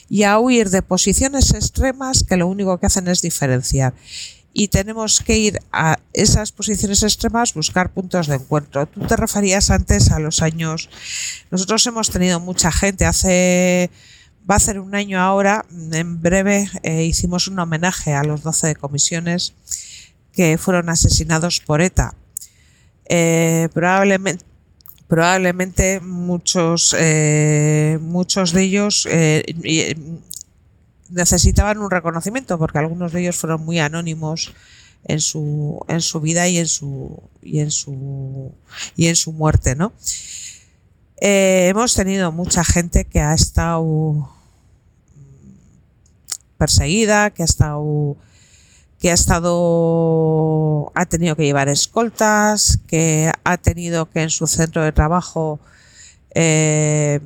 y 0.09 0.23
a 0.23 0.39
huir 0.39 0.71
de 0.71 0.81
posiciones 0.81 1.53
extremas 1.53 2.23
que 2.23 2.35
lo 2.35 2.47
único 2.47 2.79
que 2.79 2.87
hacen 2.87 3.07
es 3.09 3.21
diferenciar. 3.21 3.93
Y 4.53 4.69
tenemos 4.69 5.19
que 5.19 5.37
ir 5.37 5.59
a 5.71 5.99
esas 6.11 6.51
posiciones 6.51 7.03
extremas, 7.03 7.53
buscar 7.53 7.93
puntos 7.93 8.25
de 8.25 8.37
encuentro. 8.37 8.87
Tú 8.87 9.01
te 9.01 9.15
referías 9.15 9.69
antes 9.69 10.09
a 10.09 10.17
los 10.17 10.41
años. 10.41 10.89
Nosotros 11.51 11.85
hemos 11.85 12.09
tenido 12.09 12.39
mucha 12.39 12.71
gente. 12.71 13.05
Hace 13.05 13.91
va 14.49 14.55
a 14.55 14.59
ser 14.59 14.79
un 14.79 14.95
año 14.95 15.19
ahora. 15.19 15.63
En 15.91 16.23
breve 16.23 16.71
eh, 16.81 17.03
hicimos 17.03 17.47
un 17.47 17.59
homenaje 17.59 18.15
a 18.15 18.23
los 18.23 18.41
12 18.41 18.73
comisiones 18.77 19.53
que 20.39 20.57
fueron 20.57 20.87
asesinados 20.87 21.59
por 21.59 21.81
ETA. 21.81 22.15
Eh, 23.09 23.67
probablemente, 23.73 24.45
probablemente 25.05 25.99
muchos, 25.99 26.95
eh, 26.97 27.99
muchos 27.99 28.53
de 28.53 28.61
ellos 28.63 29.05
eh, 29.11 29.43
necesitaban 31.09 31.79
un 31.79 31.91
reconocimiento 31.91 32.57
porque 32.57 32.77
algunos 32.77 33.11
de 33.11 33.19
ellos 33.19 33.35
fueron 33.35 33.65
muy 33.65 33.79
anónimos 33.79 34.53
en 35.03 35.19
su, 35.19 35.83
en 35.89 35.99
su 35.99 36.21
vida 36.21 36.47
y 36.47 36.59
en 36.59 36.67
su, 36.67 37.21
y 37.41 37.59
en 37.59 37.71
su, 37.71 38.53
y 38.95 39.07
en 39.07 39.17
su 39.17 39.33
muerte, 39.33 39.75
¿no? 39.75 39.91
hemos 41.21 41.95
tenido 41.95 42.31
mucha 42.31 42.63
gente 42.63 43.03
que 43.03 43.19
ha 43.19 43.33
estado 43.33 44.29
perseguida, 46.57 47.29
que 47.31 47.41
ha 47.41 47.45
estado 47.45 48.15
que 48.99 49.11
ha 49.11 49.13
estado, 49.13 50.91
ha 50.93 51.05
tenido 51.05 51.35
que 51.35 51.45
llevar 51.45 51.69
escoltas, 51.69 52.79
que 52.87 53.31
ha 53.43 53.57
tenido 53.57 54.09
que 54.09 54.23
en 54.23 54.29
su 54.29 54.45
centro 54.45 54.83
de 54.83 54.91
trabajo 54.91 55.59
eh, 56.35 57.21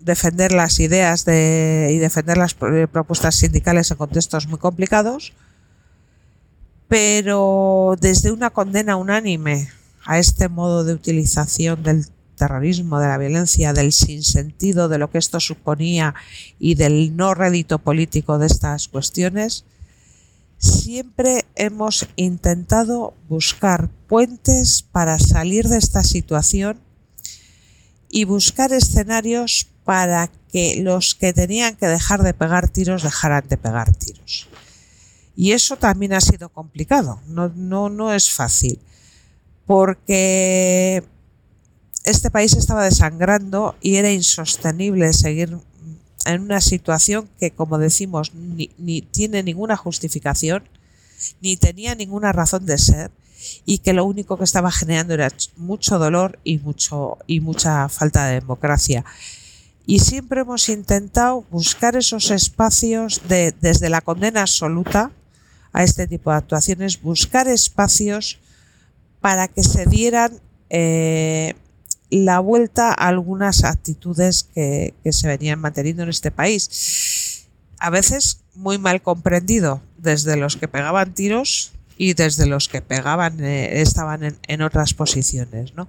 defender 0.00 0.52
las 0.52 0.80
ideas 0.80 1.24
de, 1.24 1.90
y 1.92 1.98
defender 1.98 2.36
las 2.36 2.54
propuestas 2.54 3.36
sindicales 3.36 3.90
en 3.90 3.96
contextos 3.96 4.48
muy 4.48 4.58
complicados, 4.58 5.32
pero 6.88 7.96
desde 8.00 8.32
una 8.32 8.50
condena 8.50 8.96
unánime 8.96 9.68
a 10.04 10.18
este 10.18 10.48
modo 10.48 10.84
de 10.84 10.94
utilización 10.94 11.82
del 11.82 12.06
terrorismo, 12.36 13.00
de 13.00 13.08
la 13.08 13.18
violencia, 13.18 13.72
del 13.72 13.92
sinsentido 13.92 14.88
de 14.88 14.98
lo 14.98 15.10
que 15.10 15.18
esto 15.18 15.40
suponía 15.40 16.14
y 16.58 16.74
del 16.74 17.16
no 17.16 17.34
rédito 17.34 17.78
político 17.78 18.38
de 18.38 18.46
estas 18.46 18.88
cuestiones, 18.88 19.64
siempre 20.58 21.44
hemos 21.54 22.08
intentado 22.16 23.14
buscar 23.28 23.90
puentes 24.08 24.82
para 24.82 25.18
salir 25.18 25.68
de 25.68 25.78
esta 25.78 26.02
situación 26.02 26.80
y 28.08 28.24
buscar 28.24 28.72
escenarios 28.72 29.68
para 29.84 30.30
que 30.50 30.80
los 30.82 31.14
que 31.14 31.32
tenían 31.32 31.76
que 31.76 31.86
dejar 31.86 32.22
de 32.22 32.34
pegar 32.34 32.68
tiros 32.68 33.02
dejaran 33.02 33.46
de 33.48 33.56
pegar 33.56 33.94
tiros. 33.94 34.48
Y 35.36 35.52
eso 35.52 35.76
también 35.76 36.14
ha 36.14 36.20
sido 36.20 36.48
complicado, 36.48 37.20
no, 37.26 37.48
no, 37.50 37.90
no 37.90 38.12
es 38.14 38.30
fácil, 38.30 38.80
porque 39.66 41.04
este 42.04 42.30
país 42.30 42.54
estaba 42.54 42.84
desangrando 42.84 43.76
y 43.82 43.96
era 43.96 44.10
insostenible 44.10 45.12
seguir 45.12 45.58
en 46.26 46.42
una 46.42 46.60
situación 46.60 47.28
que, 47.38 47.50
como 47.50 47.78
decimos, 47.78 48.32
ni, 48.34 49.02
tiene 49.02 49.42
ninguna 49.42 49.76
justificación, 49.76 50.64
ni 51.40 51.56
tenía 51.56 51.94
ninguna 51.94 52.32
razón 52.32 52.66
de 52.66 52.78
ser 52.78 53.10
y 53.64 53.78
que 53.78 53.92
lo 53.92 54.04
único 54.04 54.36
que 54.36 54.44
estaba 54.44 54.70
generando 54.70 55.14
era 55.14 55.32
mucho 55.56 55.98
dolor 55.98 56.38
y, 56.44 56.58
mucho, 56.58 57.18
y 57.26 57.40
mucha 57.40 57.88
falta 57.88 58.26
de 58.26 58.40
democracia. 58.40 59.04
Y 59.86 60.00
siempre 60.00 60.40
hemos 60.40 60.68
intentado 60.68 61.44
buscar 61.50 61.96
esos 61.96 62.30
espacios 62.30 63.22
de, 63.28 63.54
desde 63.60 63.88
la 63.88 64.00
condena 64.00 64.40
absoluta 64.42 65.12
a 65.72 65.84
este 65.84 66.06
tipo 66.06 66.30
de 66.30 66.38
actuaciones, 66.38 67.00
buscar 67.00 67.46
espacios 67.46 68.38
para 69.20 69.46
que 69.46 69.62
se 69.62 69.86
dieran 69.86 70.40
eh, 70.70 71.54
la 72.10 72.40
vuelta 72.40 72.90
a 72.90 73.08
algunas 73.08 73.64
actitudes 73.64 74.44
que, 74.54 74.94
se 75.10 75.28
venían 75.28 75.60
manteniendo 75.60 76.02
en 76.02 76.08
este 76.08 76.30
país. 76.30 77.46
A 77.78 77.90
veces 77.90 78.40
muy 78.54 78.78
mal 78.78 79.02
comprendido 79.02 79.82
desde 79.98 80.36
los 80.36 80.56
que 80.56 80.68
pegaban 80.68 81.14
tiros 81.14 81.72
y 81.98 82.14
desde 82.14 82.46
los 82.46 82.68
que 82.68 82.82
pegaban 82.82 83.42
eh, 83.44 83.80
estaban 83.80 84.22
en, 84.22 84.38
en, 84.46 84.62
otras 84.62 84.94
posiciones, 84.94 85.74
¿no? 85.74 85.88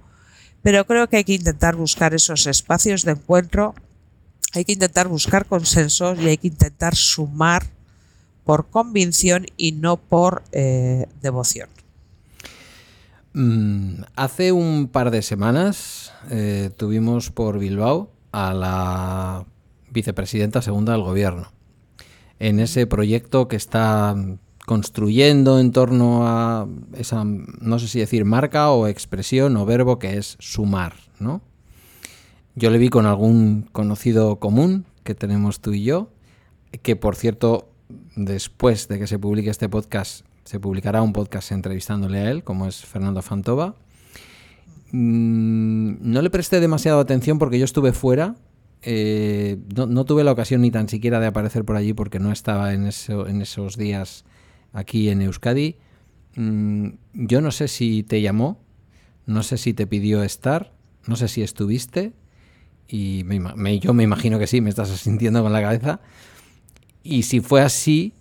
Pero 0.62 0.86
creo 0.86 1.08
que 1.08 1.18
hay 1.18 1.24
que 1.24 1.34
intentar 1.34 1.76
buscar 1.76 2.14
esos 2.14 2.46
espacios 2.46 3.04
de 3.04 3.12
encuentro, 3.12 3.74
hay 4.54 4.64
que 4.64 4.72
intentar 4.72 5.08
buscar 5.08 5.46
consensos 5.46 6.18
y 6.18 6.28
hay 6.28 6.36
que 6.36 6.48
intentar 6.48 6.96
sumar 6.96 7.64
por 8.44 8.68
convicción 8.70 9.46
y 9.56 9.72
no 9.72 9.98
por 9.98 10.42
eh, 10.52 11.06
devoción. 11.20 11.68
Mm, 13.40 14.02
hace 14.16 14.50
un 14.50 14.88
par 14.88 15.12
de 15.12 15.22
semanas 15.22 16.12
eh, 16.28 16.70
tuvimos 16.76 17.30
por 17.30 17.60
Bilbao 17.60 18.10
a 18.32 18.52
la 18.52 19.46
vicepresidenta 19.92 20.60
segunda 20.60 20.94
del 20.94 21.02
gobierno 21.02 21.52
en 22.40 22.58
ese 22.58 22.88
proyecto 22.88 23.46
que 23.46 23.54
está 23.54 24.16
construyendo 24.66 25.60
en 25.60 25.70
torno 25.70 26.26
a 26.26 26.66
esa, 26.96 27.22
no 27.22 27.78
sé 27.78 27.86
si 27.86 28.00
decir 28.00 28.24
marca 28.24 28.72
o 28.72 28.88
expresión 28.88 29.56
o 29.56 29.64
verbo 29.64 30.00
que 30.00 30.18
es 30.18 30.36
sumar, 30.40 30.94
¿no? 31.20 31.40
Yo 32.56 32.70
le 32.70 32.78
vi 32.78 32.88
con 32.88 33.06
algún 33.06 33.68
conocido 33.70 34.40
común 34.40 34.84
que 35.04 35.14
tenemos 35.14 35.60
tú 35.60 35.74
y 35.74 35.84
yo, 35.84 36.10
que 36.82 36.96
por 36.96 37.14
cierto, 37.14 37.70
después 38.16 38.88
de 38.88 38.98
que 38.98 39.06
se 39.06 39.20
publique 39.20 39.48
este 39.48 39.68
podcast, 39.68 40.26
se 40.48 40.58
publicará 40.58 41.02
un 41.02 41.12
podcast 41.12 41.52
entrevistándole 41.52 42.20
a 42.20 42.30
él, 42.30 42.42
como 42.42 42.66
es 42.66 42.86
Fernando 42.86 43.20
Fantova. 43.20 43.74
Mm, 44.92 45.96
no 46.00 46.22
le 46.22 46.30
presté 46.30 46.58
demasiada 46.60 46.98
atención 47.02 47.38
porque 47.38 47.58
yo 47.58 47.66
estuve 47.66 47.92
fuera 47.92 48.34
eh, 48.82 49.58
no, 49.74 50.04
tuve 50.04 50.24
la 50.24 50.32
ocasión 50.32 50.62
ni 50.62 50.70
tan 50.70 50.88
siquiera 50.88 51.20
de 51.20 51.26
aparecer 51.26 51.64
por 51.64 51.76
allí 51.76 51.92
porque 51.92 52.20
no 52.20 52.32
estaba 52.32 52.72
en, 52.72 52.88
en 52.88 53.42
esos 53.42 53.76
días 53.76 54.24
aquí 54.72 55.08
en 55.08 55.22
Euskadi. 55.22 55.76
Mm, 56.36 56.88
yo 57.12 57.40
no 57.40 57.50
sé 57.50 57.68
si 57.68 58.02
te 58.02 58.22
llamó, 58.22 58.60
no 59.26 59.42
sé 59.42 59.58
si 59.58 59.74
te 59.74 59.86
pidió 59.86 60.22
estar, 60.22 60.72
no 61.06 61.16
sé 61.16 61.28
si 61.28 61.42
estuviste, 61.42 62.12
y 62.86 63.24
yo 63.80 63.92
me 63.92 64.02
imagino 64.04 64.38
que 64.38 64.46
sí, 64.46 64.62
me 64.62 64.70
estás 64.70 64.88
sintiendo 65.00 65.42
con 65.42 65.52
la 65.52 65.60
cabeza. 65.60 66.00
Y 67.02 67.24
si 67.24 67.40
fue 67.40 67.62
así, 67.62 68.14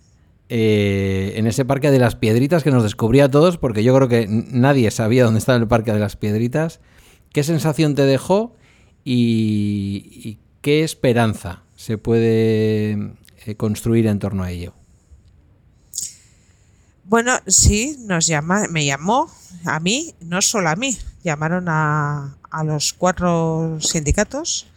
eh, 0.50 1.34
en 1.36 1.48
ese 1.48 1.66
parque 1.66 1.92
de 1.92 2.00
las 2.00 2.16
piedritas 2.16 2.64
que 2.64 2.72
nos 2.72 2.84
descubría 2.84 3.26
a 3.26 3.32
todos, 3.32 3.58
porque 3.58 3.84
yo 3.84 3.96
creo 3.96 4.08
que 4.08 4.28
nadie 4.30 4.92
sabía 4.92 5.24
dónde 5.24 5.40
estaba 5.40 5.58
el 5.58 5.68
parque 5.68 5.94
de 5.94 6.00
las 6.00 6.16
piedritas, 6.16 6.80
¿qué 7.34 7.44
sensación 7.44 7.96
te 7.96 8.04
dejó 8.04 8.56
y 9.04 10.40
qué 10.62 10.84
esperanza 10.84 11.64
se 11.78 11.98
puede 11.98 13.14
eh, 13.46 13.56
construir 13.56 14.08
en 14.08 14.20
torno 14.20 14.44
a 14.44 14.52
ello? 14.52 14.74
Bueno, 17.06 17.32
sí, 17.48 17.96
nos 18.02 18.28
llama, 18.28 18.66
me 18.70 18.86
llamó 18.86 19.32
a 19.64 19.80
mí, 19.80 20.14
no 20.20 20.42
solo 20.42 20.70
a 20.70 20.76
mí, 20.76 20.98
llamaron 21.24 21.70
a, 21.70 22.36
los 22.66 22.92
cuatro 22.92 23.78
sindicatos, 23.80 24.68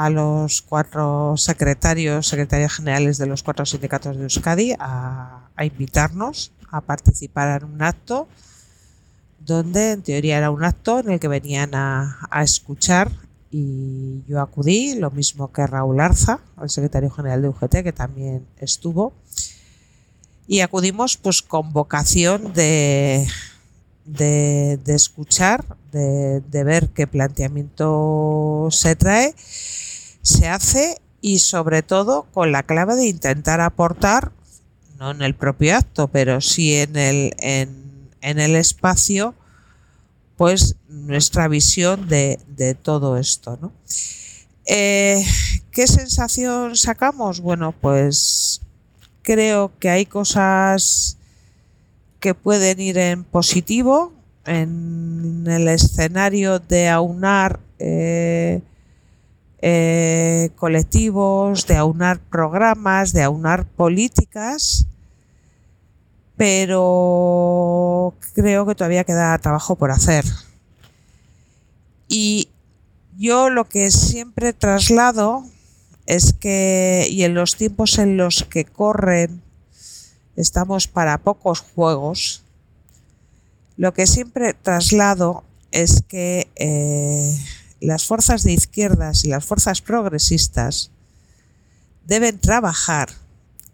a 0.00 0.08
los 0.08 0.62
cuatro 0.62 1.34
secretarios, 1.36 2.26
secretarios 2.26 2.72
generales 2.72 3.18
de 3.18 3.26
los 3.26 3.42
cuatro 3.42 3.66
sindicatos 3.66 4.16
de 4.16 4.22
Euskadi 4.22 4.72
a, 4.78 5.50
invitarnos 5.60 6.52
a 6.70 6.80
participar 6.80 7.60
en 7.60 7.68
un 7.68 7.82
acto 7.82 8.26
donde 9.40 9.92
en 9.92 10.02
teoría 10.02 10.38
era 10.38 10.50
un 10.50 10.64
acto 10.64 11.00
en 11.00 11.10
el 11.10 11.20
que 11.20 11.28
venían 11.28 11.74
a, 11.74 12.16
escuchar 12.42 13.12
y 13.50 14.22
yo 14.26 14.40
acudí, 14.40 14.94
lo 14.94 15.10
mismo 15.10 15.52
que 15.52 15.66
Raúl 15.66 16.00
Arza, 16.00 16.40
el 16.62 16.70
secretario 16.70 17.10
general 17.10 17.42
de 17.42 17.48
UGT, 17.48 17.82
que 17.82 17.92
también 17.92 18.46
estuvo, 18.56 19.12
y 20.46 20.60
acudimos 20.60 21.18
pues 21.18 21.42
con 21.42 21.74
vocación 21.74 22.54
de, 22.54 23.26
de, 24.06 24.80
escuchar, 24.86 25.64
de, 25.92 26.64
ver 26.64 26.88
qué 26.88 27.06
planteamiento 27.06 28.68
se 28.70 28.96
trae, 28.96 29.34
se 30.22 30.48
hace 30.48 31.00
y 31.20 31.38
sobre 31.38 31.82
todo 31.82 32.26
con 32.32 32.52
la 32.52 32.62
clave 32.62 32.96
de 32.96 33.08
intentar 33.08 33.60
aportar, 33.60 34.32
no 34.98 35.10
en 35.10 35.22
el 35.22 35.34
propio 35.34 35.76
acto, 35.76 36.08
pero 36.08 36.40
sí 36.40 36.74
en 36.74 36.96
el, 36.96 37.34
en, 37.38 38.10
en 38.20 38.38
el 38.38 38.56
espacio, 38.56 39.34
pues 40.36 40.76
nuestra 40.88 41.48
visión 41.48 42.08
de, 42.08 42.38
todo 42.82 43.18
esto. 43.18 43.58
¿no? 43.60 43.72
Eh, 44.66 45.22
¿Qué 45.70 45.86
sensación 45.86 46.76
sacamos? 46.76 47.40
Bueno, 47.40 47.74
pues 47.78 48.60
creo 49.22 49.70
que 49.78 49.90
hay 49.90 50.06
cosas 50.06 51.18
que 52.20 52.34
pueden 52.34 52.80
ir 52.80 52.98
en 52.98 53.24
positivo 53.24 54.12
en 54.46 55.44
el 55.46 55.68
escenario 55.68 56.58
de 56.58 56.88
aunar 56.88 57.60
eh, 57.78 58.62
eh, 59.62 60.50
colectivos, 60.56 61.66
de 61.66 61.76
aunar 61.76 62.18
programas, 62.18 63.12
de 63.12 63.22
aunar 63.22 63.66
políticas 63.66 64.86
pero 66.40 68.14
creo 68.32 68.64
que 68.64 68.74
todavía 68.74 69.04
queda 69.04 69.36
trabajo 69.36 69.76
por 69.76 69.90
hacer. 69.90 70.24
Y 72.08 72.48
yo 73.18 73.50
lo 73.50 73.68
que 73.68 73.90
siempre 73.90 74.54
traslado 74.54 75.44
es 76.06 76.32
que, 76.32 77.06
y 77.10 77.24
en 77.24 77.34
los 77.34 77.56
tiempos 77.56 77.98
en 77.98 78.16
los 78.16 78.44
que 78.44 78.64
corren, 78.64 79.42
estamos 80.34 80.88
para 80.88 81.18
pocos 81.18 81.60
juegos, 81.60 82.42
lo 83.76 83.92
que 83.92 84.06
siempre 84.06 84.54
traslado 84.54 85.44
es 85.72 86.02
que 86.08 86.48
eh, 86.56 87.38
las 87.80 88.06
fuerzas 88.06 88.42
de 88.44 88.52
izquierdas 88.52 89.24
y 89.24 89.28
las 89.28 89.44
fuerzas 89.44 89.80
progresistas 89.80 90.90
deben 92.06 92.38
trabajar 92.38 93.08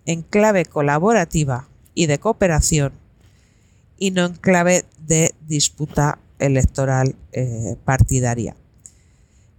en 0.04 0.22
clave 0.22 0.64
colaborativa 0.64 1.68
y 1.94 2.06
de 2.06 2.18
cooperación 2.18 2.92
y 3.98 4.10
no 4.10 4.26
en 4.26 4.34
clave 4.34 4.84
de 5.06 5.34
disputa 5.46 6.18
electoral 6.38 7.16
eh, 7.32 7.76
partidaria. 7.84 8.54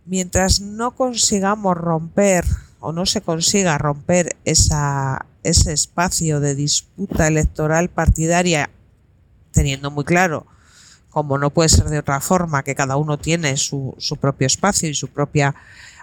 Mientras 0.05 0.61
no 0.61 0.91
consigamos 0.91 1.75
romper 1.75 2.45
o 2.79 2.93
no 2.93 3.05
se 3.05 3.21
consiga 3.21 3.77
romper 3.77 4.37
ese 4.45 5.73
espacio 5.73 6.39
de 6.39 6.55
disputa 6.55 7.27
electoral 7.27 7.89
partidaria, 7.89 8.69
teniendo 9.51 9.91
muy 9.91 10.05
claro, 10.05 10.45
como 11.17 11.39
no 11.39 11.49
puede 11.49 11.69
ser 11.69 11.85
de 11.85 11.97
otra 11.97 12.21
forma, 12.21 12.61
que 12.61 12.75
cada 12.75 12.95
uno 12.95 13.17
tiene 13.17 13.57
su, 13.57 13.97
propio 14.21 14.45
espacio 14.45 14.87
y 14.87 14.93
su 14.93 15.07
propia 15.07 15.55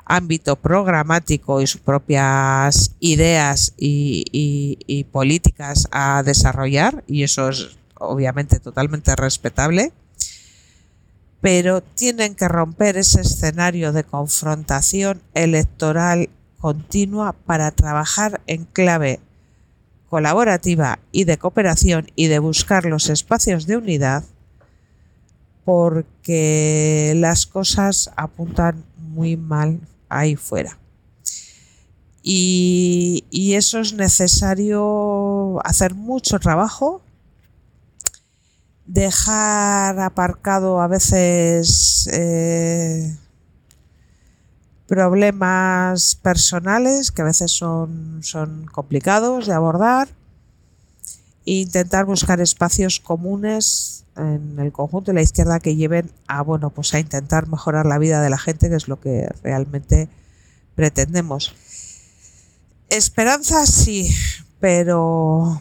ámbito 0.04 0.56
programático 0.56 1.60
y 1.60 1.68
sus 1.68 1.80
propias 1.80 2.90
ideas 2.98 3.74
y, 3.76 5.06
políticas 5.12 5.86
a 5.92 6.24
desarrollar, 6.24 7.04
y 7.06 7.22
eso 7.22 7.48
es 7.48 7.78
obviamente 7.94 8.58
totalmente 8.58 9.14
respetable, 9.14 9.92
pero 11.40 11.80
tienen 11.80 12.34
que 12.34 12.48
romper 12.48 12.96
ese 12.96 13.20
escenario 13.20 13.92
de 13.92 14.02
confrontación 14.02 15.22
electoral 15.32 16.28
continua 16.58 17.36
para 17.46 17.70
trabajar 17.70 18.40
en 18.48 18.64
clave 18.64 19.20
colaborativa 20.10 20.98
y 21.12 21.22
de 21.22 21.38
cooperación 21.38 22.10
y 22.16 22.26
de 22.26 22.40
buscar 22.40 22.84
los 22.84 23.08
espacios 23.10 23.68
de 23.68 23.76
unidad 23.76 24.24
porque 25.64 27.12
las 27.16 27.46
cosas 27.46 28.10
apuntan 28.16 28.84
muy 28.98 29.36
mal 29.36 29.80
ahí 30.08 30.36
fuera. 30.36 30.78
Y, 32.26 33.52
eso 33.54 33.80
es 33.80 33.92
necesario 33.92 35.64
hacer 35.64 35.94
mucho 35.94 36.38
trabajo, 36.38 37.02
dejar 38.86 40.00
aparcado 40.00 40.80
a 40.80 40.88
veces 40.88 42.08
eh, 42.12 43.16
problemas 44.86 46.14
personales 46.16 47.12
que 47.12 47.22
a 47.22 47.26
veces 47.26 47.52
son, 47.52 48.20
son 48.22 48.66
complicados 48.66 49.46
de 49.46 49.52
abordar 49.52 50.08
e 51.46 51.52
intentar 51.60 52.06
buscar 52.06 52.40
espacios 52.40 53.00
comunes 53.00 53.93
en 54.16 54.58
el 54.58 54.72
conjunto 54.72 55.10
de 55.10 55.16
la 55.16 55.22
izquierda 55.22 55.60
que 55.60 55.76
lleven 55.76 56.10
a 56.26 56.42
bueno 56.42 56.70
pues 56.70 56.94
a 56.94 57.00
intentar 57.00 57.48
mejorar 57.48 57.86
la 57.86 57.98
vida 57.98 58.22
de 58.22 58.30
la 58.30 58.38
gente 58.38 58.68
que 58.68 58.76
es 58.76 58.88
lo 58.88 59.00
que 59.00 59.28
realmente 59.42 60.08
pretendemos. 60.74 61.54
Esperanza 62.88 63.66
sí 63.66 64.14
pero 64.60 65.60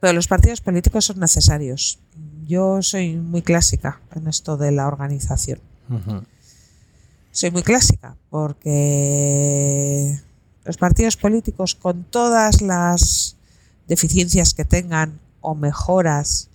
pero 0.00 0.12
los 0.12 0.28
partidos 0.28 0.60
políticos 0.60 1.06
son 1.06 1.18
necesarios. 1.18 1.98
Yo 2.46 2.82
soy 2.82 3.16
muy 3.16 3.42
clásica 3.42 4.00
en 4.14 4.28
esto 4.28 4.56
de 4.56 4.70
la 4.70 4.86
organización. 4.86 5.60
Soy 7.32 7.50
muy 7.50 7.62
clásica 7.62 8.16
porque 8.30 10.20
los 10.64 10.76
partidos 10.76 11.16
políticos 11.16 11.74
con 11.74 12.04
todas 12.04 12.60
las 12.60 13.36
deficiencias 13.86 14.54
que 14.54 14.64
tengan 14.64 15.18
o 15.40 15.54
mejoras 15.54 16.47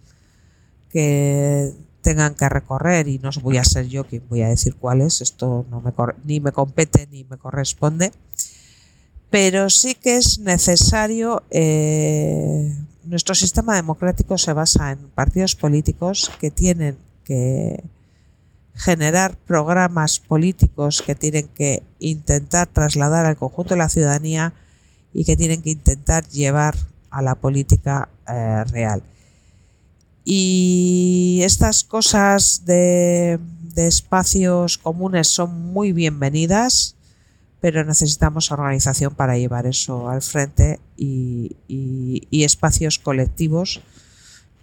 que 0.94 1.74
tengan 2.02 2.36
que 2.36 2.48
recorrer 2.48 3.08
y 3.08 3.18
no 3.18 3.32
voy 3.42 3.58
a 3.58 3.66
ser 3.66 3.88
yo 3.88 4.06
quien 4.06 4.22
voy 4.30 4.44
a 4.44 4.50
decir 4.50 4.76
cuáles, 4.76 5.22
esto 5.22 5.66
ni 6.24 6.40
me 6.40 6.52
compete 6.52 7.08
ni 7.12 7.24
me 7.24 7.38
corresponde, 7.38 8.12
pero 9.32 9.70
sí 9.72 9.96
que 9.96 10.18
es 10.18 10.38
necesario, 10.38 11.42
eh, 11.50 12.78
nuestro 13.04 13.34
sistema 13.34 13.76
democrático 13.76 14.38
se 14.38 14.54
basa 14.54 14.92
en 14.92 15.00
partidos 15.10 15.56
políticos 15.56 16.30
que 16.40 16.52
tienen 16.52 16.98
que 17.24 17.84
generar 18.76 19.36
programas 19.38 20.20
políticos 20.20 21.02
que 21.02 21.16
tienen 21.16 21.48
que 21.48 21.84
intentar 22.00 22.68
trasladar 22.68 23.26
al 23.26 23.38
conjunto 23.38 23.76
de 23.76 23.80
la 23.80 23.90
ciudadanía 23.90 24.54
y 25.14 25.26
que 25.26 25.38
tienen 25.38 25.62
que 25.62 25.72
intentar 25.72 26.28
llevar 26.30 26.76
a 27.10 27.22
la 27.22 27.36
política 27.36 28.10
eh, 28.28 28.64
real. 28.66 29.04
Y 30.26 31.42
estas 31.44 31.84
cosas 31.84 32.66
de, 32.66 33.40
espacios 33.76 34.78
comunes 34.78 35.28
son 35.28 35.74
muy 35.74 35.92
bienvenidas, 35.92 36.96
pero 37.60 37.84
necesitamos 37.84 38.52
organización 38.52 39.16
para 39.16 39.38
llevar 39.38 39.66
eso 39.66 40.10
al 40.10 40.22
frente 40.22 40.80
y, 40.96 41.56
espacios 42.32 43.00
colectivos 43.00 43.82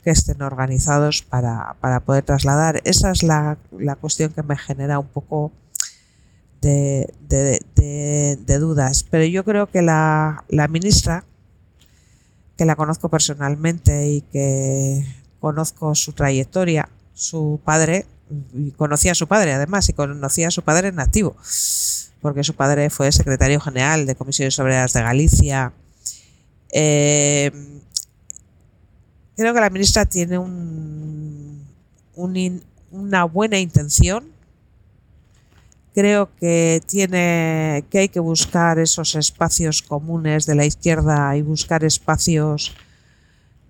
que 0.04 0.11
estén 0.11 0.40
organizados 0.42 1.22
para, 1.22 1.76
poder 2.06 2.24
trasladar. 2.24 2.80
Esa 2.84 3.11
es 3.11 3.22
la, 3.22 3.58
cuestión 4.00 4.32
que 4.32 4.42
me 4.42 4.56
genera 4.56 4.98
un 4.98 5.08
poco 5.08 5.52
de, 6.62 7.12
dudas. 8.46 9.04
Pero 9.11 9.24
yo 9.24 9.44
creo 9.44 9.66
que 9.66 9.82
la, 9.82 10.44
la 10.48 10.68
ministra, 10.68 11.24
que 12.56 12.64
la 12.64 12.76
conozco 12.76 13.11
personalmente 13.11 14.08
y 14.08 14.20
que 14.22 15.19
conozco 15.41 15.95
su 15.95 16.12
trayectoria. 16.12 16.88
Su 17.14 17.61
padre, 17.64 18.07
conocía 18.76 19.12
a 19.12 19.16
su 19.16 19.26
padre 19.26 19.53
además, 19.53 19.88
y 19.88 19.93
conocía 19.93 20.49
a 20.49 20.53
su 20.53 20.62
padre 20.62 20.88
en 20.88 21.01
activo, 21.01 21.36
porque 22.20 22.45
su 22.45 22.55
padre 22.55 22.91
fue 22.91 23.11
secretario 23.11 23.61
general 23.61 24.07
de 24.07 24.14
Comisiones 24.14 24.59
Obreras 24.59 24.93
de 24.93 25.03
Galicia. 25.03 25.72
Eh, 26.72 27.51
creo 29.36 29.53
que 29.53 29.61
la 29.61 29.70
ministra 29.70 30.07
tiene 30.07 30.38
un, 30.38 31.66
una 32.91 33.24
buena 33.24 33.59
intención. 33.59 34.24
Creo 35.93 36.30
que 36.36 36.80
tiene 36.86 37.84
que 37.91 37.99
hay 37.99 38.09
que 38.09 38.20
buscar 38.20 38.78
esos 38.78 39.16
espacios 39.16 39.82
comunes 39.82 40.47
de 40.47 40.55
la 40.55 40.64
izquierda 40.64 41.36
y 41.36 41.43
buscar 41.43 41.82
espacios 41.82 42.76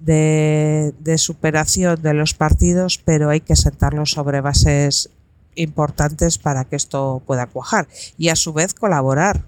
de, 0.01 1.15
superación 1.19 2.01
de 2.03 2.15
los 2.15 2.35
partidos, 2.35 2.99
pero 2.99 3.31
hay 3.31 3.41
que 3.41 3.57
sentarlos 3.57 4.13
sobre 4.13 4.41
bases 4.41 5.11
importantes 5.55 6.39
para 6.39 6.65
que 6.65 6.77
esto 6.77 7.23
pueda 7.27 7.47
cuajar 7.47 7.87
y 8.17 8.29
a 8.29 8.37
su 8.37 8.53
vez 8.53 8.73
colaborar 8.73 9.45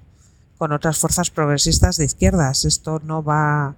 con 0.59 0.72
otras 0.72 0.98
fuerzas 0.98 1.30
progresistas 1.30 1.96
de 1.96 2.05
izquierdas. 2.05 2.64
Esto 2.64 3.00
no 3.05 3.22
va 3.24 3.74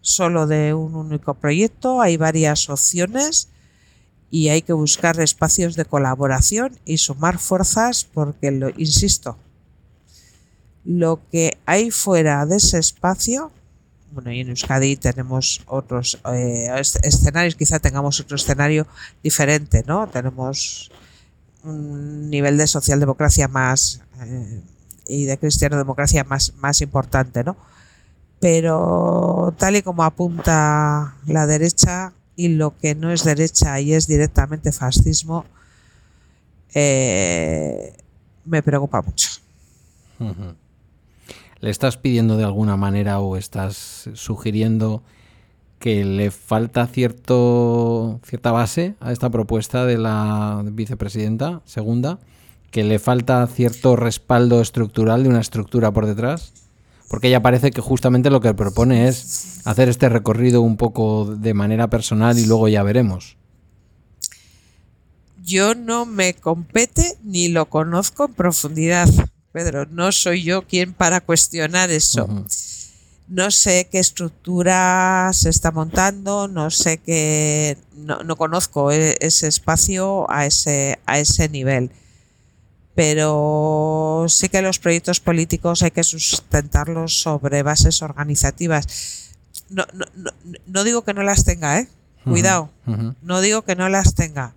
solo 0.00 0.46
de 0.46 0.72
un 0.72 0.94
único 0.94 1.34
proyecto, 1.34 2.00
hay 2.00 2.16
varias 2.16 2.70
opciones 2.70 3.48
y 4.30 4.48
hay 4.48 4.62
que 4.62 4.72
buscar 4.72 5.20
espacios 5.20 5.74
de 5.76 5.84
colaboración 5.84 6.78
y 6.84 6.98
sumar 6.98 7.38
fuerzas 7.38 8.04
porque, 8.04 8.50
lo, 8.50 8.70
insisto, 8.70 9.36
lo 10.84 11.20
que 11.30 11.58
hay 11.66 11.90
fuera 11.90 12.46
de 12.46 12.56
ese 12.56 12.78
espacio 12.78 13.52
bueno, 14.12 14.32
y 14.32 14.40
en 14.40 14.48
Euskadi 14.48 14.96
tenemos 14.96 15.62
otros 15.66 16.18
eh, 16.32 16.68
escenarios, 17.02 17.54
quizá 17.54 17.78
tengamos 17.78 18.20
otro 18.20 18.36
escenario 18.36 18.86
diferente, 19.22 19.84
¿no? 19.86 20.06
Tenemos 20.08 20.90
un 21.62 22.30
nivel 22.30 22.56
de 22.56 22.66
socialdemocracia 22.66 23.48
más 23.48 24.02
eh, 24.22 24.62
y 25.06 25.24
de 25.24 25.38
cristiano-democracia 25.38 26.24
más, 26.24 26.54
más 26.56 26.80
importante, 26.80 27.44
¿no? 27.44 27.56
Pero 28.40 29.54
tal 29.58 29.76
y 29.76 29.82
como 29.82 30.04
apunta 30.04 31.16
la 31.26 31.46
derecha 31.46 32.12
y 32.36 32.48
lo 32.48 32.76
que 32.78 32.94
no 32.94 33.12
es 33.12 33.24
derecha 33.24 33.80
y 33.80 33.94
es 33.94 34.06
directamente 34.06 34.70
fascismo, 34.70 35.44
eh, 36.72 37.96
me 38.44 38.62
preocupa 38.62 39.02
mucho 39.02 39.28
le 41.60 41.70
estás 41.70 41.96
pidiendo 41.96 42.36
de 42.36 42.44
alguna 42.44 42.76
manera 42.76 43.20
o 43.20 43.36
estás 43.36 44.10
sugiriendo 44.14 45.02
que 45.78 46.04
le 46.04 46.30
falta 46.30 46.86
cierto, 46.86 48.20
cierta 48.24 48.52
base 48.52 48.94
a 49.00 49.12
esta 49.12 49.30
propuesta 49.30 49.86
de 49.86 49.98
la 49.98 50.62
vicepresidenta 50.64 51.62
segunda, 51.64 52.18
que 52.70 52.84
le 52.84 52.98
falta 52.98 53.46
cierto 53.46 53.96
respaldo 53.96 54.60
estructural 54.60 55.22
de 55.22 55.28
una 55.28 55.40
estructura 55.40 55.92
por 55.92 56.06
detrás, 56.06 56.52
porque 57.08 57.28
ella 57.28 57.42
parece 57.42 57.70
que 57.70 57.80
justamente 57.80 58.30
lo 58.30 58.40
que 58.40 58.54
propone 58.54 59.08
es 59.08 59.62
hacer 59.64 59.88
este 59.88 60.08
recorrido 60.08 60.60
un 60.62 60.76
poco 60.76 61.36
de 61.36 61.54
manera 61.54 61.88
personal 61.88 62.38
y 62.38 62.46
luego 62.46 62.68
ya 62.68 62.82
veremos. 62.82 63.36
Yo 65.42 65.74
no 65.74 66.04
me 66.04 66.34
compete 66.34 67.16
ni 67.22 67.48
lo 67.48 67.66
conozco 67.66 68.26
en 68.26 68.34
profundidad. 68.34 69.08
Pedro, 69.58 69.86
no 69.90 70.12
soy 70.12 70.44
yo 70.44 70.62
quien 70.62 70.92
para 70.92 71.20
cuestionar 71.20 71.90
eso. 71.90 72.28
No 73.26 73.50
sé 73.50 73.88
qué 73.90 73.98
estructura 73.98 75.32
se 75.34 75.48
está 75.48 75.72
montando, 75.72 76.46
no 76.46 76.70
sé 76.70 76.98
qué, 76.98 77.76
no, 77.96 78.36
conozco 78.36 78.92
e, 78.92 79.16
ese 79.18 79.48
espacio 79.48 80.30
a 80.30 80.46
ese, 80.46 81.00
a 81.06 81.18
ese 81.18 81.48
nivel. 81.48 81.90
Pero 82.94 84.26
sí 84.28 84.48
que 84.48 84.62
los 84.62 84.78
proyectos 84.78 85.18
políticos 85.18 85.82
hay 85.82 85.90
que 85.90 86.04
sustentarlos 86.04 87.18
sobre 87.18 87.64
bases 87.64 88.00
organizativas. 88.00 89.32
No, 89.70 89.86
no, 89.92 90.06
no, 90.66 90.84
digo 90.84 91.02
que 91.02 91.14
no 91.14 91.24
las 91.24 91.44
tenga, 91.44 91.80
¿eh? 91.80 91.88
Cuidado. 92.22 92.70
No 93.22 93.40
digo 93.40 93.62
que 93.62 93.74
no 93.74 93.88
las 93.88 94.14
tenga 94.14 94.54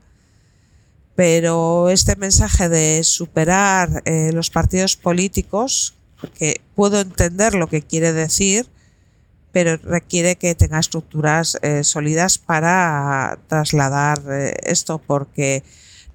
pero 1.22 1.92
este 1.92 2.16
mensaje 2.16 2.68
de 2.68 3.04
superar 3.04 4.02
eh, 4.06 4.32
los 4.34 4.50
partidos 4.50 4.96
políticos, 4.96 5.94
que 6.34 6.62
puedo 6.74 7.00
entender 7.00 7.54
lo 7.54 7.68
que 7.68 7.84
quiere 7.84 8.12
decir, 8.12 8.66
pero 9.52 9.78
requiere 9.78 10.36
que 10.36 10.56
tenga 10.56 10.80
estructuras 10.80 11.60
eh, 11.62 11.84
sólidas 11.84 12.40
para 12.40 13.38
trasladar 13.48 14.20
eh, 14.32 14.56
esto, 14.64 14.98
porque 14.98 15.64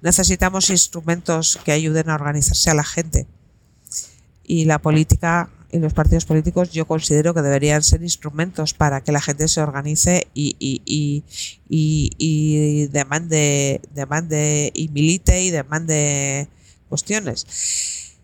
necesitamos 0.01 0.69
instrumentos 0.69 1.57
que 1.63 1.71
ayuden 1.71 2.09
a 2.09 2.15
organizarse 2.15 2.69
a 2.69 2.73
la 2.73 2.83
gente. 2.83 3.27
Y 4.43 4.65
la 4.65 4.79
política 4.79 5.49
y 5.71 5.79
los 5.79 5.93
partidos 5.93 6.25
políticos 6.25 6.71
yo 6.71 6.85
considero 6.85 7.33
que 7.33 7.41
deberían 7.41 7.83
ser 7.83 8.01
instrumentos 8.01 8.73
para 8.73 9.01
que 9.01 9.11
la 9.11 9.21
gente 9.21 9.47
se 9.47 9.61
organice 9.61 10.27
y, 10.33 10.55
y, 10.59 11.23
y, 11.69 12.87
demande, 12.87 13.81
demande 13.93 14.71
y 14.73 14.87
milite 14.89 15.43
y 15.43 15.51
demande 15.51 16.47
cuestiones. 16.89 18.15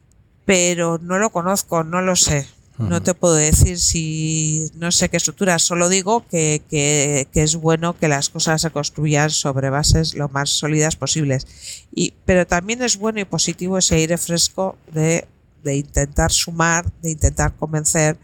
Pero 0.46 1.00
no 1.02 1.20
lo 1.20 1.32
conozco, 1.32 1.84
no 1.84 2.02
lo 2.02 2.16
sé. 2.16 2.48
No 2.80 3.04
te 3.04 3.14
puedo 3.14 3.36
decir 3.36 3.80
si 3.80 4.72
no 4.74 4.92
sé 4.92 5.08
qué 5.08 5.18
estructura, 5.18 5.60
solo 5.60 5.90
digo 5.90 6.26
que, 6.28 6.64
que, 6.72 7.28
que, 7.32 7.44
es 7.44 7.56
bueno 7.56 7.96
que 7.96 8.08
las 8.08 8.30
cosas 8.30 8.62
se 8.62 8.72
construyan 8.72 9.30
sobre 9.30 9.70
bases 9.70 10.16
lo 10.16 10.28
más 10.28 10.50
sólidas 10.50 10.96
posibles. 10.96 11.46
Y, 11.94 12.14
pero 12.26 12.48
también 12.48 12.82
es 12.82 12.98
bueno 12.98 13.20
y 13.20 13.26
positivo 13.26 13.78
ese 13.78 13.96
aire 13.96 14.18
fresco 14.18 14.76
de 14.92 15.28
de 15.64 15.78
intentar 15.78 16.32
sumar, 16.32 16.92
de 17.02 17.12
intentar 17.12 17.56
convencer, 17.56 18.18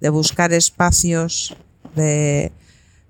de 0.00 0.08
buscar 0.08 0.52
espacios 0.52 1.56
de, 1.94 2.52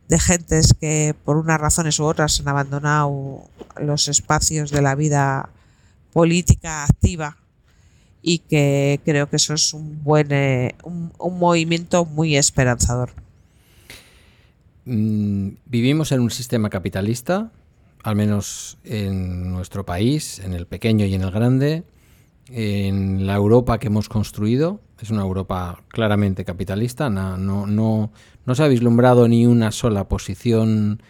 de 0.09 0.19
gentes 0.19 0.75
que 0.79 1.15
por 1.25 1.37
unas 1.37 1.61
razones 1.61 1.99
u 1.99 2.05
otras 2.05 2.41
han 2.41 2.49
abandonado 2.49 3.49
los 3.81 4.09
espacios 4.09 4.71
de 4.71 4.83
la 4.83 4.95
vida 4.95 5.49
política 6.13 6.85
activa 6.85 7.39
y 8.23 8.39
que 8.39 9.01
creo 9.05 9.29
que 9.29 9.37
eso 9.37 9.55
es 9.55 9.75
un 9.75 10.03
buen 10.05 10.29
eh, 10.31 10.75
un, 10.85 11.39
movimiento 11.39 12.05
muy 12.05 12.37
esperanzador. 12.37 13.11
Mm, 14.85 15.49
vivimos 15.67 16.13
en 16.13 16.21
un 16.21 16.31
sistema 16.31 16.71
capitalista, 16.71 17.51
al 18.03 18.17
menos 18.17 18.79
en 18.85 19.51
nuestro 19.51 19.85
país, 19.85 20.39
en 20.39 20.55
el 20.55 20.67
pequeño 20.67 21.07
y 21.07 21.15
en 21.15 21.23
el 21.23 21.31
grande, 21.31 21.85
en 22.49 23.27
la 23.27 23.35
Europa 23.35 23.79
que 23.79 23.89
hemos 23.89 24.09
construido. 24.09 24.81
Es 25.01 25.11
una 25.11 25.23
Europa 25.23 25.83
claramente 25.89 26.45
capitalista, 26.45 27.11
no, 27.11 27.37
no, 27.37 27.67
no, 27.67 28.13
no 28.47 28.55
se 28.55 28.63
ha 28.63 28.69
vislumbrado 28.69 29.27
ni 29.27 29.47
una 29.47 29.73
sola 29.73 30.09
posición 30.09 31.03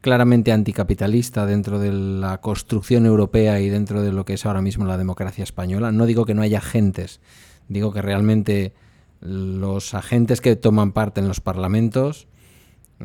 claramente 0.00 0.52
anticapitalista 0.52 1.46
dentro 1.46 1.78
de 1.78 1.90
la 1.90 2.38
construcción 2.42 3.06
europea 3.06 3.60
y 3.60 3.70
dentro 3.70 4.02
de 4.02 4.12
lo 4.12 4.26
que 4.26 4.34
es 4.34 4.44
ahora 4.44 4.60
mismo 4.60 4.84
la 4.84 4.98
democracia 4.98 5.42
española. 5.42 5.92
No 5.92 6.04
digo 6.04 6.26
que 6.26 6.34
no 6.34 6.42
haya 6.42 6.58
agentes, 6.58 7.20
digo 7.68 7.92
que 7.92 8.02
realmente 8.02 8.74
los 9.20 9.94
agentes 9.94 10.42
que 10.42 10.56
toman 10.56 10.92
parte 10.92 11.20
en 11.20 11.28
los 11.28 11.40
parlamentos 11.40 12.28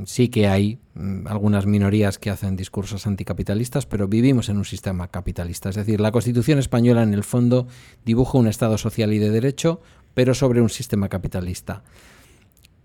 sí 0.05 0.29
que 0.29 0.47
hay 0.47 0.79
mm, 0.93 1.27
algunas 1.27 1.65
minorías 1.65 2.17
que 2.17 2.29
hacen 2.29 2.55
discursos 2.55 3.07
anticapitalistas, 3.07 3.85
pero 3.85 4.07
vivimos 4.07 4.49
en 4.49 4.57
un 4.57 4.65
sistema 4.65 5.07
capitalista. 5.07 5.69
Es 5.69 5.75
decir, 5.75 5.99
la 5.99 6.11
Constitución 6.11 6.59
española 6.59 7.03
en 7.03 7.13
el 7.13 7.23
fondo 7.23 7.67
dibuja 8.05 8.37
un 8.37 8.47
Estado 8.47 8.77
social 8.77 9.13
y 9.13 9.19
de 9.19 9.29
derecho, 9.29 9.81
pero 10.13 10.33
sobre 10.33 10.61
un 10.61 10.69
sistema 10.69 11.09
capitalista. 11.09 11.83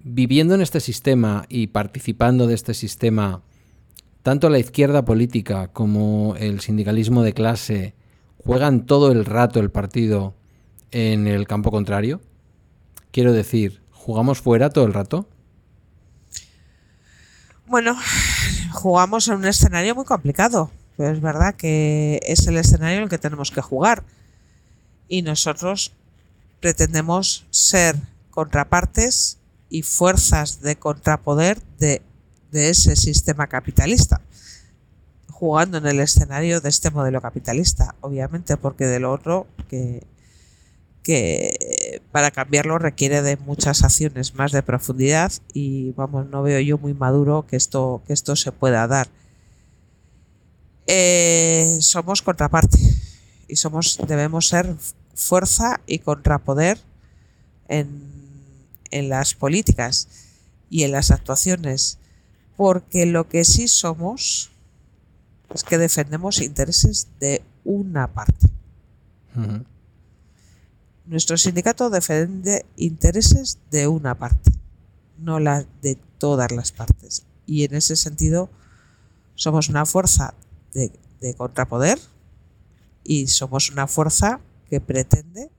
Viviendo 0.01 0.55
en 0.55 0.61
este 0.61 0.81
sistema 0.81 1.47
y 1.49 1.69
participando 1.69 2.47
de 2.47 2.55
este 2.55 2.75
sistema 2.75 3.43
tanto 4.25 4.49
la 4.49 4.59
izquierda 4.59 5.05
política 5.05 5.69
como 5.69 6.35
el 6.39 6.61
sindicalismo 6.61 7.23
de 7.23 7.35
clase 7.35 7.95
juegan 8.43 8.87
todo 8.87 9.13
el 9.13 9.27
rato 9.27 9.61
el 9.61 9.71
partido 9.71 10.35
en 10.93 11.27
el 11.27 11.47
campo 11.47 11.71
contrario? 11.71 12.23
Quiero 13.11 13.35
decir, 13.35 13.83
¿jugamos 13.91 14.41
fuera 14.41 14.71
todo 14.71 14.87
el 14.87 14.95
rato? 14.95 15.29
Bueno, 17.67 17.97
jugamos 18.73 19.29
en 19.29 19.35
un 19.35 19.47
escenario 19.47 19.95
muy 19.95 20.05
complicado, 20.05 20.71
pero 20.97 21.11
es 21.11 21.21
verdad 21.21 21.55
que 21.55 22.21
es 22.25 22.47
el 22.47 22.57
escenario 22.57 22.99
en 22.99 23.03
el 23.05 23.09
que 23.11 23.19
tenemos 23.19 23.51
que 23.51 23.61
jugar. 23.61 24.03
Y 25.09 25.23
nosotros 25.23 25.93
pretendemos 26.61 27.47
ser 27.51 27.97
contrapartes 28.31 29.39
y 29.71 29.83
fuerzas 29.83 30.61
de 30.61 30.77
contrapoder 30.77 31.61
de 31.79 32.03
de 32.55 32.71
ese 32.71 32.95
sistema 32.95 33.49
capitalista, 33.49 34.21
jugando 35.29 35.77
en 35.79 35.87
el 35.87 35.99
escenario 35.99 36.61
de 36.61 36.69
este 36.69 36.93
modelo 36.93 37.21
capitalista, 37.21 37.97
obviamente, 38.01 38.57
porque 38.57 38.87
de 38.87 39.01
lo 39.01 39.11
otro 39.13 39.49
que, 39.69 40.07
que 41.05 42.03
para 42.11 42.31
cambiarlo 42.31 42.79
requiere 42.79 43.23
de 43.23 43.37
muchas 43.37 43.85
acciones 43.85 44.35
más 44.35 44.51
de 44.51 44.63
profundidad 44.63 45.33
y 45.53 45.93
vamos, 45.93 46.29
no 46.31 46.43
veo 46.43 46.59
yo 46.61 46.79
muy 46.79 46.95
maduro 46.95 47.47
que 47.47 47.57
esto, 47.57 48.03
que 48.07 48.15
esto 48.15 48.35
se 48.35 48.51
pueda 48.51 48.87
dar. 48.89 49.09
Eh, 50.87 51.79
somos 51.81 52.23
contraparte 52.23 52.79
y 53.49 53.57
somos, 53.57 53.99
debemos 54.09 54.49
ser 54.49 54.75
fuerza 55.15 55.81
y 55.87 55.99
contrapoder 55.99 56.79
en, 57.69 58.03
en 58.91 59.09
las 59.11 59.35
políticas 59.35 60.09
y 60.71 60.85
en 60.85 60.93
las 60.93 61.11
actuaciones 61.11 61.99
porque 62.57 63.05
lo 63.05 63.29
que 63.29 63.45
sí 63.45 63.69
somos 63.69 64.51
es 65.53 65.65
que 65.65 65.79
defendemos 65.79 66.41
intereses 66.41 67.09
de 67.21 67.43
una 67.65 68.07
parte. 68.09 68.49
Nuestro 71.07 71.37
sindicato 71.37 71.91
defiende 71.91 72.65
intereses 72.77 73.59
de 73.71 73.89
una 73.89 74.19
parte, 74.19 74.53
no 75.19 75.39
la 75.39 75.67
de 75.83 75.99
todas 76.19 76.51
las 76.53 76.73
partes. 76.73 77.27
Y 77.47 77.65
en 77.65 77.75
ese 77.75 77.97
sentido 77.97 78.51
somos 79.35 79.69
una 79.69 79.85
fuerza 79.85 80.35
de, 80.73 80.93
de 81.21 81.35
contrapoder 81.35 81.99
y 83.03 83.27
somos 83.27 83.71
una 83.71 83.87
fuerza 83.87 84.41
que 84.71 84.81
pretende 84.81 85.51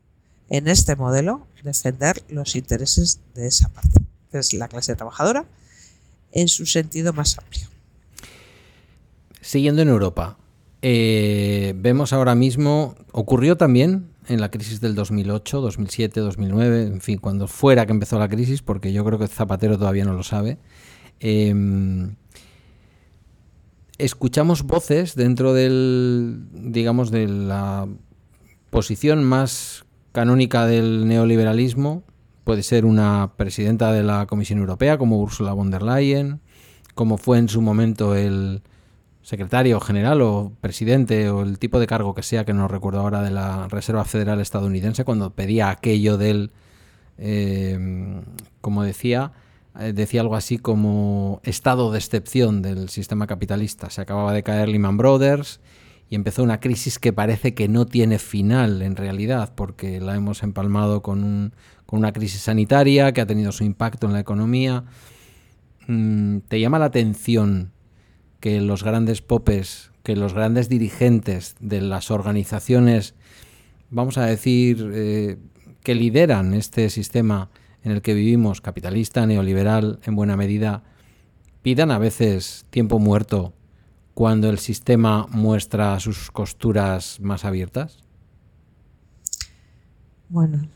en 0.49 0.67
este 0.67 0.95
modelo 0.95 1.47
defender 1.63 2.23
los 2.29 2.55
intereses 2.55 3.19
de 3.33 3.47
esa 3.47 3.69
parte, 3.69 3.99
que 4.31 4.37
es 4.37 4.53
la 4.53 4.67
clase 4.67 4.95
trabajadora 4.95 5.45
en 6.31 6.47
su 6.47 6.65
sentido 6.65 7.11
más 7.11 7.37
amplio. 7.37 7.67
Siguiendo 9.41 9.81
en 9.81 9.89
Europa, 9.89 10.37
eh, 10.81 11.73
vemos 11.77 12.13
ahora 12.13 12.35
mismo, 12.35 12.95
ocurrió 13.11 13.57
también 13.57 14.11
en 14.27 14.41
la 14.41 14.49
crisis 14.49 14.81
del 14.81 14.95
2008, 14.95 15.61
2007, 15.61 16.19
2009, 16.19 16.83
en 16.83 17.01
fin, 17.01 17.17
cuando 17.17 17.47
fuera 17.47 17.85
que 17.85 17.91
empezó 17.91 18.19
la 18.19 18.29
crisis, 18.29 18.61
porque 18.61 18.93
yo 18.93 19.03
creo 19.05 19.19
que 19.19 19.27
Zapatero 19.27 19.77
todavía 19.77 20.05
no 20.05 20.13
lo 20.13 20.23
sabe. 20.23 20.57
Em, 21.19 22.15
escuchamos 23.97 24.63
voces 24.63 25.15
dentro 25.15 25.53
del, 25.53 26.47
digamos, 26.51 27.11
de 27.11 27.27
la 27.27 27.87
posición 28.69 29.23
más 29.23 29.85
canónica 30.11 30.65
del 30.65 31.07
neoliberalismo 31.07 32.03
Puede 32.45 32.61
ser 32.61 32.85
una 32.85 33.33
presidenta 33.37 33.91
de 33.91 34.03
la 34.03 34.27
Comisión 34.27 34.59
Europea 34.59 34.99
como 34.99 35.19
Ursula 35.19 35.53
von 35.53 35.71
der 35.71 35.81
Leyen, 35.81 36.41
como 36.93 37.17
fue 37.17 37.39
en 37.39 37.49
su 37.49 37.59
momento 37.59 38.13
el 38.13 38.61
secretario 39.25 39.79
general 39.79 40.21
o 40.21 40.51
presidente 40.61 41.31
o 41.31 41.41
el 41.41 41.57
tipo 41.57 41.79
de 41.79 41.87
cargo 41.87 42.13
que 42.13 42.21
sea, 42.21 42.45
que 42.45 42.53
no 42.53 42.67
recuerdo 42.67 42.99
ahora, 42.99 43.23
de 43.23 43.31
la 43.31 43.67
Reserva 43.67 44.05
Federal 44.05 44.39
estadounidense, 44.39 45.03
cuando 45.03 45.31
pedía 45.31 45.71
aquello 45.71 46.19
del, 46.19 46.51
eh, 47.17 48.21
como 48.61 48.83
decía, 48.83 49.31
eh, 49.79 49.93
decía 49.93 50.21
algo 50.21 50.35
así 50.35 50.59
como 50.59 51.41
estado 51.43 51.91
de 51.91 51.97
excepción 51.97 52.61
del 52.61 52.89
sistema 52.89 53.25
capitalista. 53.25 53.89
Se 53.89 54.01
acababa 54.01 54.31
de 54.31 54.43
caer 54.43 54.69
Lehman 54.69 54.97
Brothers 54.97 55.59
y 56.07 56.13
empezó 56.13 56.43
una 56.43 56.59
crisis 56.59 56.99
que 56.99 57.11
parece 57.11 57.55
que 57.55 57.67
no 57.67 57.87
tiene 57.87 58.19
final 58.19 58.83
en 58.83 58.95
realidad, 58.95 59.53
porque 59.55 59.99
la 59.99 60.15
hemos 60.15 60.43
empalmado 60.43 61.01
con 61.01 61.23
un 61.23 61.53
con 61.87 61.99
una 61.99 62.13
crisis 62.13 62.41
sanitaria 62.41 63.11
que 63.11 63.21
ha 63.21 63.25
tenido 63.25 63.51
su 63.51 63.63
impacto 63.63 64.07
en 64.07 64.13
la 64.13 64.19
economía. 64.19 64.85
Mm, 65.87 66.39
¿Te 66.47 66.59
llama 66.59 66.79
la 66.79 66.85
atención 66.85 67.71
que 68.45 68.61
los 68.61 68.83
grandes 68.83 69.23
popes, 69.23 69.89
que 70.03 70.15
los 70.15 70.35
grandes 70.35 70.69
dirigentes 70.69 71.55
de 71.61 71.81
las 71.81 72.11
organizaciones, 72.11 73.15
vamos 73.89 74.19
a 74.19 74.27
decir, 74.27 74.91
eh, 74.93 75.39
que 75.81 75.95
lideran 75.95 76.53
este 76.53 76.91
sistema 76.91 77.49
en 77.81 77.91
el 77.91 78.03
que 78.03 78.13
vivimos, 78.13 78.61
capitalista, 78.61 79.25
neoliberal, 79.25 79.99
en 80.03 80.15
buena 80.15 80.37
medida, 80.37 80.83
pidan 81.63 81.89
a 81.89 81.97
veces 81.97 82.67
tiempo 82.69 82.99
muerto 82.99 83.55
cuando 84.13 84.51
el 84.51 84.59
sistema 84.59 85.25
muestra 85.31 85.99
sus 85.99 86.29
costuras 86.29 87.19
más 87.21 87.45
abiertas? 87.45 87.97
Bueno, 90.29 90.69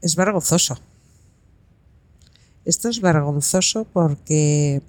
es 0.00 0.16
vergonzoso. 0.16 0.78
Esto 2.64 2.88
es 2.88 3.02
vergonzoso 3.02 3.84
porque 3.84 4.80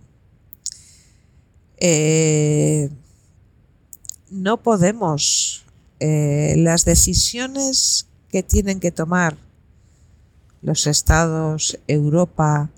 eh, 1.85 2.89
no 4.29 4.63
podemos 4.63 5.65
eh, 5.99 6.55
las 6.57 6.85
decisiones 6.85 8.07
que 8.29 8.41
tienen 8.41 8.79
que 8.79 8.91
tomar 8.91 9.35
los 10.61 10.87
estados, 10.87 11.77
Europa, 11.87 12.69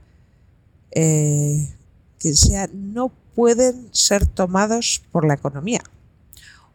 eh, 0.89 1.71
quien 2.17 2.35
sea, 2.35 2.67
no 2.73 3.11
pueden 3.35 3.89
ser 3.91 4.25
tomados 4.25 5.03
por 5.11 5.23
la 5.23 5.35
economía 5.35 5.83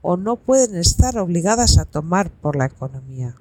o 0.01 0.17
no 0.17 0.37
pueden 0.37 0.77
estar 0.77 1.19
obligadas 1.19 1.79
a 1.79 1.85
tomar 1.85 2.31
por 2.31 2.55
la 2.55 2.67
economía. 2.67 3.35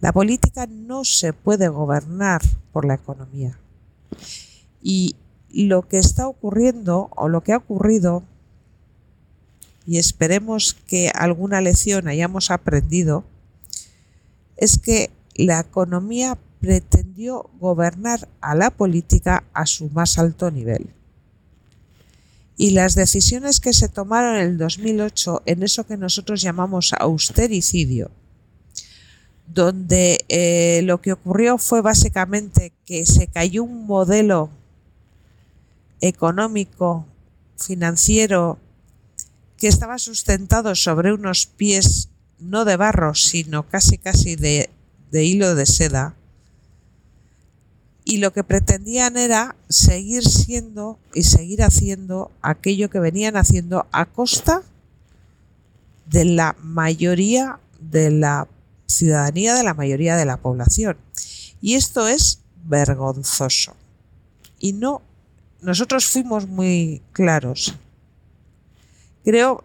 La 0.00 0.12
política 0.12 0.66
no 0.66 1.04
se 1.04 1.32
puede 1.32 1.68
gobernar 1.68 2.42
por 2.72 2.84
la 2.84 2.94
economía. 2.94 3.60
Y 4.82 5.14
lo 5.52 5.88
que 5.88 5.98
está 5.98 6.26
ocurriendo 6.26 7.10
o 7.16 7.28
lo 7.28 7.42
que 7.42 7.52
ha 7.52 7.58
ocurrido, 7.58 8.24
y 9.86 9.98
esperemos 9.98 10.74
que 10.86 11.10
alguna 11.14 11.60
lección 11.60 12.08
hayamos 12.08 12.50
aprendido, 12.50 13.24
es 14.56 14.78
que 14.78 15.10
la 15.34 15.60
economía 15.60 16.38
pretendió 16.60 17.50
gobernar 17.58 18.28
a 18.40 18.54
la 18.54 18.70
política 18.70 19.44
a 19.52 19.66
su 19.66 19.90
más 19.90 20.18
alto 20.18 20.50
nivel. 20.50 20.90
Y 22.56 22.70
las 22.70 22.94
decisiones 22.94 23.58
que 23.58 23.72
se 23.72 23.88
tomaron 23.88 24.36
en 24.36 24.42
el 24.42 24.58
2008 24.58 25.42
en 25.46 25.64
eso 25.64 25.84
que 25.84 25.96
nosotros 25.96 26.40
llamamos 26.40 26.92
austericidio, 26.92 28.10
donde 29.52 30.24
eh, 30.28 30.82
lo 30.84 31.00
que 31.00 31.12
ocurrió 31.12 31.58
fue 31.58 31.82
básicamente 31.82 32.72
que 32.84 33.04
se 33.04 33.26
cayó 33.26 33.64
un 33.64 33.86
modelo 33.86 34.50
económico, 36.02 37.06
financiero, 37.56 38.58
que 39.56 39.68
estaba 39.68 39.98
sustentado 39.98 40.74
sobre 40.74 41.14
unos 41.14 41.46
pies 41.46 42.10
no 42.38 42.66
de 42.66 42.76
barro, 42.76 43.14
sino 43.14 43.66
casi 43.66 43.96
casi 43.96 44.36
de, 44.36 44.68
de 45.10 45.24
hilo 45.24 45.54
de 45.54 45.64
seda 45.64 46.14
y 48.04 48.18
lo 48.18 48.32
que 48.32 48.44
pretendían 48.44 49.16
era 49.16 49.54
seguir 49.68 50.24
siendo 50.24 50.98
y 51.14 51.22
seguir 51.22 51.62
haciendo 51.62 52.30
aquello 52.42 52.90
que 52.90 53.00
venían 53.00 53.36
haciendo 53.36 53.86
a 53.92 54.06
costa 54.06 54.62
de 56.06 56.24
la 56.24 56.56
mayoría 56.62 57.60
de 57.80 58.10
la 58.10 58.48
ciudadanía, 58.86 59.54
de 59.54 59.62
la 59.62 59.74
mayoría 59.74 60.16
de 60.16 60.24
la 60.24 60.36
población. 60.36 60.96
Y 61.60 61.74
esto 61.74 62.08
es 62.08 62.40
vergonzoso. 62.64 63.76
Y 64.58 64.72
no, 64.72 65.02
nosotros 65.62 66.06
fuimos 66.06 66.46
muy 66.46 67.02
claros. 67.12 67.74
Creo, 69.24 69.64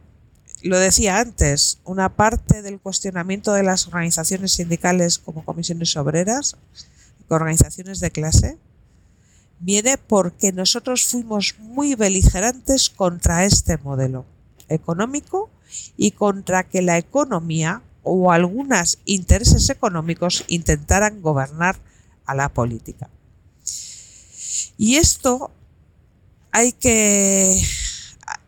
lo 0.61 0.77
decía 0.77 1.19
antes, 1.19 1.79
una 1.83 2.15
parte 2.15 2.61
del 2.61 2.79
cuestionamiento 2.79 3.53
de 3.53 3.63
las 3.63 3.87
organizaciones 3.87 4.53
sindicales 4.53 5.17
como 5.17 5.43
comisiones 5.43 5.95
obreras 5.97 6.55
organizaciones 7.29 7.99
de 7.99 8.11
clase, 8.11 8.57
viene 9.59 9.97
porque 9.97 10.51
nosotros 10.51 11.03
fuimos 11.05 11.55
muy 11.59 11.95
beligerantes 11.95 12.89
contra 12.89 13.45
este 13.45 13.77
modelo 13.77 14.25
económico 14.69 15.49
y 15.97 16.11
contra 16.11 16.63
que 16.63 16.81
la 16.81 16.97
economía 16.97 17.81
o 18.03 18.31
algunos 18.31 18.99
intereses 19.05 19.69
económicos 19.69 20.45
intentaran 20.47 21.21
gobernar 21.21 21.77
a 22.25 22.35
la 22.35 22.49
política. 22.49 23.09
Y 24.77 24.95
esto 24.95 25.51
hay 26.57 26.71
que 26.71 27.61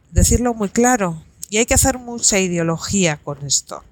decirlo 0.10 0.56
muy 0.56 0.70
claro 0.70 1.22
y 1.52 1.58
hay 1.58 1.68
que 1.68 1.76
hacer 1.76 2.00
mucha 2.00 2.40
ideología 2.40 3.18
con 3.18 3.46
esto. 3.46 3.84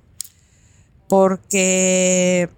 Porque 1.07 2.49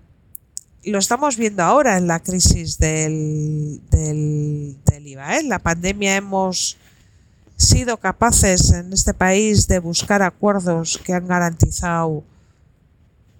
lo 0.86 1.00
estamos 1.00 1.36
viendo 1.36 1.62
ahora 1.64 1.98
en 1.98 2.08
la 2.08 2.22
crisis 2.22 2.78
del, 2.80 3.82
del, 3.92 4.78
IVA. 5.06 5.36
¿eh? 5.36 5.40
En 5.42 5.50
la 5.50 5.60
pandemia 5.60 6.16
hemos 6.16 6.78
sido 7.58 7.98
capaces 7.98 8.72
en 8.72 8.94
este 8.94 9.14
país 9.14 9.68
de 9.68 9.80
buscar 9.80 10.22
acuerdos 10.22 10.98
que 11.04 11.12
han 11.12 11.28
garantizado 11.28 12.24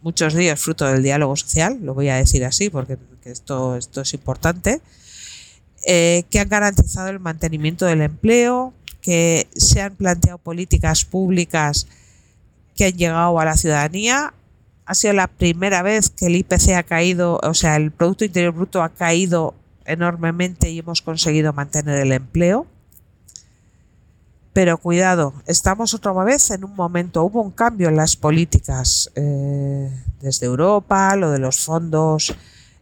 muchos 0.02 0.34
días 0.34 0.60
fruto 0.60 0.86
del 0.86 1.04
diálogo 1.04 1.38
social, 1.38 1.80
lo 1.82 1.94
voy 1.94 2.10
a 2.10 2.18
decir 2.18 2.44
así 2.44 2.70
porque 2.70 2.98
esto, 3.24 3.78
esto 3.78 4.02
es 4.02 4.14
importante, 4.14 4.82
eh, 5.86 6.24
que 6.30 6.40
han 6.40 6.50
garantizado 6.50 7.10
el 7.10 7.20
mantenimiento 7.20 7.86
del 7.86 8.02
empleo, 8.02 8.74
que 9.02 9.48
se 9.56 9.82
han 9.82 9.96
planteado 9.96 10.38
políticas 10.38 11.06
públicas 11.06 11.88
que 12.76 12.86
han 12.86 12.98
llegado 12.98 13.40
a 13.40 13.46
la 13.46 13.56
ciudadanía 13.58 14.34
ha 14.90 14.96
sido 14.96 15.14
la 15.14 15.28
primera 15.28 15.84
vez 15.84 16.10
que 16.10 16.26
el 16.26 16.36
IPC 16.36 16.72
ha 16.76 16.82
caído, 16.82 17.40
o 17.44 17.54
sea, 17.54 17.76
el 17.76 17.92
Producto 17.92 18.26
Interior 18.26 18.56
Bruto 18.56 18.82
ha 18.82 18.90
caído 18.90 19.54
enormemente 19.86 20.72
y 20.72 20.80
hemos 20.80 21.04
conseguido 21.04 21.54
mantener 21.54 22.00
el 22.00 22.12
empleo. 22.12 22.66
Pero 24.52 24.80
cuidado, 24.80 25.36
estamos 25.46 25.94
otra 25.94 26.12
vez 26.24 26.50
en 26.50 26.64
un 26.64 26.76
momento, 26.76 27.24
hubo 27.24 27.40
un 27.40 27.52
cambio 27.52 27.88
en 27.88 27.98
las 27.98 28.16
políticas 28.16 29.12
eh, 29.14 29.92
desde 30.22 30.48
Europa, 30.48 31.16
lo 31.16 31.30
de 31.30 31.38
los 31.38 31.60
fondos 31.60 32.34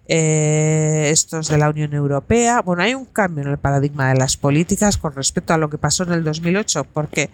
eh, 0.08 1.10
estos 1.12 1.49
de 1.49 1.58
la 1.58 1.70
Unión 1.70 1.93
Europea. 1.93 2.62
Bueno, 2.62 2.84
hay 2.84 2.93
un 2.93 3.05
cambio 3.05 3.43
en 3.43 3.51
el 3.51 3.58
paradigma 3.58 4.10
de 4.10 4.16
las 4.16 4.38
políticas 4.38 4.97
con 4.97 5.14
respecto 5.14 5.53
a 5.53 5.58
lo 5.58 5.70
que 5.70 5.78
pasó 5.78 6.03
en 6.03 6.14
el 6.14 6.24
2008, 6.24 6.86
porque 6.93 7.30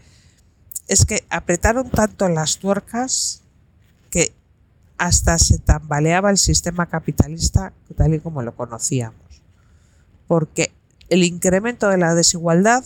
es 0.88 1.06
que 1.06 1.24
apretaron 1.30 1.90
tanto 1.90 2.28
las 2.30 2.58
tuercas 2.58 3.42
que 4.10 4.34
hasta 4.98 5.38
se 5.38 5.60
tambaleaba 5.60 6.30
el 6.30 6.38
sistema 6.38 6.86
capitalista 6.88 7.74
tal 7.96 8.16
y 8.16 8.20
como 8.20 8.42
lo 8.42 8.56
conocíamos. 8.56 9.42
Porque 10.28 10.72
el 11.10 11.24
incremento 11.24 11.90
de 11.90 11.98
la 11.98 12.16
desigualdad 12.16 12.84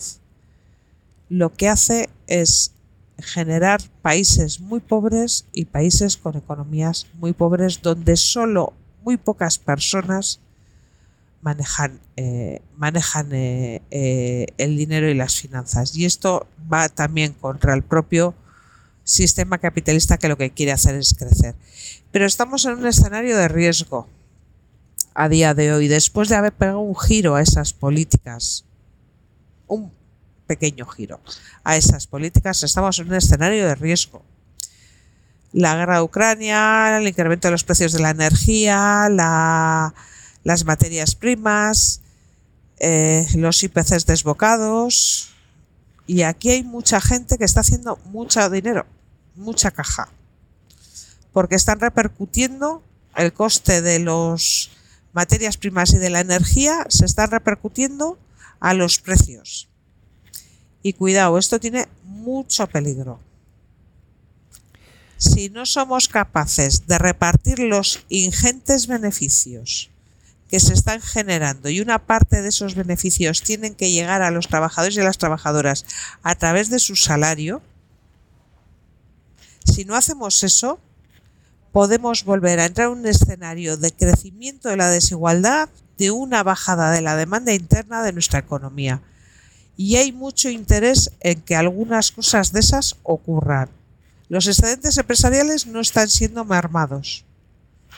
lo 1.28 1.52
que 1.54 1.68
hace 1.68 2.10
es 2.26 2.72
generar 3.18 3.80
países 4.02 4.60
muy 4.60 4.80
pobres 4.80 5.46
y 5.52 5.64
países 5.64 6.16
con 6.16 6.36
economías 6.36 7.06
muy 7.14 7.32
pobres 7.32 7.82
donde 7.82 8.16
solo 8.16 8.72
muy 9.08 9.16
pocas 9.16 9.58
personas 9.58 10.38
manejan, 11.40 11.98
eh, 12.16 12.60
manejan 12.76 13.32
eh, 13.32 13.80
eh, 13.90 14.48
el 14.58 14.76
dinero 14.76 15.08
y 15.08 15.14
las 15.14 15.34
finanzas. 15.34 15.96
Y 15.96 16.04
esto 16.04 16.46
va 16.70 16.90
también 16.90 17.32
contra 17.32 17.72
el 17.72 17.82
propio 17.82 18.34
sistema 19.04 19.56
capitalista 19.56 20.18
que 20.18 20.28
lo 20.28 20.36
que 20.36 20.50
quiere 20.50 20.72
hacer 20.72 20.94
es 20.94 21.14
crecer. 21.14 21.54
Pero 22.12 22.26
estamos 22.26 22.66
en 22.66 22.72
un 22.72 22.86
escenario 22.86 23.34
de 23.38 23.48
riesgo 23.48 24.06
a 25.14 25.30
día 25.30 25.54
de 25.54 25.72
hoy, 25.72 25.88
después 25.88 26.28
de 26.28 26.36
haber 26.36 26.52
pegado 26.52 26.80
un 26.80 26.94
giro 26.94 27.34
a 27.34 27.40
esas 27.40 27.72
políticas, 27.72 28.66
un 29.68 29.90
pequeño 30.46 30.84
giro 30.84 31.18
a 31.64 31.78
esas 31.78 32.06
políticas, 32.06 32.62
estamos 32.62 32.98
en 32.98 33.08
un 33.08 33.14
escenario 33.14 33.66
de 33.66 33.74
riesgo. 33.74 34.22
La 35.52 35.76
guerra 35.76 35.96
de 35.96 36.02
Ucrania, 36.02 36.98
el 36.98 37.08
incremento 37.08 37.48
de 37.48 37.52
los 37.52 37.64
precios 37.64 37.92
de 37.92 38.00
la 38.00 38.10
energía, 38.10 39.08
las 39.08 40.64
materias 40.64 41.14
primas, 41.14 42.02
eh, 42.78 43.26
los 43.34 43.62
IPCs 43.62 44.06
desbocados. 44.06 45.30
Y 46.06 46.22
aquí 46.22 46.50
hay 46.50 46.62
mucha 46.62 47.00
gente 47.00 47.38
que 47.38 47.44
está 47.44 47.60
haciendo 47.60 47.98
mucho 48.06 48.48
dinero 48.50 48.86
mucha 49.38 49.70
caja, 49.70 50.08
porque 51.32 51.54
están 51.54 51.80
repercutiendo 51.80 52.82
el 53.16 53.32
coste 53.32 53.80
de 53.80 54.00
las 54.00 54.70
materias 55.12 55.56
primas 55.56 55.94
y 55.94 55.98
de 55.98 56.10
la 56.10 56.20
energía, 56.20 56.84
se 56.88 57.04
está 57.04 57.26
repercutiendo 57.26 58.18
a 58.60 58.74
los 58.74 58.98
precios. 58.98 59.68
Y 60.82 60.92
cuidado, 60.92 61.38
esto 61.38 61.58
tiene 61.58 61.88
mucho 62.04 62.66
peligro. 62.66 63.20
Si 65.18 65.50
no 65.50 65.66
somos 65.66 66.08
capaces 66.08 66.86
de 66.86 66.96
repartir 66.96 67.58
los 67.58 68.04
ingentes 68.08 68.86
beneficios 68.86 69.90
que 70.48 70.60
se 70.60 70.72
están 70.72 71.02
generando 71.02 71.68
y 71.68 71.80
una 71.80 71.98
parte 71.98 72.40
de 72.40 72.48
esos 72.48 72.74
beneficios 72.74 73.42
tienen 73.42 73.74
que 73.74 73.90
llegar 73.90 74.22
a 74.22 74.30
los 74.30 74.48
trabajadores 74.48 74.96
y 74.96 75.00
a 75.00 75.04
las 75.04 75.18
trabajadoras 75.18 75.84
a 76.22 76.34
través 76.36 76.70
de 76.70 76.78
su 76.78 76.96
salario, 76.96 77.60
si 79.64 79.84
no 79.84 79.94
hacemos 79.94 80.42
eso, 80.42 80.80
podemos 81.72 82.24
volver 82.24 82.60
a 82.60 82.66
entrar 82.66 82.86
en 82.86 82.98
un 82.98 83.06
escenario 83.06 83.76
de 83.76 83.92
crecimiento 83.92 84.68
de 84.68 84.76
la 84.76 84.88
desigualdad, 84.88 85.68
de 85.98 86.10
una 86.10 86.42
bajada 86.42 86.90
de 86.90 87.02
la 87.02 87.16
demanda 87.16 87.52
interna 87.52 88.02
de 88.02 88.12
nuestra 88.12 88.38
economía. 88.38 89.02
Y 89.76 89.96
hay 89.96 90.12
mucho 90.12 90.48
interés 90.48 91.10
en 91.20 91.40
que 91.42 91.54
algunas 91.54 92.10
cosas 92.10 92.52
de 92.52 92.60
esas 92.60 92.96
ocurran. 93.02 93.68
Los 94.28 94.46
excedentes 94.46 94.96
empresariales 94.98 95.66
no 95.66 95.80
están 95.80 96.08
siendo 96.08 96.44
mermados. 96.44 97.24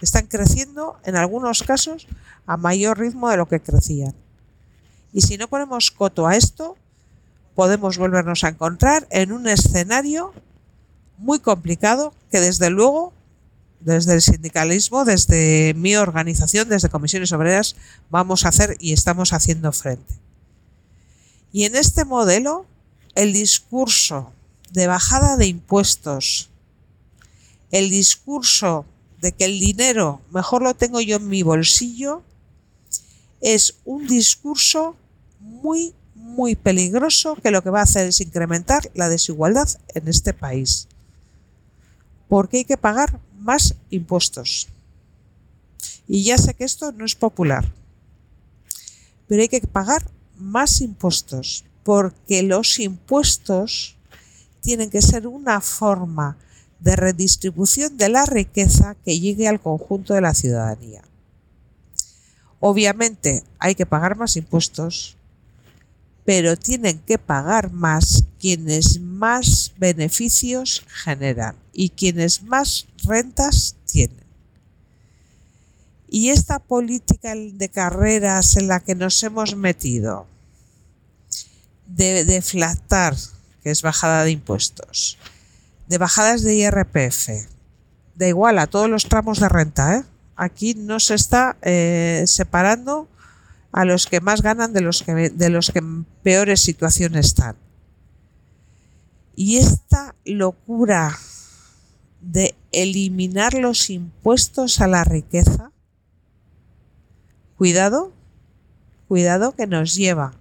Están 0.01 0.27
creciendo, 0.27 0.99
en 1.05 1.17
algunos 1.17 1.63
casos, 1.63 2.07
a 2.47 2.57
mayor 2.57 2.99
ritmo 2.99 3.29
de 3.29 3.37
lo 3.37 3.47
que 3.47 3.61
crecían. 3.61 4.15
Y 5.13 5.23
si 5.23 5.37
no 5.37 5.49
ponemos 5.49 5.91
coto 5.91 6.27
a 6.27 6.37
esto, 6.37 6.77
podemos 7.55 7.99
volvernos 7.99 8.45
a 8.45 8.49
encontrar 8.49 9.07
en 9.11 9.33
un 9.33 9.49
escenario 9.49 10.33
muy 11.19 11.41
complicado 11.41 12.15
que 12.31 12.41
desde 12.41 12.71
luego, 12.71 13.13
desde 13.81 14.15
el 14.15 14.23
sindicalismo, 14.23 15.05
desde 15.05 15.75
mi 15.75 15.97
organización, 15.97 16.69
desde 16.69 16.89
comisiones 16.89 17.33
obreras, 17.33 17.77
vamos 18.09 18.45
a 18.45 18.49
hacer 18.49 18.77
y 18.79 18.93
estamos 18.93 19.33
haciendo 19.33 19.73
frente. 19.73 20.15
Y 21.53 21.65
en 21.65 21.75
este 21.75 22.05
modelo, 22.05 22.67
el 23.17 23.33
discurso 23.33 24.33
de 24.71 24.87
bajada 24.87 25.37
de 25.37 25.47
impuestos, 25.47 26.51
el 27.71 27.91
discurso 27.91 28.85
de 29.21 29.33
que 29.33 29.45
el 29.45 29.61
dinero 29.61 30.21
mejor 30.31 30.63
lo 30.63 30.75
tengo 30.75 31.01
yo 31.01 31.17
en 31.17 31.29
mi 31.29 31.43
bolsillo, 31.43 32.23
es 33.41 33.77
un 33.85 34.07
discurso 34.07 34.97
muy, 35.39 35.95
muy 36.15 36.55
peligroso 36.55 37.37
que 37.37 37.51
lo 37.51 37.63
que 37.63 37.71
va 37.71 37.81
a 37.81 37.85
hacer 37.85 38.07
es 38.07 38.21
incrementar 38.21 38.91
la 38.95 39.09
desigualdad 39.09 39.69
en 39.95 40.09
este 40.09 40.33
país 40.33 40.89
porque 42.31 42.59
hay 42.59 42.65
que 42.65 42.79
pagar 42.79 43.21
más 43.41 43.75
impuestos. 43.91 44.69
Y 46.07 46.23
ya 46.23 46.39
sé 46.39 46.55
que 46.55 46.65
esto 46.65 46.93
no 46.93 47.05
es 47.05 47.17
popular, 47.17 47.71
pero 49.27 49.43
hay 49.43 49.49
que 49.49 49.61
pagar 49.61 50.09
más 50.37 50.81
impuestos, 50.81 51.65
porque 51.83 52.43
los 52.45 52.79
impuestos 52.79 53.97
tienen 54.61 54.91
que 54.91 55.03
ser 55.03 55.27
una 55.27 55.61
forma 55.61 56.37
de 56.81 56.97
redistribución 56.97 57.97
de 57.97 58.09
la 58.09 58.27
riqueza 58.27 58.97
que 59.05 59.19
llegue 59.19 59.49
al 59.49 59.61
conjunto 59.61 60.15
de 60.15 60.21
la 60.21 60.35
ciudadanía. 60.35 61.03
Obviamente 62.59 63.43
hay 63.59 63.75
que 63.75 63.87
pagar 63.87 64.17
más 64.17 64.37
impuestos, 64.37 65.17
pero 66.25 66.57
tienen 66.57 66.99
que 67.01 67.19
pagar 67.19 67.73
más 67.73 68.25
quienes 68.39 69.01
más 69.01 69.73
beneficios 69.79 70.85
generan 71.05 71.57
y 71.73 71.91
quienes 71.91 72.43
más 72.43 72.87
rentas 73.05 73.77
tienen. 73.87 74.21
Y 76.09 76.31
esta 76.31 76.59
política 76.59 77.35
de 77.35 77.69
carreras 77.69 78.57
en 78.57 78.69
la 78.69 78.81
que 78.81 78.95
nos 78.95 79.23
hemos 79.23 79.55
metido, 79.55 80.27
de 81.87 82.25
deflactar, 82.25 83.17
que 83.63 83.71
es 83.71 83.83
bajada 83.83 84.25
de 84.25 84.31
impuestos, 84.31 85.19
de 85.89 85.99
bajadas 85.99 86.43
de 86.43 86.55
IRPF, 86.55 87.49
da 88.15 88.29
igual 88.29 88.59
a 88.59 88.67
todos 88.67 88.89
los 88.89 89.07
tramos 89.07 89.41
de 89.41 89.49
renta, 89.49 89.97
¿eh? 89.97 90.05
aquí 90.37 90.75
no 90.75 91.01
se 91.01 91.15
está 91.15 91.57
eh, 91.63 92.25
separando 92.27 93.09
a 93.73 93.85
los 93.85 94.07
que 94.07 94.21
más 94.21 94.43
ganan 94.43 94.73
de 94.73 94.81
los 94.81 95.03
que, 95.03 95.31
de 95.31 95.51
los 95.51 95.71
que 95.71 95.79
en 95.79 96.05
peores 96.23 96.61
situaciones 96.61 97.27
están. 97.27 97.57
Y 99.37 99.59
esta 99.59 100.15
locura 100.25 101.19
de 102.21 102.55
eliminar 102.73 103.55
los 103.55 103.91
impuestos 103.91 104.81
a 104.81 104.87
la 104.87 105.05
riqueza, 105.05 105.73
cuidado, 107.57 108.13
cuidado 109.09 109.55
que 109.55 109.67
nos 109.67 109.95
lleva 109.95 110.40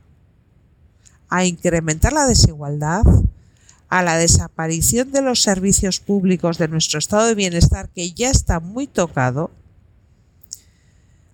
a 1.30 1.46
incrementar 1.46 2.14
la 2.14 2.26
desigualdad, 2.26 3.04
a 3.88 4.04
la 4.04 4.18
desaparición 4.18 5.12
de 5.12 5.22
los 5.22 5.42
servicios 5.42 6.00
públicos 6.00 6.58
de 6.58 6.68
nuestro 6.68 7.00
estado 7.00 7.28
de 7.28 7.36
bienestar 7.36 7.90
que 7.90 8.12
ya 8.12 8.30
está 8.30 8.60
muy 8.60 8.88
tocado, 8.88 9.52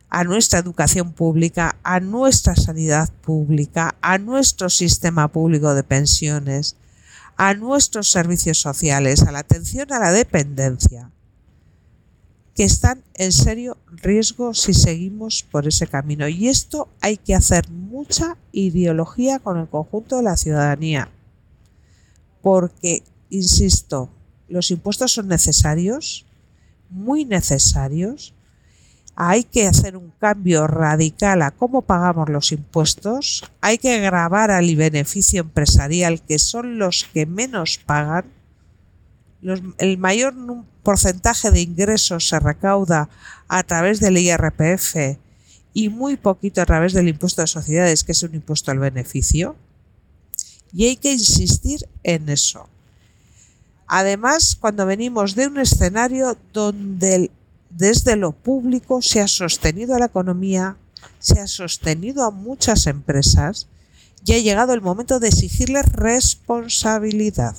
a 0.09 0.23
nuestra 0.23 0.59
educación 0.59 1.11
pública, 1.11 1.75
a 1.83 1.99
nuestra 1.99 2.55
sanidad 2.55 3.09
pública, 3.21 3.95
a 4.01 4.17
nuestro 4.17 4.69
sistema 4.69 5.27
público 5.27 5.75
de 5.75 5.83
pensiones, 5.83 6.77
a 7.35 7.53
nuestros 7.53 8.11
servicios 8.11 8.59
sociales, 8.59 9.23
a 9.23 9.33
la 9.33 9.39
atención 9.39 9.91
a 9.91 9.99
la 9.99 10.13
dependencia, 10.13 11.11
que 12.55 12.63
están 12.63 13.03
en 13.15 13.33
serio 13.33 13.77
riesgo 13.91 14.53
si 14.53 14.73
seguimos 14.73 15.43
por 15.43 15.67
ese 15.67 15.87
camino. 15.87 16.27
Y 16.29 16.47
esto 16.47 16.87
hay 17.01 17.17
que 17.17 17.35
hacer 17.35 17.69
mucha 17.69 18.37
ideología 18.53 19.39
con 19.39 19.59
el 19.59 19.67
conjunto 19.67 20.17
de 20.17 20.23
la 20.23 20.37
ciudadanía, 20.37 21.09
porque, 22.41 23.03
insisto, 23.29 24.09
los 24.47 24.71
impuestos 24.71 25.11
son 25.11 25.27
necesarios, 25.27 26.25
muy 26.89 27.25
necesarios, 27.25 28.33
hay 29.15 29.43
que 29.43 29.67
hacer 29.67 29.97
un 29.97 30.11
cambio 30.19 30.67
radical 30.67 31.41
a 31.41 31.51
cómo 31.51 31.81
pagamos 31.81 32.29
los 32.29 32.51
impuestos, 32.51 33.43
hay 33.61 33.77
que 33.77 33.99
grabar 33.99 34.51
al 34.51 34.75
beneficio 34.75 35.41
empresarial, 35.41 36.21
que 36.21 36.39
son 36.39 36.77
los 36.77 37.05
que 37.13 37.25
menos 37.25 37.79
pagan. 37.85 38.25
El 39.77 39.97
mayor 39.97 40.33
porcentaje 40.83 41.51
de 41.51 41.61
ingresos 41.61 42.27
se 42.27 42.39
recauda 42.39 43.09
a 43.47 43.63
través 43.63 43.99
del 43.99 44.17
IRPF 44.17 45.17
y 45.73 45.89
muy 45.89 46.17
poquito 46.17 46.61
a 46.61 46.65
través 46.65 46.93
del 46.93 47.09
impuesto 47.09 47.41
de 47.41 47.47
sociedades, 47.47 48.03
que 48.03 48.13
es 48.13 48.23
un 48.23 48.33
impuesto 48.33 48.71
al 48.71 48.79
beneficio. 48.79 49.55
Y 50.73 50.85
hay 50.85 50.95
que 50.95 51.11
insistir 51.11 51.87
en 52.03 52.29
eso. 52.29 52.67
Además, 53.87 54.55
cuando 54.59 54.85
venimos 54.85 55.35
de 55.35 55.47
un 55.47 55.59
escenario 55.59 56.37
donde 56.53 57.29
desde 57.69 58.15
lo 58.15 58.31
público 58.31 59.01
se 59.01 59.21
ha 59.21 59.27
sostenido 59.27 59.95
a 59.95 59.99
la 59.99 60.05
economía, 60.05 60.77
se 61.19 61.39
ha 61.39 61.47
sostenido 61.47 62.23
a 62.23 62.31
muchas 62.31 62.87
empresas 62.87 63.67
y 64.25 64.33
ha 64.33 64.39
llegado 64.39 64.73
el 64.73 64.81
momento 64.81 65.19
de 65.19 65.27
exigirles 65.27 65.85
responsabilidad 65.91 67.55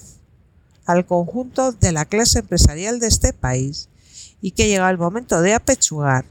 al 0.87 1.07
conjunto 1.07 1.73
de 1.73 1.93
la 1.93 2.05
clase 2.05 2.39
empresarial 2.39 3.01
de 3.01 3.09
este 3.09 3.33
país 3.33 3.89
y 4.41 4.53
que 4.53 4.65
ha 4.65 4.67
llegado 4.67 4.91
el 4.91 4.99
momento 4.99 5.41
de 5.43 5.55
apechugar, 5.55 6.25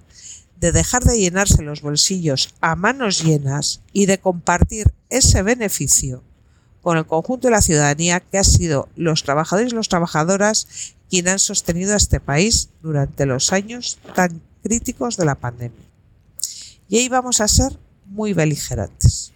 de 0.59 0.71
dejar 0.71 1.03
de 1.03 1.19
llenarse 1.19 1.61
los 1.61 1.81
bolsillos 1.81 2.53
a 2.61 2.75
manos 2.75 3.23
llenas 3.23 3.81
y 3.93 4.05
de 4.05 4.17
compartir 4.17 4.91
ese 5.09 5.43
beneficio 5.43 6.23
con 6.81 6.97
el 6.97 7.05
conjunto 7.05 7.47
de 7.47 7.51
la 7.51 7.61
ciudadanía 7.61 8.19
que 8.19 8.37
ha 8.37 8.43
sido 8.43 8.87
los 8.95 9.23
trabajadores 9.23 9.73
y 9.73 9.75
las 9.75 9.89
trabajadoras 9.89 10.67
quien 11.09 11.27
han 11.27 11.39
sostenido 11.39 11.93
a 11.93 11.97
este 11.97 12.19
país 12.19 12.69
durante 12.81 13.25
los 13.25 13.51
años 13.51 13.97
tan 14.15 14.41
críticos 14.63 15.17
de 15.17 15.25
la 15.25 15.35
pandemia. 15.35 15.85
Y 16.87 16.97
ahí 16.97 17.09
vamos 17.09 17.41
a 17.41 17.47
ser 17.47 17.77
muy 18.05 18.33
beligerantes. 18.33 19.31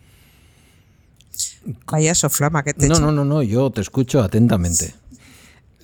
Vaya 1.88 2.16
soflama 2.16 2.64
que 2.64 2.74
te 2.74 2.88
No, 2.88 3.00
no, 3.00 3.12
no, 3.12 3.26
no, 3.26 3.44
yo 3.44 3.70
te 3.72 3.82
escucho 3.82 4.22
atentamente. 4.22 4.94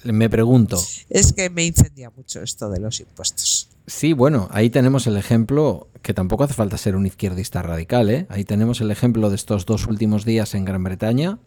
Me 0.06 0.30
pregunto. 0.30 0.80
Es 1.10 1.34
que 1.34 1.50
me 1.50 1.66
incendia 1.66 2.12
mucho 2.16 2.42
esto 2.42 2.70
de 2.70 2.80
los 2.80 3.00
impuestos. 3.00 3.70
Sí, 3.88 4.14
bueno, 4.14 4.48
ahí 4.52 4.70
tenemos 4.70 5.08
el 5.08 5.18
ejemplo, 5.18 5.88
que 6.02 6.14
tampoco 6.14 6.44
hace 6.44 6.54
falta 6.54 6.78
ser 6.78 6.96
un 6.96 7.06
izquierdista 7.06 7.62
radical, 7.62 8.10
¿eh? 8.10 8.26
Ahí 8.30 8.44
tenemos 8.44 8.82
el 8.82 8.92
ejemplo 8.92 9.30
de 9.30 9.36
estos 9.36 9.66
dos 9.66 9.88
últimos 9.88 10.26
días 10.26 10.56
en 10.56 10.66
Gran 10.66 10.84
Bretaña. 10.84 11.40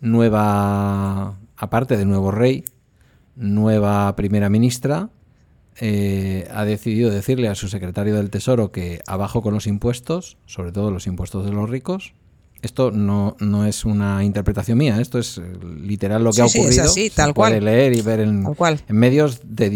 Nueva, 0.00 1.38
aparte 1.56 1.96
de 1.96 2.04
nuevo 2.04 2.30
rey, 2.30 2.64
nueva 3.34 4.14
primera 4.16 4.48
ministra 4.48 5.10
eh, 5.80 6.48
ha 6.52 6.64
decidido 6.64 7.10
decirle 7.10 7.48
a 7.48 7.54
su 7.54 7.68
secretario 7.68 8.16
del 8.16 8.30
Tesoro 8.30 8.72
que 8.72 9.00
abajo 9.06 9.42
con 9.42 9.54
los 9.54 9.66
impuestos, 9.66 10.36
sobre 10.46 10.72
todo 10.72 10.90
los 10.90 11.06
impuestos 11.06 11.44
de 11.44 11.52
los 11.52 11.70
ricos. 11.70 12.14
Esto 12.60 12.90
no, 12.90 13.36
no 13.38 13.64
es 13.66 13.84
una 13.84 14.24
interpretación 14.24 14.78
mía, 14.78 15.00
esto 15.00 15.18
es 15.18 15.38
eh, 15.38 15.42
literal 15.80 16.24
lo 16.24 16.32
que 16.32 16.42
ha 16.42 16.46
ocurrido. 16.46 16.88
Sí, 16.88 17.10
tal 17.10 17.32
cual. 17.32 17.52
Puede 17.52 17.60
leer 17.60 17.92
y 17.92 18.02
ver 18.02 18.20
en, 18.20 18.44
en 18.88 18.96
medios 18.96 19.40
de 19.44 19.66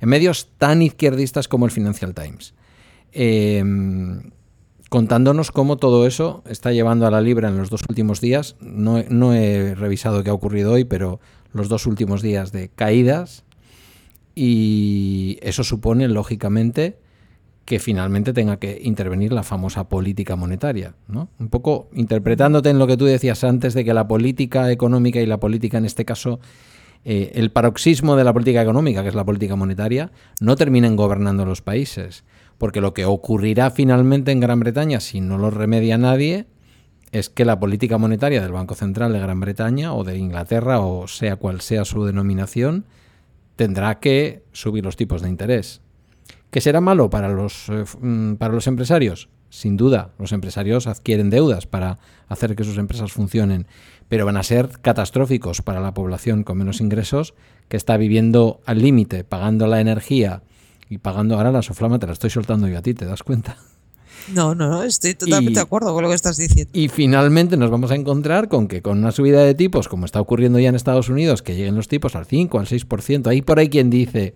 en 0.00 0.08
medios 0.08 0.48
tan 0.56 0.82
izquierdistas 0.82 1.48
como 1.48 1.66
el 1.66 1.72
Financial 1.72 2.14
Times. 2.14 2.54
Em, 3.12 4.30
contándonos 4.88 5.50
cómo 5.50 5.78
todo 5.78 6.06
eso 6.06 6.44
está 6.48 6.72
llevando 6.72 7.06
a 7.06 7.10
la 7.10 7.20
libra 7.20 7.48
en 7.48 7.56
los 7.56 7.70
dos 7.70 7.82
últimos 7.88 8.20
días. 8.20 8.56
No, 8.60 9.02
no 9.08 9.34
he 9.34 9.74
revisado 9.74 10.22
qué 10.22 10.30
ha 10.30 10.34
ocurrido 10.34 10.72
hoy, 10.72 10.84
pero 10.84 11.20
los 11.52 11.68
dos 11.68 11.86
últimos 11.86 12.22
días 12.22 12.52
de 12.52 12.68
caídas 12.68 13.44
y 14.40 15.38
eso 15.42 15.64
supone, 15.64 16.06
lógicamente, 16.06 17.00
que 17.68 17.78
finalmente 17.78 18.32
tenga 18.32 18.56
que 18.56 18.80
intervenir 18.82 19.30
la 19.30 19.42
famosa 19.42 19.90
política 19.90 20.36
monetaria. 20.36 20.94
¿no? 21.06 21.28
Un 21.38 21.50
poco 21.50 21.90
interpretándote 21.92 22.70
en 22.70 22.78
lo 22.78 22.86
que 22.86 22.96
tú 22.96 23.04
decías 23.04 23.44
antes 23.44 23.74
de 23.74 23.84
que 23.84 23.92
la 23.92 24.08
política 24.08 24.72
económica 24.72 25.20
y 25.20 25.26
la 25.26 25.38
política, 25.38 25.76
en 25.76 25.84
este 25.84 26.06
caso, 26.06 26.40
eh, 27.04 27.32
el 27.34 27.50
paroxismo 27.50 28.16
de 28.16 28.24
la 28.24 28.32
política 28.32 28.62
económica, 28.62 29.02
que 29.02 29.10
es 29.10 29.14
la 29.14 29.26
política 29.26 29.54
monetaria, 29.54 30.10
no 30.40 30.56
terminen 30.56 30.96
gobernando 30.96 31.44
los 31.44 31.60
países. 31.60 32.24
Porque 32.56 32.80
lo 32.80 32.94
que 32.94 33.04
ocurrirá 33.04 33.70
finalmente 33.70 34.32
en 34.32 34.40
Gran 34.40 34.60
Bretaña, 34.60 35.00
si 35.00 35.20
no 35.20 35.36
lo 35.36 35.50
remedia 35.50 35.98
nadie, 35.98 36.46
es 37.12 37.28
que 37.28 37.44
la 37.44 37.60
política 37.60 37.98
monetaria 37.98 38.40
del 38.40 38.52
Banco 38.52 38.76
Central 38.76 39.12
de 39.12 39.20
Gran 39.20 39.40
Bretaña 39.40 39.92
o 39.92 40.04
de 40.04 40.16
Inglaterra, 40.16 40.80
o 40.80 41.06
sea 41.06 41.36
cual 41.36 41.60
sea 41.60 41.84
su 41.84 42.02
denominación, 42.06 42.86
tendrá 43.56 44.00
que 44.00 44.42
subir 44.52 44.84
los 44.84 44.96
tipos 44.96 45.20
de 45.20 45.28
interés. 45.28 45.82
¿Qué 46.50 46.60
será 46.60 46.80
malo 46.80 47.10
para 47.10 47.28
los, 47.28 47.68
eh, 47.68 47.84
mm, 48.00 48.34
para 48.34 48.54
los 48.54 48.66
empresarios? 48.66 49.28
Sin 49.50 49.76
duda, 49.76 50.10
los 50.18 50.32
empresarios 50.32 50.86
adquieren 50.86 51.30
deudas 51.30 51.66
para 51.66 51.98
hacer 52.28 52.54
que 52.54 52.64
sus 52.64 52.78
empresas 52.78 53.12
funcionen, 53.12 53.66
pero 54.08 54.26
van 54.26 54.36
a 54.36 54.42
ser 54.42 54.70
catastróficos 54.82 55.62
para 55.62 55.80
la 55.80 55.94
población 55.94 56.44
con 56.44 56.58
menos 56.58 56.80
ingresos 56.80 57.34
que 57.68 57.76
está 57.76 57.96
viviendo 57.96 58.60
al 58.66 58.80
límite, 58.80 59.24
pagando 59.24 59.66
la 59.66 59.80
energía 59.80 60.42
y 60.90 60.98
pagando 60.98 61.36
ahora 61.36 61.52
la 61.52 61.62
soflama, 61.62 61.98
te 61.98 62.06
la 62.06 62.12
estoy 62.14 62.30
soltando 62.30 62.68
yo 62.68 62.78
a 62.78 62.82
ti, 62.82 62.94
¿te 62.94 63.04
das 63.04 63.22
cuenta? 63.22 63.56
No, 64.34 64.54
no, 64.54 64.82
estoy 64.82 65.14
totalmente 65.14 65.58
de 65.58 65.62
acuerdo 65.62 65.94
con 65.94 66.02
lo 66.02 66.08
que 66.08 66.14
estás 66.14 66.36
diciendo. 66.36 66.70
Y 66.74 66.88
finalmente 66.88 67.56
nos 67.56 67.70
vamos 67.70 67.90
a 67.90 67.94
encontrar 67.94 68.48
con 68.48 68.68
que 68.68 68.82
con 68.82 68.98
una 68.98 69.12
subida 69.12 69.42
de 69.42 69.54
tipos, 69.54 69.88
como 69.88 70.04
está 70.04 70.20
ocurriendo 70.20 70.58
ya 70.58 70.68
en 70.68 70.74
Estados 70.74 71.08
Unidos, 71.08 71.42
que 71.42 71.54
lleguen 71.54 71.76
los 71.76 71.88
tipos 71.88 72.14
al 72.14 72.26
5, 72.26 72.58
al 72.58 72.66
6%, 72.66 73.26
ahí 73.26 73.42
por 73.42 73.58
ahí 73.58 73.68
quien 73.68 73.90
dice, 73.90 74.34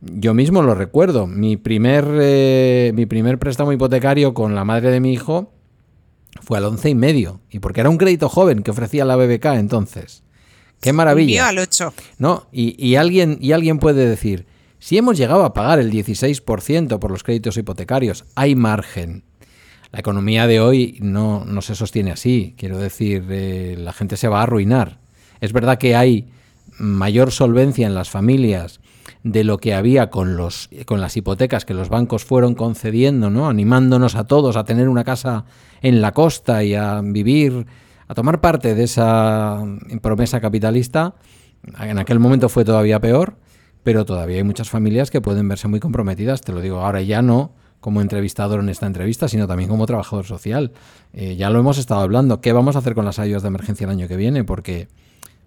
yo 0.00 0.34
mismo 0.34 0.62
lo 0.62 0.74
recuerdo, 0.74 1.26
mi 1.26 1.56
primer, 1.56 2.06
eh, 2.20 2.92
mi 2.94 3.06
primer 3.06 3.38
préstamo 3.38 3.72
hipotecario 3.72 4.34
con 4.34 4.54
la 4.54 4.64
madre 4.64 4.90
de 4.90 5.00
mi 5.00 5.12
hijo 5.12 5.52
fue 6.42 6.58
al 6.58 6.64
11 6.64 6.90
y 6.90 6.94
medio, 6.94 7.40
y 7.50 7.60
porque 7.60 7.80
era 7.80 7.90
un 7.90 7.98
crédito 7.98 8.28
joven 8.28 8.62
que 8.62 8.70
ofrecía 8.70 9.04
la 9.04 9.16
BBK 9.16 9.46
entonces. 9.54 10.22
¡Qué 10.80 10.92
maravilla! 10.92 11.48
al 11.48 11.58
8. 11.58 11.94
¿No? 12.18 12.46
Y, 12.52 12.76
y, 12.84 12.96
alguien, 12.96 13.38
y 13.40 13.52
alguien 13.52 13.78
puede 13.78 14.06
decir, 14.06 14.46
si 14.78 14.98
hemos 14.98 15.16
llegado 15.16 15.44
a 15.44 15.54
pagar 15.54 15.78
el 15.78 15.90
16% 15.90 16.98
por 16.98 17.10
los 17.10 17.24
créditos 17.24 17.56
hipotecarios, 17.56 18.24
hay 18.34 18.54
margen. 18.54 19.24
La 19.92 20.00
economía 20.00 20.46
de 20.46 20.60
hoy 20.60 20.98
no, 21.00 21.46
se 21.62 21.74
sostiene 21.74 22.12
así. 22.12 22.54
Quiero 22.58 22.78
decir, 22.78 23.24
eh, 23.30 23.76
la 23.78 23.92
gente 23.92 24.16
se 24.16 24.28
va 24.28 24.40
a 24.40 24.42
arruinar. 24.42 24.98
Es 25.40 25.52
verdad 25.52 25.78
que 25.78 25.96
hay 25.96 26.28
mayor 26.78 27.30
solvencia 27.30 27.86
en 27.86 27.94
las 27.94 28.10
familias 28.10 28.80
de 29.26 29.44
lo 29.44 29.58
que 29.58 29.74
había 29.74 30.08
con, 30.10 30.36
los, 30.36 30.70
con 30.84 31.00
las 31.00 31.16
hipotecas 31.16 31.64
que 31.64 31.74
los 31.74 31.88
bancos 31.88 32.24
fueron 32.24 32.54
concediendo, 32.54 33.28
¿no? 33.28 33.48
animándonos 33.48 34.14
a 34.14 34.24
todos 34.24 34.56
a 34.56 34.64
tener 34.64 34.88
una 34.88 35.04
casa 35.04 35.44
en 35.82 36.00
la 36.00 36.12
costa 36.12 36.62
y 36.62 36.74
a 36.74 37.00
vivir, 37.02 37.66
a 38.06 38.14
tomar 38.14 38.40
parte 38.40 38.74
de 38.74 38.84
esa 38.84 39.64
promesa 40.00 40.40
capitalista. 40.40 41.14
En 41.80 41.98
aquel 41.98 42.20
momento 42.20 42.48
fue 42.48 42.64
todavía 42.64 43.00
peor 43.00 43.36
pero 43.86 44.04
todavía 44.04 44.38
hay 44.38 44.42
muchas 44.42 44.68
familias 44.68 45.12
que 45.12 45.20
pueden 45.20 45.46
verse 45.46 45.68
muy 45.68 45.78
comprometidas, 45.78 46.40
te 46.40 46.50
lo 46.50 46.60
digo 46.60 46.80
ahora 46.80 47.02
ya 47.02 47.22
no 47.22 47.52
como 47.78 48.00
entrevistador 48.00 48.58
en 48.58 48.68
esta 48.68 48.84
entrevista, 48.84 49.28
sino 49.28 49.46
también 49.46 49.70
como 49.70 49.86
trabajador 49.86 50.24
social. 50.24 50.72
Eh, 51.12 51.36
ya 51.36 51.50
lo 51.50 51.60
hemos 51.60 51.78
estado 51.78 52.00
hablando, 52.00 52.40
¿qué 52.40 52.52
vamos 52.52 52.74
a 52.74 52.80
hacer 52.80 52.96
con 52.96 53.04
las 53.04 53.20
ayudas 53.20 53.42
de 53.42 53.48
emergencia 53.48 53.84
el 53.84 53.92
año 53.92 54.08
que 54.08 54.16
viene? 54.16 54.42
Porque 54.42 54.88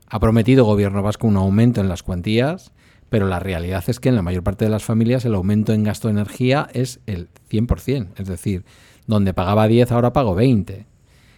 ha 0.08 0.22
prometido 0.22 0.64
el 0.64 0.68
gobierno 0.68 1.04
vasco 1.04 1.28
un 1.28 1.36
aumento 1.36 1.82
en 1.82 1.90
las 1.90 2.02
cuantías, 2.02 2.72
pero 3.10 3.28
la 3.28 3.40
realidad 3.40 3.84
es 3.88 4.00
que 4.00 4.10
en 4.10 4.16
la 4.16 4.22
mayor 4.22 4.44
parte 4.44 4.66
de 4.66 4.72
las 4.72 4.84
familias 4.84 5.26
el 5.26 5.36
aumento 5.36 5.74
en 5.74 5.84
gasto 5.84 6.08
de 6.08 6.14
energía 6.14 6.68
es 6.74 7.00
el 7.06 7.30
100%, 7.50 8.10
es 8.18 8.28
decir, 8.28 8.64
donde 9.08 9.34
pagaba 9.34 9.68
10 9.68 9.92
ahora 9.92 10.14
pago 10.14 10.36
20. 10.36 10.86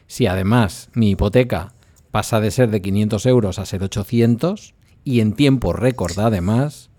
Si 0.07 0.27
además 0.27 0.89
mi 0.93 1.11
hipoteca 1.11 1.73
pasa 2.11 2.41
de 2.41 2.51
ser 2.51 2.69
de 2.69 2.81
500 2.81 3.25
euros 3.25 3.59
a 3.59 3.65
ser 3.65 3.83
800 3.83 4.73
y 5.03 5.21
en 5.21 5.33
tiempo 5.33 5.73
récord 5.73 6.19
además, 6.19 6.89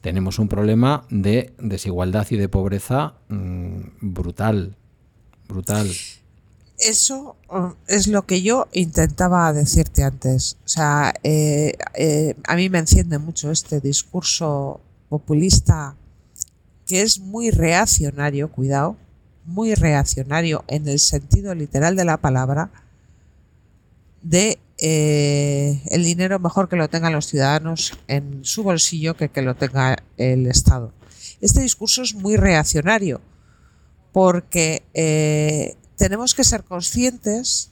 tenemos 0.00 0.38
un 0.38 0.48
problema 0.48 1.04
de 1.10 1.52
desigualdad 1.58 2.26
y 2.30 2.36
de 2.36 2.48
pobreza 2.48 3.14
mm, 3.28 3.80
brutal, 4.00 4.76
brutal. 5.48 5.88
Eso 6.78 7.36
mm, 7.50 7.66
es 7.86 8.08
lo 8.08 8.26
que 8.26 8.42
yo 8.42 8.68
intentaba 8.72 9.52
decirte 9.52 10.02
antes. 10.02 10.56
O 10.64 10.68
sea, 10.68 11.14
eh, 11.22 11.76
eh, 11.94 12.34
a 12.46 12.56
mí 12.56 12.68
me 12.68 12.78
enciende 12.78 13.18
mucho 13.18 13.50
este 13.50 13.80
discurso 13.80 14.80
populista 15.08 15.96
que 16.86 17.02
es 17.02 17.18
muy 17.18 17.50
reaccionario, 17.50 18.50
cuidado, 18.50 18.96
muy 19.46 19.74
reaccionario 19.74 20.64
en 20.68 20.88
el 20.88 20.98
sentido 20.98 21.54
literal 21.54 21.96
de 21.96 22.04
la 22.04 22.18
palabra, 22.18 22.70
de 24.22 24.58
eh, 24.78 25.80
el 25.86 26.04
dinero 26.04 26.38
mejor 26.38 26.68
que 26.68 26.76
lo 26.76 26.88
tengan 26.88 27.12
los 27.12 27.26
ciudadanos 27.26 27.92
en 28.08 28.44
su 28.44 28.64
bolsillo 28.64 29.16
que 29.16 29.28
que 29.28 29.42
lo 29.42 29.54
tenga 29.54 29.96
el 30.16 30.46
Estado. 30.46 30.92
Este 31.40 31.60
discurso 31.60 32.02
es 32.02 32.14
muy 32.14 32.36
reaccionario 32.36 33.20
porque 34.12 34.82
tenemos 35.96 36.34
que 36.34 36.44
ser 36.44 36.64
conscientes 36.64 37.70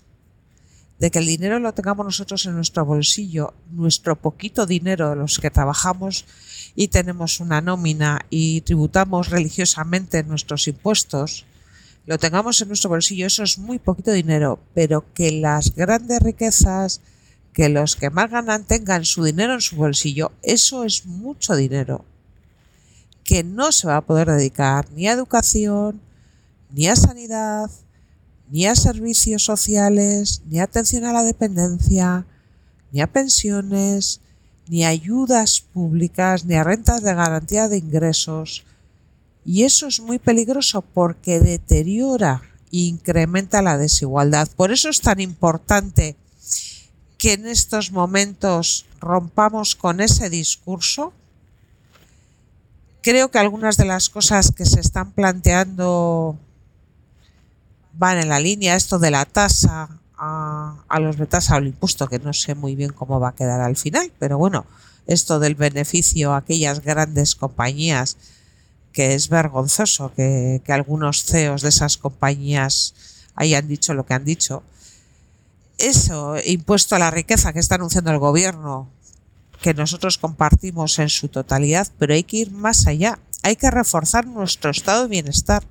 de 0.99 1.11
que 1.11 1.19
el 1.19 1.27
dinero 1.27 1.59
lo 1.59 1.75
tengamos 1.75 2.07
nosotros 2.07 2.47
en 2.47 2.55
nuestro 2.55 2.85
bolsillo, 2.85 3.55
nuestro 3.71 4.15
poquito 4.15 4.67
dinero 4.67 5.17
los 5.17 5.39
que 5.41 5.51
trabajamos 5.51 6.25
y 6.77 6.89
tenemos 6.89 7.41
una 7.41 7.61
nómina 7.61 8.21
y 8.31 8.61
tributamos 8.61 9.31
religiosamente 9.31 10.23
nuestros 10.23 10.69
impuestos, 10.69 11.45
lo 12.07 12.19
tengamos 12.19 12.61
en 12.61 12.69
nuestro 12.69 12.91
bolsillo, 12.91 13.27
eso 13.27 13.43
es 13.43 13.59
muy 13.59 13.79
poquito 13.79 14.13
dinero, 14.13 14.61
pero 14.75 15.05
que 15.13 15.33
las 15.33 15.75
grandes 15.75 16.21
riquezas, 16.21 17.01
que 17.53 17.69
los 17.69 17.97
que 17.97 18.11
más 18.11 18.31
ganan 18.31 18.65
tengan 18.65 19.05
su 19.05 19.25
dinero 19.25 19.55
en 19.55 19.61
su 19.61 19.77
bolsillo, 19.77 20.31
eso 20.43 20.85
es 20.85 21.05
mucho 21.07 21.57
dinero 21.57 22.05
que 23.25 23.45
no 23.45 23.73
se 23.73 23.87
va 23.87 23.97
a 23.97 24.07
poder 24.07 24.29
dedicar 24.29 24.91
ni 24.93 25.09
a 25.09 25.13
educación, 25.13 26.01
ni 26.71 26.89
a 26.89 26.97
sanidad, 26.97 27.71
ni 28.53 28.67
a 28.67 28.77
servicios 28.77 29.45
sociales, 29.45 30.43
ni 30.51 30.61
a 30.61 30.65
atención 30.65 31.07
a 31.07 31.13
la 31.15 31.25
dependencia, 31.25 32.27
ni 32.93 33.01
a 33.01 33.07
pensiones, 33.07 34.21
ni 34.69 34.85
a 34.85 34.89
ayudas 34.89 35.63
públicas, 35.73 36.45
ni 36.45 36.55
a 36.55 36.63
rentas 36.63 37.03
de 37.03 37.15
garantía 37.15 37.69
de 37.69 37.79
ingresos, 37.79 38.65
y 39.45 39.63
eso 39.65 39.87
es 39.87 40.01
muy 40.01 40.19
peligroso 40.19 40.83
porque 40.83 41.41
deteriora 41.41 42.43
e 42.71 42.81
incrementa 42.81 43.63
la 43.63 43.79
desigualdad. 43.79 44.49
Por 44.55 44.71
eso 44.71 44.91
es 44.91 45.01
tan 45.01 45.19
importante 45.19 46.15
que 47.17 47.33
en 47.33 47.47
estos 47.47 47.91
momentos 47.91 48.85
rompamos 49.01 49.75
con 49.75 50.01
ese 50.01 50.29
discurso. 50.29 51.15
Creo 53.01 53.31
que 53.31 53.39
algunas 53.39 53.79
de 53.79 53.87
las 53.87 54.11
cosas 54.11 54.53
que 54.53 54.67
se 54.67 54.81
están 54.81 55.13
planteando 55.13 56.39
van 57.95 58.19
en 58.19 58.29
la 58.29 58.41
línea, 58.41 58.77
esto 58.77 58.99
de 58.99 59.11
la 59.11 59.25
tasa 59.25 59.89
a, 60.17 61.01
los 61.01 61.17
de 61.17 61.27
tasa 61.27 61.57
al 61.57 61.67
impuesto, 61.67 62.09
que 62.09 62.19
no 62.19 62.33
sé 62.33 62.55
muy 62.55 62.77
bien 62.77 62.93
cómo 62.93 63.19
va 63.19 63.31
a 63.31 63.35
quedar 63.35 63.61
al 63.61 63.77
final, 63.77 64.13
pero 64.19 64.39
bueno, 64.39 64.67
esto 65.07 65.41
del 65.41 65.57
beneficio 65.57 66.33
a 66.33 66.39
aquellas 66.39 66.81
grandes 66.81 67.35
compañías 67.35 68.17
que 68.93 69.15
es 69.15 69.29
vergonzoso 69.29 70.13
que, 70.15 70.63
algunos 70.69 71.25
CEOs 71.25 71.63
de 71.63 71.71
esas 71.71 71.97
compañías 71.97 72.95
hayan 73.35 73.67
dicho 73.67 73.95
lo 73.95 74.07
que 74.07 74.15
han 74.15 74.25
dicho. 74.25 74.63
Eso, 75.79 76.37
impuesto 76.45 76.95
a 76.95 76.99
la 76.99 77.11
riqueza 77.11 77.53
que 77.53 77.59
está 77.59 77.77
anunciando 77.77 78.11
el 78.11 78.19
gobierno, 78.19 78.89
que 79.63 79.75
nosotros 79.75 80.19
compartimos 80.19 80.99
en 80.99 81.09
su 81.09 81.29
totalidad, 81.29 81.89
pero 81.99 82.15
hay 82.15 82.23
que 82.23 82.37
ir 82.39 82.51
más 82.51 82.87
allá. 82.87 83.19
Hay 83.43 83.57
que 83.57 83.71
reforzar 83.71 84.27
nuestro 84.27 84.71
estado 84.71 85.05
de 85.05 85.09
bienestar. 85.09 85.65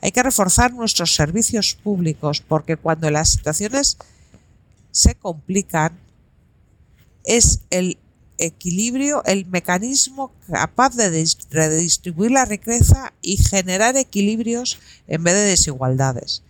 Hay 0.00 0.12
que 0.12 0.22
reforzar 0.22 0.72
nuestros 0.72 1.14
servicios 1.14 1.74
públicos, 1.74 2.42
porque 2.46 2.76
cuando 2.76 3.10
las 3.10 3.30
situaciones 3.30 3.96
se 4.90 5.14
complican, 5.14 5.98
es 7.24 7.60
el 7.70 7.98
equilibrio, 8.38 9.22
el 9.24 9.46
mecanismo 9.46 10.32
capaz 10.50 10.94
de 10.94 11.26
redistribuir 11.50 12.30
la 12.30 12.44
riqueza 12.44 13.12
y 13.20 13.36
generar 13.36 13.96
equilibrios 13.96 14.78
en 15.08 15.24
vez 15.24 15.34
de 15.34 15.42
desigualdades. 15.42 16.42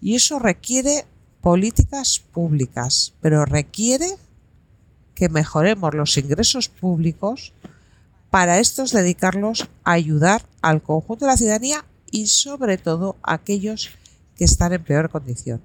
Y 0.00 0.16
eso 0.16 0.38
requiere 0.38 1.04
políticas 1.40 2.20
públicas, 2.32 3.12
pero 3.20 3.44
requiere 3.44 4.08
que 5.14 5.28
mejoremos 5.28 5.94
los 5.94 6.16
ingresos 6.16 6.68
públicos 6.68 7.52
para 8.30 8.58
estos 8.58 8.92
dedicarlos 8.92 9.68
a 9.84 9.92
ayudar 9.92 10.46
al 10.62 10.82
conjunto 10.82 11.26
de 11.26 11.32
la 11.32 11.36
ciudadanía 11.36 11.84
y 12.12 12.28
sobre 12.28 12.78
todo 12.78 13.16
aquellos 13.24 13.90
que 14.36 14.44
están 14.44 14.72
en 14.72 14.84
peor 14.84 15.10
condición. 15.10 15.60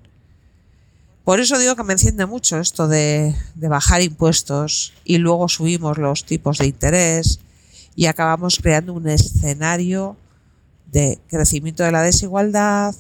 Por 1.24 1.42
eso 1.42 1.60
digo 1.60 1.76
que 1.76 1.84
me 1.84 1.92
enciende 1.92 2.26
mucho 2.26 2.58
esto 2.58 2.88
de, 2.88 3.36
bajar 3.56 4.02
impuestos 4.02 4.94
y 5.04 5.18
luego 5.18 5.50
subimos 5.50 5.98
los 5.98 6.24
tipos 6.24 6.58
de 6.58 6.68
interés 6.68 7.42
y 7.98 8.06
acabamos 8.06 8.60
creando 8.62 8.94
un 8.94 9.10
escenario 9.10 10.16
de 10.86 11.20
crecimiento 11.28 11.84
de 11.84 11.92
la 11.92 12.02
desigualdad, 12.02 12.96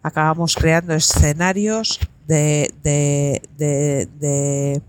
acabamos 0.00 0.54
creando 0.54 0.94
escenarios 0.94 1.98
de, 2.28 2.72
de, 2.84 4.80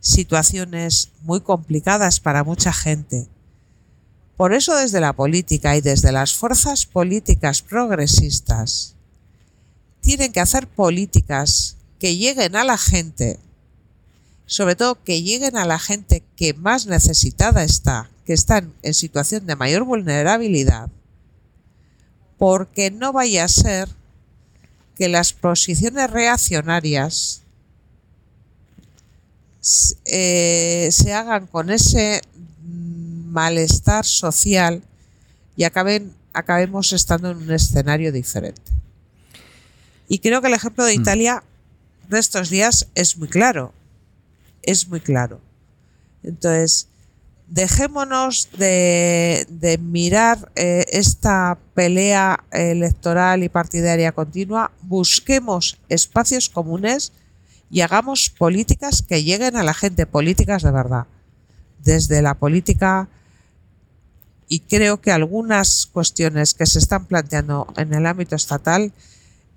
situaciones 0.00 1.10
muy 1.22 1.42
complicadas 1.42 2.20
para 2.20 2.42
mucha 2.42 2.72
gente. 2.72 3.26
Por 4.40 4.54
eso 4.54 4.74
desde 4.74 5.02
la 5.02 5.12
política 5.12 5.76
y 5.76 5.82
desde 5.82 6.12
las 6.12 6.32
fuerzas 6.32 6.86
políticas 6.86 7.60
progresistas 7.60 8.94
tienen 10.00 10.32
que 10.32 10.40
hacer 10.40 10.66
políticas 10.66 11.76
que 11.98 12.16
lleguen 12.16 12.56
a 12.56 12.64
la 12.64 12.78
gente, 12.78 13.38
sobre 14.46 14.76
todo 14.76 15.04
que 15.04 15.20
lleguen 15.20 15.58
a 15.58 15.66
la 15.66 15.78
gente 15.78 16.22
que 16.36 16.54
más 16.54 16.86
necesitada 16.86 17.64
está, 17.64 18.10
que 18.24 18.32
están 18.32 18.72
en 18.80 18.94
situación 18.94 19.44
de 19.44 19.56
mayor 19.56 19.84
vulnerabilidad, 19.84 20.88
porque 22.38 22.90
no 22.90 23.12
vaya 23.12 23.44
a 23.44 23.48
ser 23.48 23.90
que 24.96 25.10
las 25.10 25.34
posiciones 25.34 26.10
reaccionarias 26.10 27.42
eh, 30.06 30.88
se 30.90 31.12
hagan 31.12 31.46
con 31.46 31.68
ese 31.68 32.22
malestar 33.30 34.04
social 34.04 34.82
y 35.56 35.64
acaben, 35.64 36.14
acabemos 36.32 36.92
estando 36.92 37.30
en 37.30 37.38
un 37.38 37.50
escenario 37.52 38.12
diferente. 38.12 38.72
Y 40.08 40.18
creo 40.18 40.40
que 40.40 40.48
el 40.48 40.54
ejemplo 40.54 40.84
de 40.84 40.96
mm. 40.96 41.00
Italia 41.00 41.44
de 42.08 42.18
estos 42.18 42.50
días 42.50 42.88
es 42.94 43.16
muy 43.16 43.28
claro. 43.28 43.72
Es 44.62 44.88
muy 44.88 45.00
claro. 45.00 45.40
Entonces, 46.22 46.88
dejémonos 47.50 48.48
de, 48.56 49.78
mirar 49.82 50.50
eh, 50.54 50.84
esta 50.90 51.58
pelea 51.74 52.44
electoral 52.52 53.42
y 53.42 53.48
partidaria 53.48 54.12
continua, 54.12 54.70
busquemos 54.82 55.78
espacios 55.88 56.48
comunes 56.48 57.12
y 57.70 57.82
hagamos 57.82 58.30
políticas 58.30 59.02
que 59.02 59.22
lleguen 59.22 59.56
a 59.56 59.62
la 59.62 59.74
gente, 59.74 60.06
políticas 60.06 60.62
de 60.62 60.70
verdad. 60.70 61.06
Desde 61.82 62.22
la 62.22 62.34
política, 62.34 63.08
y 64.52 64.60
creo 64.60 65.00
que 65.00 65.12
algunas 65.12 65.86
cuestiones 65.86 66.54
que 66.54 66.66
se 66.66 66.80
están 66.80 67.06
planteando 67.06 67.72
en 67.76 67.94
el 67.94 68.04
ámbito 68.04 68.34
estatal 68.34 68.92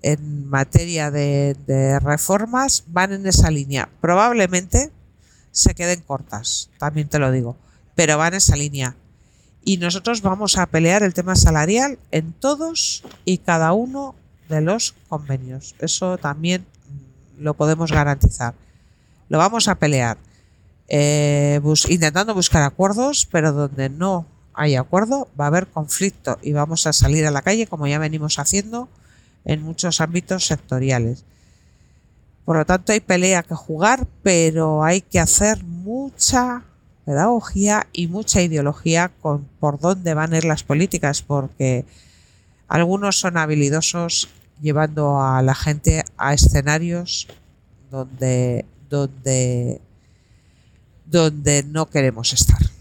en 0.02 0.48
materia 0.48 1.10
de, 1.10 1.98
reformas 2.00 2.84
van 2.86 3.12
en 3.12 3.26
esa 3.26 3.50
línea. 3.50 3.88
Probablemente 4.00 4.92
se 5.50 5.74
queden 5.74 6.00
cortas, 6.02 6.70
también 6.78 7.08
te 7.08 7.18
lo 7.18 7.32
digo, 7.32 7.56
pero 7.96 8.18
van 8.18 8.34
en 8.34 8.38
esa 8.38 8.54
línea. 8.54 8.94
Y 9.64 9.78
nosotros 9.78 10.22
vamos 10.22 10.58
a 10.58 10.66
pelear 10.66 11.02
el 11.02 11.12
tema 11.12 11.34
salarial 11.34 11.98
en 12.12 12.32
todos 12.32 13.02
y 13.24 13.38
cada 13.38 13.72
uno 13.72 14.14
de 14.48 14.60
los 14.60 14.94
convenios. 15.08 15.74
Eso 15.80 16.18
también 16.18 16.64
lo 17.36 17.54
podemos 17.54 17.90
garantizar. 17.90 18.54
Lo 19.28 19.38
vamos 19.38 19.66
a 19.66 19.74
pelear. 19.74 20.18
eh, 20.86 21.60
intentando 21.88 22.32
buscar 22.34 22.62
acuerdos, 22.62 23.26
pero 23.28 23.52
donde 23.52 23.88
no 23.88 24.26
hay 24.54 24.76
acuerdo 24.76 25.28
va 25.38 25.44
a 25.44 25.48
haber 25.48 25.66
conflicto 25.66 26.38
y 26.42 26.52
vamos 26.52 26.86
a 26.86 26.92
salir 26.92 27.26
a 27.26 27.30
la 27.30 27.42
calle 27.42 27.66
como 27.66 27.86
ya 27.86 27.98
venimos 27.98 28.38
haciendo 28.38 28.88
en 29.44 29.62
muchos 29.62 30.00
ámbitos 30.00 30.46
sectoriales. 30.46 31.24
Por 32.44 32.56
lo 32.56 32.64
tanto, 32.66 32.92
hay 32.92 33.00
pelea 33.00 33.42
que 33.42 33.54
jugar, 33.54 34.06
pero 34.22 34.84
hay 34.84 35.00
que 35.00 35.18
hacer 35.18 35.64
mucha 35.64 36.62
pedagogía 37.04 37.86
y 37.92 38.06
mucha 38.06 38.42
ideología 38.42 39.10
con 39.20 39.44
por 39.60 39.78
dónde 39.78 40.14
van 40.14 40.32
a 40.32 40.38
ir 40.38 40.44
las 40.44 40.62
políticas, 40.62 41.22
porque 41.22 41.84
algunos 42.68 43.18
son 43.18 43.36
habilidosos 43.36 44.28
llevando 44.60 45.20
a 45.20 45.42
la 45.42 45.54
gente 45.54 46.04
a 46.16 46.32
escenarios 46.32 47.28
donde, 47.90 48.64
donde, 48.88 49.80
donde 51.06 51.62
no 51.64 51.86
queremos 51.86 52.32
estar. 52.32 52.73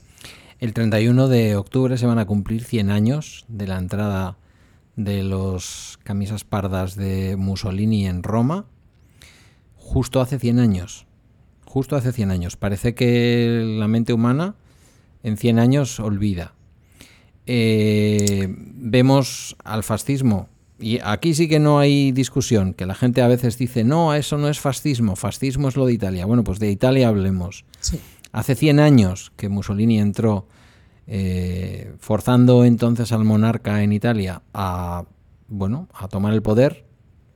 El 0.63 0.71
31 0.71 1.27
de 1.27 1.57
octubre 1.57 1.97
se 1.97 2.05
van 2.05 2.19
a 2.19 2.25
cumplir 2.25 2.63
100 2.63 2.89
años 2.89 3.43
de 3.49 3.67
la 3.67 3.77
entrada 3.77 4.37
de 4.95 5.21
los 5.21 5.99
camisas 6.03 6.45
pardas 6.45 6.95
de 6.95 7.35
Mussolini 7.35 8.07
en 8.07 8.23
Roma, 8.23 8.65
justo 9.75 10.21
hace 10.21 10.39
100 10.39 10.59
años. 10.59 11.05
Justo 11.65 11.97
hace 11.97 12.13
100 12.13 12.31
años. 12.31 12.55
Parece 12.55 12.95
que 12.95 13.75
la 13.77 13.89
mente 13.89 14.13
humana 14.13 14.55
en 15.21 15.35
100 15.35 15.59
años 15.59 15.99
olvida. 15.99 16.53
Eh, 17.45 18.47
vemos 18.57 19.57
al 19.65 19.83
fascismo, 19.83 20.47
y 20.79 20.99
aquí 21.03 21.33
sí 21.33 21.49
que 21.49 21.59
no 21.59 21.79
hay 21.79 22.13
discusión, 22.13 22.73
que 22.73 22.85
la 22.85 22.95
gente 22.95 23.21
a 23.21 23.27
veces 23.27 23.57
dice, 23.57 23.83
no, 23.83 24.13
eso 24.13 24.37
no 24.37 24.47
es 24.47 24.61
fascismo, 24.61 25.17
fascismo 25.17 25.67
es 25.67 25.75
lo 25.75 25.85
de 25.85 25.93
Italia. 25.93 26.25
Bueno, 26.25 26.45
pues 26.45 26.59
de 26.59 26.71
Italia 26.71 27.09
hablemos. 27.09 27.65
Hace 28.33 28.55
100 28.55 28.79
años 28.79 29.31
que 29.37 29.47
Mussolini 29.47 29.99
entró 29.99 30.47
eh, 31.05 31.93
forzando 31.99 32.65
entonces 32.65 33.11
al 33.11 33.23
monarca 33.23 33.83
en 33.83 33.93
Italia 33.93 34.41
a, 34.55 35.05
bueno, 35.47 35.87
a 35.93 36.07
tomar 36.07 36.33
el 36.33 36.41
poder, 36.41 36.83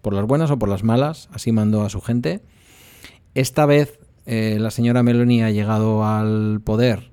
por 0.02 0.14
las 0.14 0.26
buenas 0.26 0.50
o 0.50 0.58
por 0.58 0.70
las 0.70 0.84
malas, 0.84 1.30
así 1.32 1.52
mandó 1.52 1.84
a 1.84 1.90
su 1.90 2.02
gente. 2.02 2.42
Esta 3.36 3.68
vez 3.68 4.00
eh, 4.26 4.58
la 4.60 4.72
señora 4.72 5.04
Meloni 5.04 5.44
ha 5.44 5.52
llegado 5.52 6.04
al 6.04 6.62
poder 6.64 7.12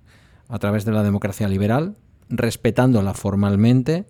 a 0.48 0.58
través 0.58 0.86
de 0.86 0.92
la 0.92 1.02
democracia 1.02 1.46
liberal, 1.46 1.96
respetándola 2.30 3.12
formalmente. 3.12 4.06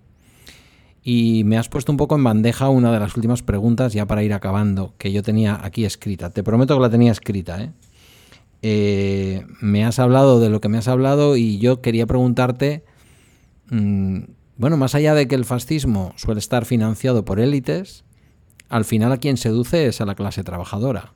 Y 1.03 1.43
me 1.43 1.57
has 1.57 1.67
puesto 1.67 1.91
un 1.91 1.97
poco 1.97 2.15
en 2.15 2.23
bandeja 2.23 2.69
una 2.69 2.93
de 2.93 2.99
las 2.99 3.15
últimas 3.17 3.43
preguntas, 3.43 3.91
ya 3.91 4.05
para 4.05 4.23
ir 4.23 4.33
acabando, 4.33 4.93
que 4.97 5.11
yo 5.11 5.21
tenía 5.21 5.59
aquí 5.61 5.83
escrita. 5.83 6.29
Te 6.29 6.43
prometo 6.43 6.75
que 6.75 6.81
la 6.81 6.89
tenía 6.89 7.11
escrita, 7.11 7.61
¿eh? 7.61 7.71
Eh, 8.67 9.45
me 9.61 9.85
has 9.85 9.99
hablado 9.99 10.39
de 10.39 10.49
lo 10.49 10.59
que 10.59 10.69
me 10.69 10.79
has 10.79 10.87
hablado 10.87 11.37
y 11.37 11.59
yo 11.59 11.81
quería 11.81 12.07
preguntarte, 12.07 12.83
mm, 13.69 14.21
bueno, 14.57 14.75
más 14.75 14.95
allá 14.95 15.13
de 15.13 15.27
que 15.27 15.35
el 15.35 15.45
fascismo 15.45 16.13
suele 16.15 16.39
estar 16.39 16.65
financiado 16.65 17.23
por 17.25 17.39
élites, 17.39 18.05
al 18.67 18.83
final 18.83 19.11
a 19.11 19.17
quien 19.17 19.37
seduce 19.37 19.85
es 19.85 20.01
a 20.01 20.05
la 20.05 20.15
clase 20.15 20.43
trabajadora. 20.43 21.13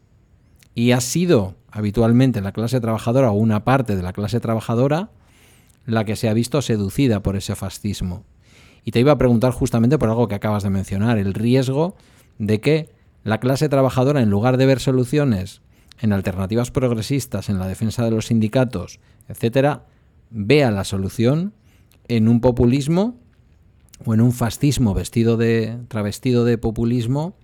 Y 0.75 0.91
ha 0.91 1.01
sido 1.01 1.55
habitualmente 1.71 2.39
la 2.41 2.51
clase 2.51 2.79
trabajadora 2.79 3.31
o 3.31 3.33
una 3.33 3.63
parte 3.63 3.95
de 3.95 4.03
la 4.03 4.13
clase 4.13 4.39
trabajadora 4.39 5.09
la 5.87 6.05
que 6.05 6.15
se 6.15 6.29
ha 6.29 6.35
visto 6.35 6.61
seducida 6.61 7.23
por 7.23 7.35
ese 7.35 7.55
fascismo. 7.55 8.25
Y 8.85 8.91
te 8.91 8.99
iba 8.99 9.13
a 9.13 9.17
preguntar 9.17 9.53
justamente 9.53 9.97
por 9.97 10.09
algo 10.09 10.27
que 10.27 10.35
acabas 10.35 10.61
de 10.61 10.69
mencionar, 10.69 11.17
el 11.17 11.33
riesgo 11.33 11.95
de 12.37 12.61
que 12.61 12.89
la 13.23 13.39
clase 13.39 13.69
trabajadora, 13.69 14.21
en 14.21 14.29
lugar 14.29 14.57
de 14.57 14.67
ver 14.67 14.79
soluciones 14.79 15.63
en 16.01 16.13
alternativas 16.13 16.71
progresistas, 16.71 17.49
en 17.49 17.59
la 17.59 17.67
defensa 17.67 18.03
de 18.03 18.11
los 18.11 18.27
sindicatos, 18.27 18.99
etcétera, 19.27 19.85
vea 20.29 20.71
la 20.71 20.83
solución 20.83 21.53
en 22.07 22.27
un 22.27 22.41
populismo 22.41 23.17
o 24.05 24.13
en 24.13 24.21
un 24.21 24.31
fascismo 24.31 24.93
vestido 24.93 25.37
de 25.37 25.77
travestido 25.87 26.45
de 26.45 26.57
populismo 26.57 27.35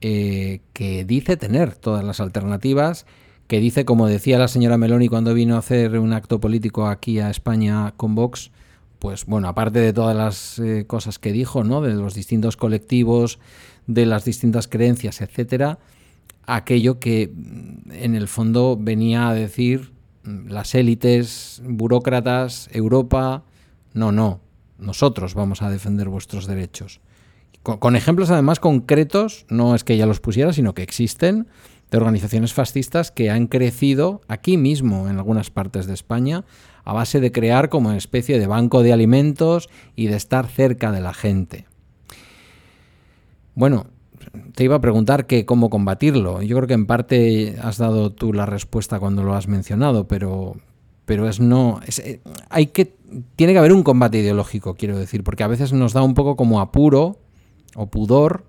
eh, 0.00 0.60
que 0.72 1.04
dice 1.04 1.36
tener 1.36 1.74
todas 1.74 2.04
las 2.04 2.20
alternativas, 2.20 3.06
que 3.46 3.60
dice, 3.60 3.84
como 3.84 4.08
decía 4.08 4.38
la 4.38 4.48
señora 4.48 4.76
Meloni 4.76 5.08
cuando 5.08 5.32
vino 5.32 5.54
a 5.54 5.58
hacer 5.58 5.98
un 5.98 6.12
acto 6.12 6.40
político 6.40 6.88
aquí 6.88 7.20
a 7.20 7.30
España 7.30 7.94
con 7.96 8.14
Vox, 8.14 8.50
pues 8.98 9.24
bueno, 9.26 9.48
aparte 9.48 9.78
de 9.78 9.92
todas 9.92 10.16
las 10.16 10.58
eh, 10.58 10.84
cosas 10.86 11.18
que 11.18 11.32
dijo, 11.32 11.62
¿no? 11.62 11.80
De 11.80 11.94
los 11.94 12.14
distintos 12.14 12.56
colectivos, 12.56 13.38
de 13.86 14.06
las 14.06 14.24
distintas 14.24 14.68
creencias, 14.68 15.20
etcétera, 15.20 15.78
aquello 16.46 16.98
que 16.98 17.32
mm, 17.34 17.90
en 17.92 18.14
el 18.14 18.28
fondo 18.28 18.76
venía 18.80 19.28
a 19.28 19.34
decir 19.34 19.92
mm, 20.24 20.48
las 20.48 20.74
élites, 20.74 21.62
burócratas, 21.64 22.68
Europa, 22.72 23.44
no, 23.92 24.12
no, 24.12 24.40
nosotros 24.78 25.34
vamos 25.34 25.62
a 25.62 25.70
defender 25.70 26.08
vuestros 26.08 26.46
derechos. 26.46 27.00
Con, 27.62 27.96
ejemplos 27.96 28.30
además 28.30 28.60
concretos, 28.60 29.44
no 29.48 29.74
es 29.74 29.82
que 29.82 29.94
ella 29.94 30.06
los 30.06 30.20
pusiera, 30.20 30.52
sino 30.52 30.72
que 30.72 30.84
existen 30.84 31.48
de 31.90 31.96
organizaciones 31.96 32.52
fascistas 32.52 33.10
que 33.10 33.28
han 33.28 33.48
crecido 33.48 34.20
aquí 34.28 34.56
mismo 34.56 35.08
en 35.08 35.16
algunas 35.16 35.50
partes 35.50 35.86
de 35.86 35.94
España 35.94 36.44
a 36.84 36.92
base 36.92 37.18
de 37.18 37.32
crear 37.32 37.68
como 37.68 37.88
una 37.88 37.98
especie 37.98 38.38
de 38.38 38.46
banco 38.46 38.84
de 38.84 38.92
alimentos 38.92 39.68
y 39.96 40.06
de 40.06 40.14
estar 40.14 40.46
cerca 40.46 40.92
de 40.92 41.00
la 41.00 41.12
gente. 41.12 41.66
Bueno, 43.56 43.88
te 44.54 44.64
iba 44.64 44.76
a 44.76 44.80
preguntar 44.80 45.26
que 45.26 45.44
cómo 45.44 45.70
combatirlo. 45.70 46.42
Yo 46.42 46.56
creo 46.56 46.68
que 46.68 46.74
en 46.74 46.86
parte 46.86 47.56
has 47.62 47.78
dado 47.78 48.12
tú 48.12 48.32
la 48.32 48.46
respuesta 48.46 48.98
cuando 48.98 49.22
lo 49.22 49.34
has 49.34 49.48
mencionado, 49.48 50.06
pero, 50.06 50.56
pero 51.04 51.28
es 51.28 51.40
no. 51.40 51.80
Eh, 52.02 52.20
hay 52.48 52.68
que. 52.68 52.96
Tiene 53.36 53.52
que 53.52 53.58
haber 53.58 53.72
un 53.72 53.82
combate 53.82 54.18
ideológico, 54.18 54.74
quiero 54.74 54.98
decir, 54.98 55.22
porque 55.22 55.44
a 55.44 55.48
veces 55.48 55.72
nos 55.72 55.92
da 55.92 56.02
un 56.02 56.14
poco 56.14 56.36
como 56.36 56.60
apuro 56.60 57.18
o 57.74 57.86
pudor 57.86 58.44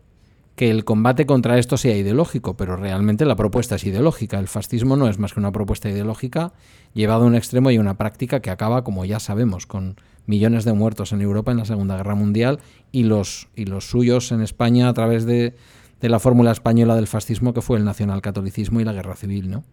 que 0.57 0.71
el 0.71 0.85
combate 0.85 1.27
contra 1.27 1.59
esto 1.59 1.77
sea 1.77 1.95
ideológico, 1.95 2.57
pero 2.57 2.77
realmente 2.77 3.25
la 3.25 3.35
propuesta 3.35 3.75
es 3.75 3.83
ideológica. 3.83 4.39
El 4.39 4.47
fascismo 4.47 4.97
no 4.97 5.07
es 5.07 5.19
más 5.19 5.33
que 5.33 5.39
una 5.39 5.51
propuesta 5.51 5.87
ideológica 5.87 6.51
llevada 6.95 7.23
a 7.23 7.27
un 7.27 7.35
extremo 7.35 7.69
y 7.69 7.77
una 7.77 7.95
práctica 7.95 8.39
que 8.39 8.49
acaba, 8.49 8.83
como 8.83 9.05
ya 9.05 9.19
sabemos, 9.19 9.67
con 9.67 10.01
millones 10.25 10.65
de 10.65 10.73
muertos 10.73 11.11
en 11.11 11.21
Europa 11.21 11.51
en 11.51 11.57
la 11.57 11.65
Segunda 11.65 11.95
Guerra 11.95 12.15
Mundial 12.15 12.59
y 12.91 13.03
los, 13.03 13.49
y 13.55 13.65
los 13.65 13.87
suyos 13.87 14.31
en 14.31 14.41
España 14.41 14.89
a 14.89 14.93
través 14.95 15.27
de, 15.27 15.55
de 16.01 16.09
la 16.09 16.19
fórmula 16.19 16.53
española 16.53 16.95
del 16.95 17.05
fascismo 17.05 17.53
que 17.53 17.61
fue 17.61 17.77
el 17.77 17.85
nacionalcatolicismo 17.85 18.81
y 18.81 18.83
la 18.83 18.93
guerra 18.93 19.15
civil, 19.15 19.51
¿no? 19.51 19.63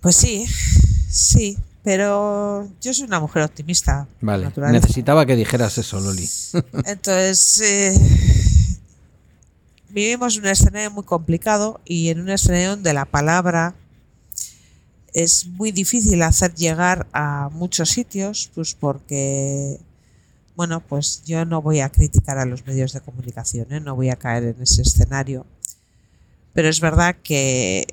Pues 0.00 0.16
sí, 0.16 0.46
sí, 1.08 1.56
pero 1.82 2.68
yo 2.80 2.94
soy 2.94 3.06
una 3.06 3.20
mujer 3.20 3.42
optimista. 3.42 4.06
Vale, 4.20 4.52
necesitaba 4.72 5.24
que 5.26 5.36
dijeras 5.36 5.78
eso, 5.78 6.00
Loli. 6.00 6.28
Entonces, 6.84 7.60
eh, 7.60 8.80
vivimos 9.88 10.36
un 10.36 10.46
escenario 10.46 10.90
muy 10.90 11.04
complicado 11.04 11.80
y 11.84 12.10
en 12.10 12.20
un 12.20 12.30
escenario 12.30 12.70
donde 12.70 12.92
la 12.92 13.04
palabra 13.06 13.74
es 15.12 15.46
muy 15.46 15.72
difícil 15.72 16.22
hacer 16.22 16.54
llegar 16.54 17.06
a 17.12 17.48
muchos 17.52 17.90
sitios, 17.90 18.50
pues 18.54 18.74
porque 18.74 19.80
bueno, 20.60 20.80
pues 20.80 21.22
yo 21.24 21.46
no 21.46 21.62
voy 21.62 21.80
a 21.80 21.88
criticar 21.88 22.36
a 22.36 22.44
los 22.44 22.66
medios 22.66 22.92
de 22.92 23.00
comunicación, 23.00 23.72
¿eh? 23.72 23.80
no 23.80 23.96
voy 23.96 24.10
a 24.10 24.16
caer 24.16 24.44
en 24.44 24.60
ese 24.60 24.82
escenario. 24.82 25.46
Pero 26.52 26.68
es 26.68 26.80
verdad 26.80 27.16
que, 27.22 27.86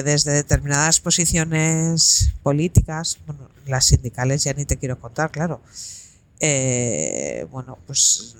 desde 0.00 0.32
determinadas 0.32 1.00
posiciones 1.00 2.32
políticas, 2.42 3.18
bueno, 3.26 3.48
las 3.66 3.84
sindicales 3.84 4.44
ya 4.44 4.54
ni 4.54 4.64
te 4.64 4.78
quiero 4.78 4.98
contar, 4.98 5.30
claro, 5.30 5.60
eh, 6.40 7.46
bueno, 7.50 7.78
pues 7.86 8.36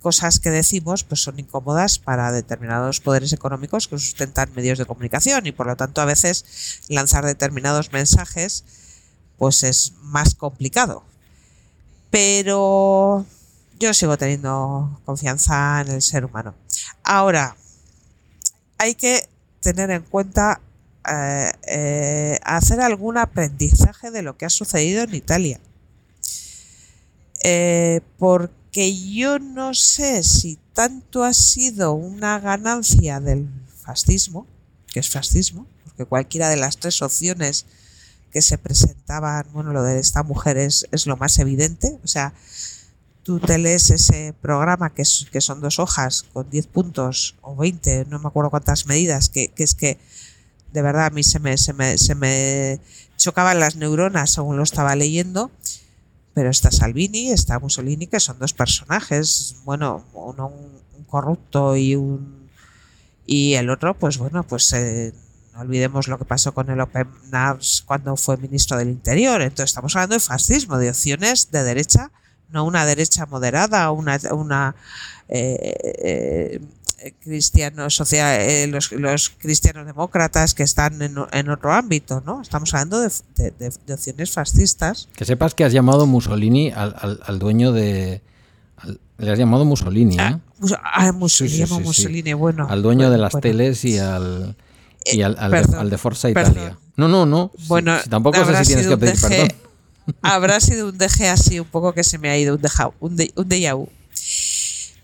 cosas 0.00 0.40
que 0.40 0.50
decimos 0.50 1.04
pues 1.04 1.22
son 1.22 1.38
incómodas 1.38 1.98
para 1.98 2.32
determinados 2.32 3.00
poderes 3.00 3.32
económicos 3.32 3.88
que 3.88 3.98
sustentan 3.98 4.52
medios 4.54 4.78
de 4.78 4.84
comunicación 4.84 5.46
y 5.46 5.52
por 5.52 5.66
lo 5.66 5.76
tanto 5.76 6.02
a 6.02 6.04
veces 6.04 6.80
lanzar 6.88 7.24
determinados 7.24 7.90
mensajes 7.90 8.64
pues 9.38 9.62
es 9.62 9.94
más 10.02 10.34
complicado 10.34 11.04
pero 12.14 13.26
yo 13.80 13.92
sigo 13.92 14.16
teniendo 14.16 15.00
confianza 15.04 15.80
en 15.80 15.88
el 15.88 16.00
ser 16.00 16.24
humano. 16.24 16.54
Ahora, 17.02 17.56
hay 18.78 18.94
que 18.94 19.28
tener 19.64 19.90
en 19.90 20.02
cuenta 20.02 20.60
eh, 21.10 21.52
eh, 21.66 22.38
hacer 22.44 22.80
algún 22.80 23.18
aprendizaje 23.18 24.10
de 24.10 24.22
lo 24.22 24.36
que 24.36 24.44
ha 24.44 24.50
sucedido 24.50 25.02
en 25.02 25.14
Italia. 25.14 25.58
Eh, 27.42 28.00
porque 28.18 28.94
yo 29.12 29.38
no 29.38 29.74
sé 29.74 30.22
si 30.22 30.58
tanto 30.72 31.24
ha 31.24 31.32
sido 31.32 31.94
una 31.94 32.38
ganancia 32.40 33.20
del 33.20 33.48
fascismo, 33.82 34.46
que 34.92 35.00
es 35.00 35.10
fascismo, 35.10 35.66
porque 35.84 36.04
cualquiera 36.04 36.48
de 36.48 36.56
las 36.56 36.76
tres 36.76 37.02
opciones 37.02 37.66
que 38.30 38.42
se 38.42 38.58
presentaban, 38.58 39.46
bueno, 39.52 39.72
lo 39.72 39.82
de 39.82 39.98
esta 39.98 40.22
mujer 40.22 40.56
es, 40.58 40.86
lo 41.06 41.16
más 41.16 41.38
evidente, 41.38 41.98
o 42.02 42.08
sea, 42.08 42.34
tú 43.24 43.40
te 43.40 43.58
lees 43.58 43.90
ese 43.90 44.34
programa 44.40 44.90
que, 44.90 45.02
es, 45.02 45.26
que 45.32 45.40
son 45.40 45.60
dos 45.60 45.78
hojas 45.78 46.24
con 46.32 46.48
10 46.48 46.66
puntos 46.68 47.34
o 47.40 47.56
20, 47.56 48.06
no 48.08 48.18
me 48.18 48.28
acuerdo 48.28 48.50
cuántas 48.50 48.86
medidas, 48.86 49.30
que, 49.30 49.52
es 49.56 49.74
que 49.74 49.98
de 50.72 50.82
verdad 50.82 51.06
a 51.06 51.10
mí 51.10 51.22
se 51.22 51.40
me, 51.40 51.56
se 51.56 51.72
me, 51.72 51.98
se 51.98 52.14
me 52.14 52.80
chocaban 53.16 53.58
las 53.58 53.76
neuronas 53.76 54.30
según 54.30 54.56
lo 54.56 54.62
estaba 54.62 54.94
leyendo. 54.94 55.50
Pero 56.34 56.50
está 56.50 56.72
Salvini, 56.72 57.30
está 57.30 57.60
Mussolini, 57.60 58.08
que 58.08 58.18
son 58.18 58.40
dos 58.40 58.52
personajes, 58.52 59.54
bueno, 59.64 60.04
uno 60.14 60.48
un, 60.48 61.04
corrupto 61.04 61.76
y 61.76 61.94
un 61.94 62.48
y 63.24 63.54
el 63.54 63.70
otro, 63.70 63.94
pues 63.94 64.18
bueno, 64.18 64.42
pues 64.42 64.72
eh, 64.72 65.14
no 65.54 65.60
olvidemos 65.60 66.08
lo 66.08 66.18
que 66.18 66.24
pasó 66.24 66.52
con 66.52 66.68
el 66.70 66.80
Open 66.80 67.08
Nars 67.30 67.84
cuando 67.86 68.16
fue 68.16 68.36
ministro 68.36 68.76
del 68.76 68.90
Interior. 68.90 69.40
Entonces 69.40 69.70
estamos 69.70 69.94
hablando 69.94 70.16
de 70.16 70.20
fascismo, 70.20 70.76
de 70.76 70.90
opciones 70.90 71.52
de 71.52 71.62
derecha, 71.62 72.10
no 72.54 72.64
una 72.64 72.86
derecha 72.86 73.26
moderada, 73.26 73.90
una, 73.90 74.18
una 74.32 74.74
eh, 75.28 76.60
eh, 77.04 77.12
cristianos, 77.22 77.94
social, 77.94 78.40
eh, 78.40 78.66
los, 78.66 78.92
los, 78.92 79.28
cristianos 79.28 79.84
demócratas 79.84 80.54
que 80.54 80.62
están 80.62 81.02
en, 81.02 81.16
en, 81.32 81.50
otro 81.50 81.72
ámbito, 81.72 82.22
¿no? 82.24 82.40
Estamos 82.40 82.72
hablando 82.72 83.00
de, 83.00 83.10
de, 83.36 83.50
de, 83.50 83.94
opciones 83.94 84.30
fascistas. 84.30 85.08
Que 85.14 85.26
sepas 85.26 85.54
que 85.54 85.64
has 85.64 85.72
llamado 85.72 86.06
Mussolini 86.06 86.70
al, 86.70 86.94
al, 86.98 87.20
al 87.26 87.38
dueño 87.38 87.72
de... 87.72 88.22
Al, 88.78 89.00
le 89.18 89.30
has 89.30 89.38
llamado 89.38 89.64
Mussolini, 89.64 90.16
¿eh? 90.16 90.18
Ah, 90.20 90.40
ah 90.94 91.12
Mussolini, 91.12 91.56
sí, 91.58 91.66
sí, 91.66 91.74
sí, 91.74 91.82
Mussolini, 91.82 92.32
bueno. 92.32 92.66
Al 92.70 92.82
dueño 92.82 93.00
bueno, 93.00 93.12
de 93.12 93.18
las 93.18 93.32
bueno. 93.32 93.42
teles 93.42 93.84
y 93.84 93.98
al... 93.98 94.56
Y 95.04 95.20
al, 95.20 95.36
al, 95.38 95.50
perdón, 95.50 95.72
de, 95.72 95.78
al 95.80 95.90
de 95.90 95.98
Forza 95.98 96.28
perdón. 96.32 96.52
Italia. 96.52 96.78
No, 96.96 97.08
no, 97.08 97.26
no. 97.26 97.50
Bueno, 97.66 97.98
si, 97.98 98.04
si 98.04 98.08
tampoco 98.08 98.42
sé 98.42 98.56
si 98.64 98.66
tienes 98.68 98.86
que 98.86 98.96
pedir 98.96 99.20
perdón. 99.20 99.48
Habrá 100.22 100.60
sido 100.60 100.88
un 100.90 100.98
DG 100.98 101.26
así, 101.30 101.60
un 101.60 101.66
poco 101.66 101.92
que 101.94 102.04
se 102.04 102.18
me 102.18 102.28
ha 102.30 102.36
ido, 102.38 102.54
un 102.56 102.60
déjà 102.62 102.92
un, 103.00 103.16
de, 103.16 103.32
un 103.36 103.48
déjà 103.48 103.74
vu. 103.74 103.88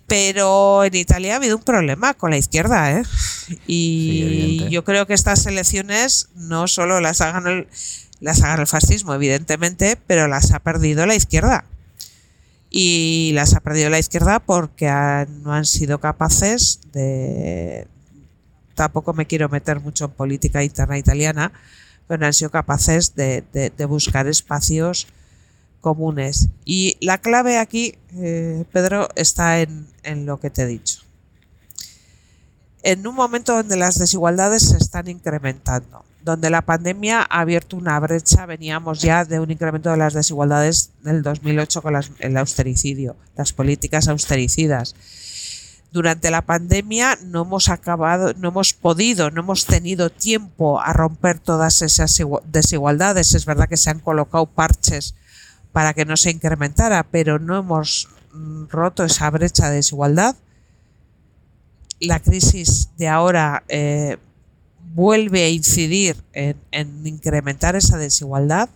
Pero 0.07 0.85
en 0.85 0.95
Italia 0.97 1.35
ha 1.35 1.37
habido 1.37 1.57
un 1.57 1.63
problema 1.63 2.15
con 2.15 2.31
la 2.31 2.37
izquierda, 2.37 2.99
¿eh? 2.99 3.03
Y 3.67 4.59
Sí, 4.67 4.69
yo 4.71 4.85
creo 4.85 5.07
que 5.07 5.15
estas 5.15 5.47
elecciones 5.47 6.29
no 6.35 6.67
solo 6.67 7.01
las 7.01 7.21
hagan 7.21 7.47
el, 7.47 7.69
las 8.21 8.43
hagan 8.43 8.61
el 8.61 8.67
fascismo, 8.67 9.15
evidentemente, 9.15 9.97
pero 10.09 10.27
las 10.27 10.51
ha 10.53 10.59
perdido 10.59 11.07
la 11.07 11.15
izquierda. 11.15 11.65
Y 12.71 13.31
las 13.35 13.55
ha 13.55 13.61
perdido 13.61 13.89
la 13.91 13.99
izquierda 13.99 14.41
porque 14.41 14.89
han- 14.89 15.43
no 15.43 15.53
han 15.53 15.65
sido 15.65 15.99
capaces 16.01 16.81
de. 16.93 17.87
Tampoco 18.75 19.13
me 19.13 19.27
quiero 19.27 19.49
meter 19.49 19.81
mucho 19.81 20.07
en 20.07 20.11
política 20.13 20.63
interna 20.65 20.97
italiana, 20.99 21.53
pero 22.11 22.27
han 22.27 22.33
sido 22.33 22.51
capaces 22.51 23.15
de, 23.15 23.45
de- 23.53 23.85
buscar 23.85 24.27
espacios 24.27 25.07
comunes. 25.81 26.49
Y 26.65 26.97
la 27.01 27.19
clave 27.19 27.57
aquí, 27.57 27.95
eh, 28.17 28.65
Pedro, 28.73 29.09
está 29.15 29.61
en, 29.61 29.87
en 30.03 30.27
lo 30.27 30.41
que 30.41 30.51
te 30.51 30.63
he 30.63 30.67
dicho. 30.67 31.03
En 32.83 33.07
un 33.07 33.15
momento 33.15 33.55
donde 33.55 33.77
las 33.77 33.97
desigualdades 33.97 34.71
se 34.71 34.77
están 34.77 35.07
incrementando, 35.07 36.05
donde 36.25 36.51
la 36.51 36.63
pandemia 36.63 37.21
ha 37.31 37.41
abierto 37.43 37.77
una 37.77 38.01
brecha, 38.01 38.45
veníamos 38.45 39.01
ya 39.01 39.25
de 39.25 39.39
un 39.39 39.53
incremento 39.53 39.91
de 39.93 39.97
las 39.97 40.13
desigualdades 40.13 40.91
del 41.05 41.23
2008 41.23 41.81
con 41.81 41.95
el 42.19 42.37
austericidio, 42.37 43.15
las 43.37 43.53
políticas 43.53 44.09
austericidas. 44.09 44.97
Durante 45.93 46.31
la 46.31 46.43
pandemia 46.43 47.19
no 47.25 47.43
hemos 47.43 47.69
acabado, 47.69 48.33
no 48.35 48.49
hemos 48.51 48.73
podido, 48.75 49.31
no 49.31 49.41
hemos 49.41 49.67
tenido 49.67 50.09
tiempo 50.09 50.81
a 50.81 50.93
romper 50.93 51.41
todas 51.41 51.83
esas 51.83 52.19
igua- 52.21 52.43
desigualdades. 52.45 53.35
Es 53.35 53.45
verdad 53.45 53.69
que 53.69 53.77
se 53.77 53.91
han 53.91 53.99
colocado 53.99 54.47
parches 54.47 55.15
para 55.73 55.93
que 55.93 56.05
no 56.05 56.17
se 56.17 56.31
incrementara, 56.31 57.03
pero 57.11 57.41
no 57.41 57.59
hemos 57.59 58.09
mm, 58.33 58.67
roto 58.69 59.05
esa 59.05 59.29
brecha 59.31 59.69
de 59.69 59.77
desigualdad. 59.77 60.37
La 61.99 62.21
crisis 62.21 62.91
de 62.97 63.09
ahora 63.09 63.65
eh, 63.69 64.17
vuelve 64.95 65.45
a 65.45 65.49
incidir 65.49 66.17
en, 66.33 66.57
en 66.71 67.05
incrementar 67.07 67.75
esa 67.75 67.99
desigualdad. 67.99 68.69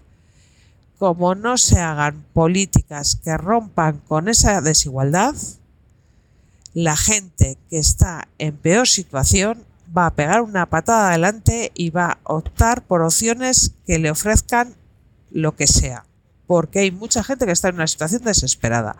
Como 0.99 1.35
no 1.35 1.59
se 1.59 1.81
hagan 1.81 2.25
políticas 2.33 3.17
que 3.17 3.37
rompan 3.37 4.01
con 4.09 4.29
esa 4.29 4.61
desigualdad, 4.61 5.35
la 6.75 6.97
gente 6.97 7.57
que 7.71 7.79
está 7.79 8.29
en 8.39 8.57
peor 8.57 8.87
situación 8.87 9.65
va 9.97 10.07
a 10.07 10.15
pegar 10.15 10.43
una 10.43 10.67
patada 10.67 11.09
adelante 11.09 11.73
y 11.75 11.91
va 11.91 12.19
a 12.25 12.33
optar 12.35 12.83
por 12.83 13.03
opciones 13.03 13.73
que 13.87 13.99
le 13.99 14.11
ofrezcan 14.11 14.75
lo 15.31 15.57
que 15.57 15.67
sea 15.67 16.05
porque 16.47 16.81
hay 16.81 16.91
mucha 16.91 17.25
gente 17.25 17.47
que 17.47 17.53
está 17.53 17.69
en 17.69 17.77
una 17.77 17.87
situación 17.87 18.23
desesperada 18.25 18.97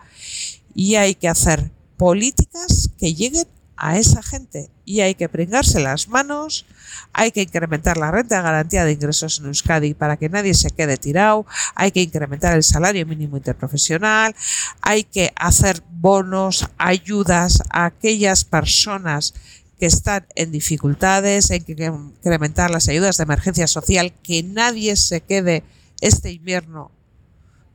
y 0.73 0.95
hay 0.95 1.15
que 1.15 1.27
hacer 1.27 1.71
políticas 1.97 2.89
que 2.97 3.13
lleguen 3.13 3.47
a 3.77 3.97
esa 3.97 4.23
gente 4.23 4.69
y 4.83 5.01
hay 5.01 5.15
que 5.15 5.29
pringarse 5.29 5.79
las 5.79 6.07
manos, 6.07 6.65
hay 7.13 7.31
que 7.31 7.41
incrementar 7.41 7.97
la 7.97 8.11
renta 8.11 8.37
de 8.37 8.43
garantía 8.43 8.85
de 8.85 8.91
ingresos 8.91 9.39
en 9.39 9.47
Euskadi 9.47 9.93
para 9.93 10.17
que 10.17 10.29
nadie 10.29 10.53
se 10.53 10.71
quede 10.71 10.97
tirado, 10.97 11.45
hay 11.75 11.91
que 11.91 12.01
incrementar 12.01 12.55
el 12.55 12.63
salario 12.63 13.05
mínimo 13.05 13.37
interprofesional, 13.37 14.35
hay 14.81 15.03
que 15.03 15.33
hacer 15.35 15.81
bonos, 15.89 16.69
ayudas 16.77 17.63
a 17.69 17.85
aquellas 17.85 18.43
personas 18.43 19.33
que 19.79 19.85
están 19.85 20.25
en 20.35 20.51
dificultades, 20.51 21.51
hay 21.51 21.61
que 21.61 21.73
incrementar 21.73 22.71
las 22.71 22.87
ayudas 22.87 23.17
de 23.17 23.23
emergencia 23.23 23.67
social, 23.67 24.13
que 24.23 24.43
nadie 24.43 24.95
se 24.95 25.21
quede 25.21 25.63
este 26.01 26.31
invierno 26.31 26.91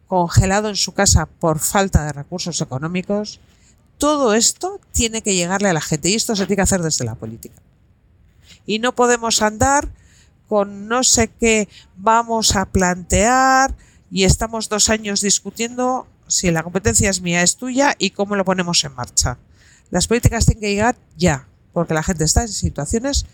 congelado 0.06 0.68
en 0.68 0.76
su 0.76 0.92
casa 0.92 1.26
por 1.26 1.58
falta 1.60 2.04
de 2.04 2.12
recursos 2.12 2.60
económicos, 2.60 3.40
todo 3.98 4.34
esto 4.34 4.80
tiene 4.92 5.22
que 5.22 5.34
llegarle 5.34 5.68
a 5.68 5.72
la 5.74 5.80
gente 5.80 6.08
y 6.08 6.14
esto 6.14 6.34
se 6.34 6.46
tiene 6.46 6.56
que 6.56 6.62
hacer 6.62 6.82
desde 6.82 7.04
la 7.04 7.14
política. 7.14 7.62
Y 8.66 8.78
no 8.78 8.94
podemos 8.94 9.42
andar 9.42 9.88
con 10.48 10.88
no 10.88 11.04
sé 11.04 11.28
qué 11.28 11.68
vamos 11.96 12.56
a 12.56 12.66
plantear 12.66 13.74
y 14.11 14.24
estamos 14.24 14.68
dos 14.68 14.88
años 14.88 15.20
discutiendo 15.20 16.06
si 16.26 16.50
la 16.50 16.62
competencia 16.62 17.11
es 17.11 17.20
mía, 17.20 17.42
es 17.42 17.56
tuya 17.56 17.94
y 17.98 18.11
cómo 18.11 18.36
lo 18.36 18.44
ponemos 18.44 18.82
en 18.84 18.94
marcha. 18.94 19.38
Las 19.90 20.06
políticas 20.06 20.46
tienen 20.46 20.61
que 20.61 20.70
llegar 20.70 20.96
ya, 21.16 21.48
porque 21.72 21.94
la 21.94 22.02
gente 22.02 22.24
está 22.24 22.42
en 22.42 22.48
situaciones 22.48 23.26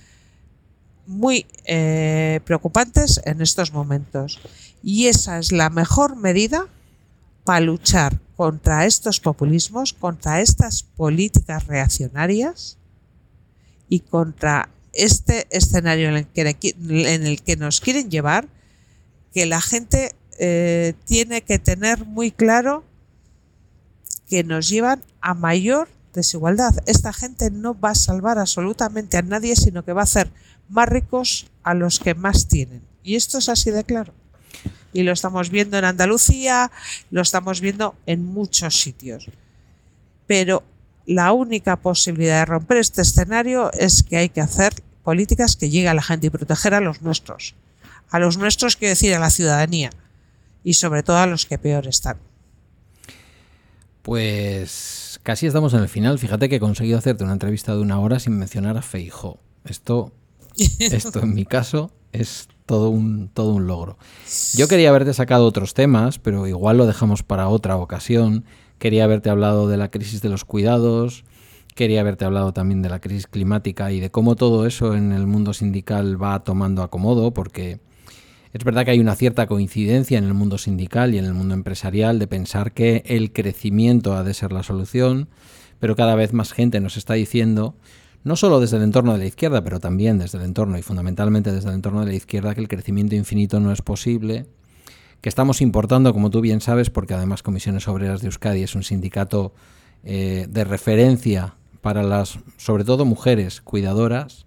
muy 1.07 1.47
eh, 1.65 2.41
preocupantes 2.45 3.21
en 3.25 3.41
estos 3.41 3.73
momentos. 3.73 4.41
Y 4.83 5.07
esa 5.07 5.39
es 5.39 5.53
la 5.53 5.71
mejor 5.71 6.17
medida 6.17 6.67
para 7.45 7.61
luchar 7.61 8.19
contra 8.37 8.87
estos 8.87 9.21
populismos, 9.21 9.93
contra 9.93 10.41
estas 10.41 10.83
políticas 10.83 11.67
reaccionarias 11.67 12.77
y 13.89 14.01
contra 14.01 14.69
este 14.97 15.47
escenario 15.51 16.09
en 16.09 16.17
el 16.17 17.43
que, 17.43 17.57
nos 17.57 17.81
quieren 17.81 18.11
llevar, 18.11 18.49
que 19.33 19.47
la 19.47 19.61
gente 19.61 20.15
eh, 20.39 20.95
tiene 21.05 21.43
que 21.43 21.59
tener 21.59 22.05
muy 22.05 22.31
claro 22.31 22.85
que 24.29 24.45
nos 24.45 24.69
llevan 24.69 25.03
a 25.21 25.35
mayor 25.35 25.89
desigualdad. 26.13 26.75
Esta 26.87 27.13
gente 27.13 27.51
no 27.51 27.79
va 27.79 27.91
a 27.91 27.95
salvar 27.95 28.39
absolutamente 28.39 29.17
a 29.17 29.23
nadie, 29.23 29.55
sino 29.55 29.85
que 29.85 29.93
va 29.93 30.01
a 30.01 30.05
hacer 30.05 30.31
más 30.69 30.89
ricos 30.89 31.47
a 31.63 31.75
los 31.75 32.01
que 32.01 32.15
más 32.15 32.49
tienen. 32.49 32.83
Y 33.05 33.15
esto 33.15 33.39
es 33.39 33.49
así 33.49 33.71
de 33.71 33.85
claro. 33.85 34.13
Y 34.93 35.03
lo 35.03 35.13
estamos 35.13 35.51
viendo 35.51 35.79
en 35.79 35.85
Andalucía, 35.85 36.73
lo 37.11 37.21
estamos 37.21 37.61
viendo 37.61 37.95
en 38.07 38.25
muchos 38.25 38.81
sitios. 38.81 39.31
Pero 40.27 40.65
la 41.07 41.33
única 41.33 41.77
posibilidad 41.77 42.41
de 42.41 42.47
romper 42.47 42.79
este 42.79 43.03
escenario 43.03 43.73
es 43.73 44.03
que 44.03 44.17
hay 44.17 44.29
que 44.29 44.41
hacer 44.41 44.75
políticas 45.07 45.55
que 45.55 45.71
lleguen 45.71 45.91
a 45.91 45.95
la 45.95 46.03
gente 46.03 46.27
y 46.27 46.31
proteger 46.31 46.75
a 46.75 46.81
los 46.81 47.01
nuestros. 47.01 47.55
A 48.11 48.19
los 48.19 48.39
nuestros, 48.39 48.75
quiero 48.75 48.91
decir, 48.91 49.15
a 49.15 49.21
la 49.21 49.31
ciudadanía. 49.31 49.91
Y 50.65 50.75
sobre 50.75 51.05
todo 51.05 51.19
a 51.19 51.29
los 51.29 51.47
que 51.47 51.59
peor 51.59 51.87
están. 51.87 52.19
Pues 54.03 55.21
casi 55.23 55.47
estamos 55.47 55.75
en 55.75 55.83
el 55.83 55.89
final. 55.89 56.19
Fíjate 56.19 56.49
que 56.49 56.57
he 56.57 56.61
conseguido 56.61 56.99
hacerte 56.99 57.23
una 57.23 57.35
entrevista 57.35 57.73
de 57.77 57.83
una 57.83 58.01
hora 58.01 58.19
sin 58.19 58.37
mencionar 58.37 58.77
a 58.77 58.83
Feijo. 58.83 59.39
Esto, 59.65 60.13
esto 60.81 61.21
en 61.21 61.35
mi 61.35 61.45
caso 61.45 61.93
es 62.11 62.49
todo 62.67 62.91
un, 62.91 63.29
todo 63.29 63.53
un 63.53 63.69
logro. 63.69 63.99
Yo 64.55 64.67
quería 64.67 64.89
haberte 64.89 65.15
sacado 65.15 65.47
otros 65.47 65.73
temas, 65.73 66.19
pero 66.19 66.49
igual 66.49 66.79
lo 66.79 66.87
dejamos 66.87 67.23
para 67.23 67.47
otra 67.47 67.77
ocasión. 67.77 68.45
Quería 68.81 69.05
haberte 69.05 69.31
hablado 69.31 69.69
de 69.69 69.77
la 69.77 69.93
crisis 69.93 70.21
de 70.21 70.31
los 70.31 70.45
cuidados, 70.45 71.23
quería 71.77 72.01
haberte 72.01 72.25
hablado 72.25 72.53
también 72.53 72.83
de 72.83 72.89
la 72.89 73.01
crisis 73.01 73.29
climática 73.29 73.93
y 73.93 74.01
de 74.01 74.11
cómo 74.11 74.35
todo 74.35 74.67
eso 74.67 74.97
en 74.97 75.13
el 75.13 75.27
mundo 75.27 75.53
sindical 75.53 76.21
va 76.21 76.43
tomando 76.43 76.83
acomodo, 76.83 77.33
porque 77.33 77.79
es 78.53 78.65
verdad 78.65 78.85
que 78.85 78.93
hay 78.93 79.01
una 79.01 79.15
cierta 79.15 79.47
coincidencia 79.47 80.19
en 80.19 80.25
el 80.25 80.35
mundo 80.35 80.59
sindical 80.59 81.15
y 81.15 81.19
en 81.19 81.27
el 81.27 81.35
mundo 81.35 81.55
empresarial 81.55 82.19
de 82.19 82.27
pensar 82.27 82.73
que 82.73 83.05
el 83.07 83.33
crecimiento 83.33 84.17
ha 84.17 84.25
de 84.25 84.35
ser 84.35 84.53
la 84.53 84.63
solución, 84.63 85.29
pero 85.79 85.95
cada 85.95 86.15
vez 86.15 86.33
más 86.33 86.53
gente 86.53 86.81
nos 86.81 86.97
está 86.97 87.15
diciendo 87.15 87.77
no 88.25 88.35
solo 88.35 88.59
desde 88.59 88.79
el 88.79 88.83
entorno 88.83 89.13
de 89.13 89.19
la 89.19 89.27
izquierda, 89.27 89.63
pero 89.63 89.79
también 89.79 90.19
desde 90.19 90.39
el 90.39 90.45
entorno 90.45 90.77
y 90.77 90.83
fundamentalmente 90.83 91.53
desde 91.53 91.69
el 91.69 91.77
entorno 91.77 92.01
de 92.01 92.07
la 92.07 92.15
izquierda, 92.15 92.57
que 92.57 92.61
el 92.61 92.67
crecimiento 92.67 93.15
infinito 93.15 93.61
no 93.61 93.71
es 93.71 93.83
posible, 93.83 94.47
que 95.21 95.29
estamos 95.29 95.61
importando, 95.61 96.13
como 96.13 96.31
tú 96.31 96.41
bien 96.41 96.61
sabes, 96.61 96.91
porque 96.91 97.15
además 97.15 97.45
Comisiones 97.45 97.87
Obreras 97.87 98.23
de 98.23 98.27
Euskadi 98.27 98.63
es 98.63 98.75
un 98.75 98.83
sindicato 98.83 99.53
eh, 100.03 100.47
de 100.49 100.65
referencia 100.65 101.55
para 101.87 102.03
las, 102.03 102.41
sobre 102.57 102.83
todo 102.83 103.05
mujeres 103.05 103.61
cuidadoras, 103.61 104.45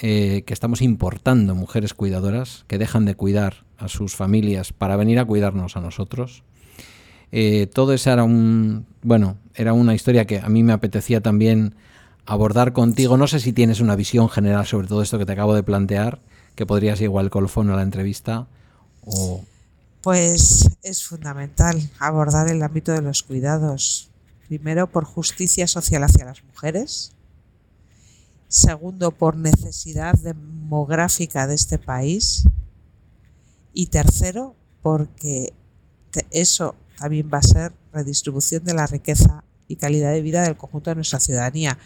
eh, 0.00 0.42
que 0.46 0.52
estamos 0.52 0.82
importando 0.82 1.54
mujeres 1.54 1.94
cuidadoras 1.94 2.64
que 2.66 2.76
dejan 2.76 3.04
de 3.04 3.14
cuidar 3.14 3.62
a 3.78 3.86
sus 3.86 4.16
familias 4.16 4.72
para 4.72 4.96
venir 4.96 5.20
a 5.20 5.24
cuidarnos 5.24 5.76
a 5.76 5.80
nosotros. 5.80 6.42
Eh, 7.30 7.68
todo 7.72 7.92
eso 7.92 8.10
era 8.10 8.24
un, 8.24 8.84
bueno, 9.02 9.36
era 9.54 9.74
una 9.74 9.94
historia 9.94 10.24
que 10.24 10.40
a 10.40 10.48
mí 10.48 10.64
me 10.64 10.72
apetecía 10.72 11.20
también 11.20 11.76
abordar 12.24 12.72
contigo. 12.72 13.16
No 13.16 13.28
sé 13.28 13.38
si 13.38 13.52
tienes 13.52 13.78
una 13.78 13.94
visión 13.94 14.28
general 14.28 14.66
sobre 14.66 14.88
todo 14.88 15.02
esto 15.02 15.20
que 15.20 15.26
te 15.26 15.34
acabo 15.34 15.54
de 15.54 15.62
plantear, 15.62 16.18
que 16.56 16.66
podrías 16.66 17.00
igual 17.00 17.30
colofón 17.30 17.70
a 17.70 17.76
la 17.76 17.82
entrevista 17.82 18.48
o... 19.04 19.44
Pues 20.02 20.68
es 20.82 21.04
fundamental 21.04 21.80
abordar 22.00 22.50
el 22.50 22.60
ámbito 22.60 22.90
de 22.90 23.02
los 23.02 23.22
cuidados. 23.22 24.10
Primero, 24.48 24.88
por 24.88 25.04
justicia 25.04 25.66
social 25.66 26.04
hacia 26.04 26.24
las 26.24 26.42
mujeres. 26.44 27.12
Segundo, 28.48 29.10
por 29.10 29.36
necesidad 29.36 30.14
demográfica 30.14 31.46
de 31.46 31.54
este 31.54 31.78
país. 31.78 32.44
Y 33.72 33.86
tercero, 33.86 34.54
porque 34.82 35.52
eso 36.30 36.74
también 36.98 37.28
va 37.32 37.38
a 37.38 37.42
ser 37.42 37.72
redistribución 37.92 38.64
de 38.64 38.74
la 38.74 38.86
riqueza 38.86 39.44
y 39.68 39.76
calidad 39.76 40.12
de 40.12 40.22
vida 40.22 40.42
del 40.42 40.56
conjunto 40.56 40.90
de 40.90 40.96
nuestra 40.96 41.20
ciudadanía. 41.20 41.78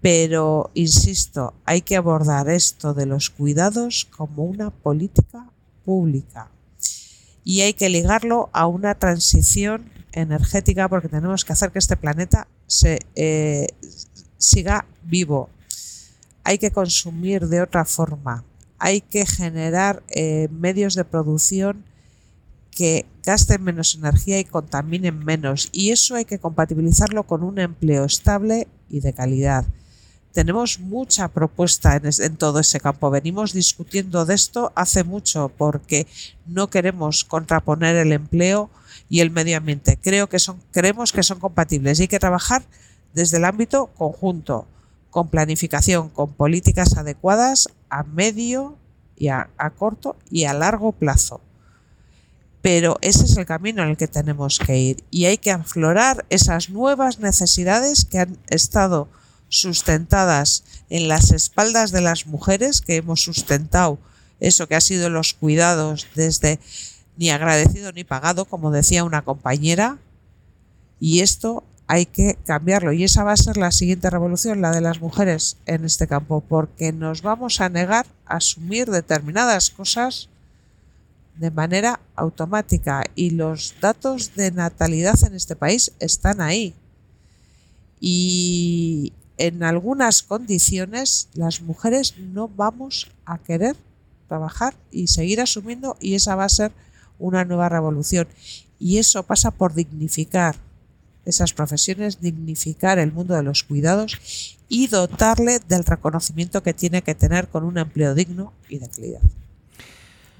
Pero, 0.00 0.70
insisto, 0.74 1.54
hay 1.64 1.82
que 1.82 1.96
abordar 1.96 2.48
esto 2.48 2.94
de 2.94 3.06
los 3.06 3.30
cuidados 3.30 4.06
como 4.16 4.44
una 4.44 4.70
política 4.70 5.50
pública 5.84 6.50
y 7.44 7.62
hay 7.62 7.74
que 7.74 7.88
ligarlo 7.88 8.50
a 8.52 8.66
una 8.66 8.94
transición 8.94 9.90
energética 10.12 10.88
porque 10.88 11.08
tenemos 11.08 11.44
que 11.44 11.52
hacer 11.52 11.70
que 11.70 11.78
este 11.78 11.96
planeta 11.96 12.46
se 12.66 13.00
eh, 13.14 13.68
siga 14.38 14.86
vivo. 15.02 15.50
Hay 16.44 16.58
que 16.58 16.70
consumir 16.70 17.46
de 17.48 17.62
otra 17.62 17.84
forma. 17.84 18.44
Hay 18.78 19.00
que 19.00 19.26
generar 19.26 20.02
eh, 20.08 20.48
medios 20.50 20.94
de 20.94 21.04
producción 21.04 21.84
que 22.70 23.06
gasten 23.24 23.62
menos 23.62 23.94
energía 23.94 24.40
y 24.40 24.44
contaminen 24.44 25.18
menos. 25.18 25.68
Y 25.72 25.90
eso 25.90 26.16
hay 26.16 26.24
que 26.24 26.38
compatibilizarlo 26.38 27.24
con 27.24 27.42
un 27.42 27.58
empleo 27.58 28.04
estable 28.04 28.66
y 28.88 29.00
de 29.00 29.12
calidad. 29.12 29.66
Tenemos 30.32 30.80
mucha 30.80 31.28
propuesta 31.28 32.00
en, 32.02 32.36
todo 32.36 32.60
ese 32.60 32.80
campo. 32.80 33.10
Venimos 33.10 33.52
discutiendo 33.52 34.24
de 34.24 34.34
esto 34.34 34.72
hace 34.74 35.04
mucho 35.04 35.50
porque 35.56 36.06
no 36.46 36.70
queremos 36.70 37.24
contraponer 37.24 37.96
el 37.96 38.12
empleo 38.12 38.70
y 39.08 39.20
el 39.20 39.30
medio 39.30 39.58
ambiente. 39.58 39.98
Creo 40.00 40.28
que 40.28 40.38
son, 40.38 40.60
creemos 40.70 41.12
que 41.12 41.22
son 41.22 41.38
compatibles 41.38 41.98
y 41.98 42.02
hay 42.02 42.08
que 42.08 42.18
trabajar 42.18 42.62
desde 43.12 43.36
el 43.36 43.44
ámbito 43.44 43.88
conjunto, 43.88 44.66
con 45.10 45.28
planificación, 45.28 46.08
con 46.08 46.32
políticas 46.32 46.96
adecuadas 46.96 47.68
a 47.90 48.02
medio 48.02 48.78
y 49.16 49.28
a 49.28 49.50
corto 49.76 50.16
y 50.30 50.44
a 50.44 50.54
largo 50.54 50.92
plazo. 50.92 51.42
Pero 52.62 52.96
ese 53.02 53.24
es 53.24 53.36
el 53.36 53.44
camino 53.44 53.82
en 53.82 53.90
el 53.90 53.96
que 53.96 54.06
tenemos 54.06 54.58
que 54.60 54.78
ir 54.78 55.04
y 55.10 55.26
hay 55.26 55.36
que 55.36 55.50
aflorar 55.50 56.24
esas 56.30 56.70
nuevas 56.70 57.18
necesidades 57.18 58.04
que 58.04 58.20
han 58.20 58.38
estado 58.48 59.08
sustentadas 59.52 60.64
en 60.90 61.08
las 61.08 61.30
espaldas 61.30 61.92
de 61.92 62.00
las 62.00 62.26
mujeres, 62.26 62.80
que 62.80 62.96
hemos 62.96 63.22
sustentado 63.22 63.98
eso 64.40 64.66
que 64.66 64.74
ha 64.74 64.80
sido 64.80 65.08
los 65.08 65.34
cuidados 65.34 66.08
desde 66.16 66.58
ni 67.16 67.30
agradecido 67.30 67.92
ni 67.92 68.02
pagado, 68.02 68.44
como 68.44 68.72
decía 68.72 69.04
una 69.04 69.22
compañera, 69.22 69.98
y 70.98 71.20
esto 71.20 71.62
hay 71.86 72.06
que 72.06 72.36
cambiarlo. 72.44 72.92
Y 72.92 73.04
esa 73.04 73.22
va 73.22 73.32
a 73.32 73.36
ser 73.36 73.56
la 73.56 73.70
siguiente 73.70 74.10
revolución, 74.10 74.60
la 74.60 74.72
de 74.72 74.80
las 74.80 75.00
mujeres 75.00 75.58
en 75.66 75.84
este 75.84 76.08
campo, 76.08 76.40
porque 76.40 76.92
nos 76.92 77.22
vamos 77.22 77.60
a 77.60 77.68
negar 77.68 78.06
a 78.26 78.36
asumir 78.36 78.90
determinadas 78.90 79.70
cosas 79.70 80.28
de 81.36 81.50
manera 81.50 82.00
automática 82.16 83.04
y 83.14 83.30
los 83.30 83.74
datos 83.80 84.34
de 84.34 84.50
natalidad 84.50 85.22
en 85.24 85.34
este 85.34 85.54
país 85.54 85.92
están 86.00 86.40
ahí. 86.40 86.74
Y 88.00 89.12
en 89.42 89.64
algunas 89.64 90.22
condiciones 90.22 91.28
las 91.34 91.62
mujeres 91.62 92.14
no 92.16 92.46
vamos 92.46 93.10
a 93.26 93.38
querer 93.38 93.74
trabajar 94.28 94.76
y 94.92 95.08
seguir 95.08 95.40
asumiendo 95.40 95.96
y 96.00 96.14
esa 96.14 96.36
va 96.36 96.44
a 96.44 96.48
ser 96.48 96.70
una 97.18 97.44
nueva 97.44 97.68
revolución. 97.68 98.28
Y 98.78 98.98
eso 98.98 99.24
pasa 99.24 99.50
por 99.50 99.74
dignificar 99.74 100.54
esas 101.24 101.52
profesiones, 101.54 102.20
dignificar 102.20 103.00
el 103.00 103.10
mundo 103.10 103.34
de 103.34 103.42
los 103.42 103.64
cuidados 103.64 104.56
y 104.68 104.86
dotarle 104.86 105.58
del 105.58 105.84
reconocimiento 105.84 106.62
que 106.62 106.72
tiene 106.72 107.02
que 107.02 107.16
tener 107.16 107.48
con 107.48 107.64
un 107.64 107.78
empleo 107.78 108.14
digno 108.14 108.52
y 108.68 108.78
de 108.78 108.88
calidad. 108.88 109.20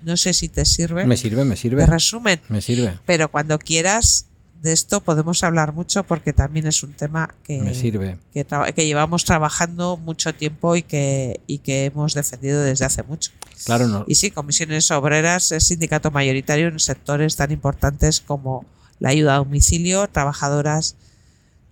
No 0.02 0.16
sé 0.16 0.32
si 0.32 0.48
te 0.48 0.64
sirve. 0.64 1.06
Me 1.06 1.16
sirve, 1.16 1.44
me 1.44 1.56
sirve. 1.56 1.86
resumen. 1.86 2.40
Me 2.48 2.60
sirve. 2.60 3.00
Pero 3.04 3.30
cuando 3.32 3.58
quieras 3.58 4.26
de 4.62 4.72
esto 4.72 5.00
podemos 5.00 5.42
hablar 5.42 5.72
mucho 5.72 6.04
porque 6.04 6.32
también 6.32 6.68
es 6.68 6.84
un 6.84 6.92
tema 6.92 7.34
que, 7.42 7.60
me 7.60 7.74
sirve. 7.74 8.16
que, 8.32 8.86
llevamos 8.86 9.24
trabajando 9.24 9.96
mucho 9.96 10.32
tiempo 10.34 10.76
y 10.76 10.82
que, 10.82 11.40
y 11.48 11.58
que 11.58 11.86
hemos 11.86 12.14
defendido 12.14 12.62
desde 12.62 12.84
hace 12.84 13.02
mucho. 13.02 13.32
Claro, 13.64 13.88
no. 13.88 14.04
Y 14.06 14.14
sí, 14.14 14.30
comisiones 14.30 14.90
obreras 14.92 15.50
es 15.50 15.64
sindicato 15.64 16.12
mayoritario 16.12 16.68
en 16.68 16.78
sectores 16.78 17.34
tan 17.34 17.50
importantes 17.50 18.20
como 18.20 18.64
la 19.00 19.08
ayuda 19.08 19.34
a 19.34 19.38
domicilio, 19.38 20.06
trabajadoras 20.06 20.94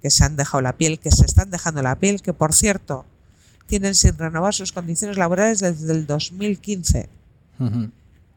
que 0.03 0.11
se 0.11 0.25
han 0.25 0.35
dejado 0.35 0.61
la 0.61 0.77
piel, 0.77 0.99
que 0.99 1.13
se 1.13 1.25
están 1.25 1.51
dejando 1.51 1.83
la 1.83 1.95
piel, 1.95 2.21
que 2.23 2.33
por 2.33 2.53
cierto 2.53 3.05
tienen 3.67 3.95
sin 3.95 4.19
renovar 4.19 4.53
sus 4.53 4.73
condiciones 4.73 5.17
laborales 5.17 5.61
desde 5.61 5.93
el 5.93 6.07
2015 6.07 7.09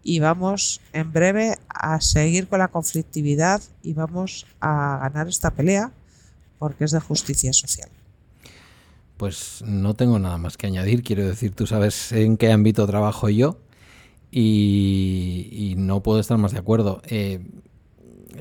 y 0.04 0.20
vamos 0.20 0.82
en 0.92 1.12
breve 1.12 1.58
a 1.70 2.02
seguir 2.02 2.48
con 2.48 2.60
la 2.60 2.68
conflictividad 2.68 3.62
y 3.82 3.94
vamos 3.94 4.46
a 4.60 5.00
ganar 5.02 5.28
esta 5.28 5.52
pelea 5.52 5.92
porque 6.60 6.84
es 6.84 6.92
de 6.92 7.00
justicia 7.00 7.54
social. 7.54 7.90
Pues 9.18 9.64
no 9.66 9.94
tengo 9.94 10.20
nada 10.20 10.38
más 10.38 10.58
que 10.58 10.68
añadir. 10.68 11.04
Quiero 11.04 11.26
decir, 11.26 11.54
tú 11.54 11.68
sabes 11.68 12.12
en 12.12 12.38
qué 12.38 12.52
ámbito 12.52 12.86
trabajo 12.86 13.30
yo 13.30 13.58
y, 14.32 15.76
no 15.78 16.02
puedo 16.04 16.20
estar 16.20 16.38
más 16.38 16.52
de 16.52 16.60
acuerdo. 16.60 17.02
Eh, 17.06 17.40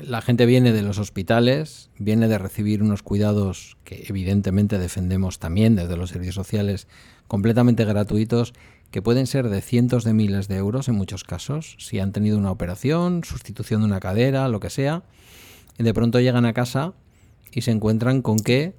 la 0.01 0.21
gente 0.21 0.45
viene 0.45 0.71
de 0.71 0.81
los 0.81 0.97
hospitales, 0.97 1.89
viene 1.99 2.27
de 2.27 2.37
recibir 2.37 2.81
unos 2.81 3.03
cuidados 3.03 3.77
que 3.83 4.05
evidentemente 4.07 4.79
defendemos 4.79 5.39
también 5.39 5.75
desde 5.75 5.97
los 5.97 6.09
servicios 6.09 6.35
sociales 6.35 6.87
completamente 7.27 7.85
gratuitos 7.85 8.53
que 8.93 9.01
pueden 9.01 9.25
ser 9.25 9.49
de 9.49 9.61
cientos 9.61 10.03
de 10.03 10.13
miles 10.13 10.47
de 10.47 10.57
euros 10.57 10.87
en 10.87 10.93
muchos 10.93 11.23
casos, 11.23 11.75
si 11.79 11.97
han 11.97 12.11
tenido 12.11 12.37
una 12.37 12.51
operación, 12.51 13.23
sustitución 13.23 13.81
de 13.81 13.87
una 13.87 13.99
cadera, 13.99 14.47
lo 14.49 14.59
que 14.59 14.69
sea, 14.69 15.01
y 15.79 15.83
de 15.83 15.95
pronto 15.95 16.19
llegan 16.19 16.45
a 16.45 16.53
casa 16.53 16.93
y 17.51 17.61
se 17.61 17.71
encuentran 17.71 18.21
con 18.21 18.37
que 18.37 18.75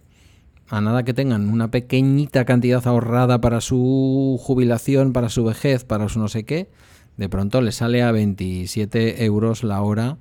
a 0.69 0.81
nada 0.81 1.03
que 1.03 1.15
tengan 1.15 1.49
una 1.49 1.73
pequeñita 1.73 2.45
cantidad 2.45 2.87
ahorrada 2.87 3.41
para 3.41 3.61
su 3.61 4.39
jubilación, 4.41 5.13
para 5.13 5.31
su 5.31 5.43
vejez, 5.43 5.85
para 5.85 6.09
su 6.09 6.21
no 6.21 6.29
sé 6.29 6.45
qué, 6.45 6.71
de 7.17 7.29
pronto 7.29 7.61
les 7.61 7.75
sale 7.75 8.05
a 8.05 8.13
27 8.13 9.25
euros 9.25 9.65
la 9.65 9.83
hora 9.83 10.19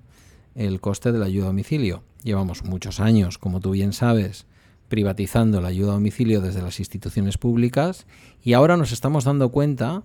el 0.56 0.82
coste 0.82 1.12
de 1.12 1.20
la 1.20 1.28
ayuda 1.28 1.46
a 1.46 1.48
domicilio. 1.50 2.02
Llevamos 2.24 2.64
muchos 2.64 3.00
años, 3.00 3.38
como 3.38 3.60
tú 3.60 3.70
bien 3.70 3.94
sabes, 3.94 4.48
privatizando 4.90 5.62
la 5.62 5.70
ayuda 5.70 5.92
a 5.92 5.96
domicilio 5.96 6.42
desde 6.42 6.62
las 6.62 6.80
instituciones 6.80 7.38
públicas 7.38 8.06
y 8.44 8.54
ahora 8.54 8.78
nos 8.78 8.92
estamos 8.92 9.24
dando 9.24 9.50
cuenta 9.50 10.04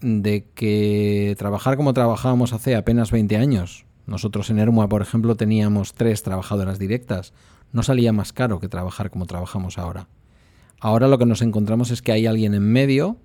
de 0.00 0.46
que 0.54 1.34
trabajar 1.38 1.76
como 1.76 1.94
trabajábamos 1.94 2.52
hace 2.52 2.76
apenas 2.76 3.10
20 3.10 3.36
años, 3.36 3.86
nosotros 4.06 4.50
en 4.50 4.58
Ermua, 4.58 4.88
por 4.88 5.02
ejemplo, 5.02 5.36
teníamos 5.36 5.94
tres 5.94 6.22
trabajadoras 6.22 6.78
directas, 6.78 7.32
no 7.72 7.82
salía 7.82 8.12
más 8.12 8.32
caro 8.32 8.60
que 8.60 8.68
trabajar 8.68 9.10
como 9.10 9.26
trabajamos 9.26 9.78
ahora. 9.78 10.08
Ahora 10.78 11.08
lo 11.08 11.18
que 11.18 11.26
nos 11.26 11.40
encontramos 11.40 11.90
es 11.90 12.02
que 12.02 12.12
hay 12.12 12.26
alguien 12.26 12.54
en 12.54 12.70
medio, 12.70 13.16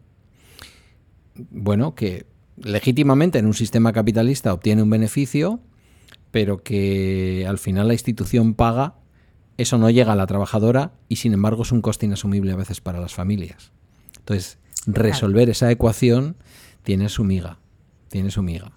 bueno, 1.35 1.95
que 1.95 2.25
legítimamente 2.57 3.39
en 3.39 3.45
un 3.45 3.53
sistema 3.53 3.91
capitalista 3.91 4.53
obtiene 4.53 4.83
un 4.83 4.89
beneficio, 4.89 5.59
pero 6.31 6.63
que 6.63 7.45
al 7.47 7.57
final 7.57 7.87
la 7.87 7.93
institución 7.93 8.53
paga 8.53 8.95
eso 9.59 9.77
no 9.77 9.89
llega 9.89 10.13
a 10.13 10.15
la 10.15 10.25
trabajadora 10.25 10.93
y 11.09 11.17
sin 11.17 11.33
embargo 11.33 11.63
es 11.63 11.73
un 11.73 11.81
coste 11.81 12.05
inasumible 12.05 12.53
a 12.53 12.55
veces 12.55 12.79
para 12.79 13.01
las 13.01 13.13
familias. 13.13 13.71
Entonces, 14.19 14.57
resolver 14.85 15.49
esa 15.49 15.69
ecuación 15.69 16.37
tiene 16.83 17.09
su 17.09 17.25
miga, 17.25 17.59
tiene 18.07 18.31
su 18.31 18.41
miga. 18.41 18.71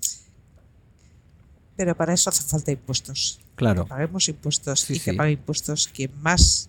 Pero 1.76 1.96
para 1.96 2.14
eso 2.14 2.30
hace 2.30 2.42
falta 2.42 2.72
impuestos. 2.72 3.38
Claro. 3.54 3.86
paguemos 3.86 4.28
impuestos 4.28 4.90
y 4.90 4.98
que 4.98 5.14
pague 5.14 5.32
impuestos 5.32 5.86
quien 5.86 6.10
más 6.20 6.68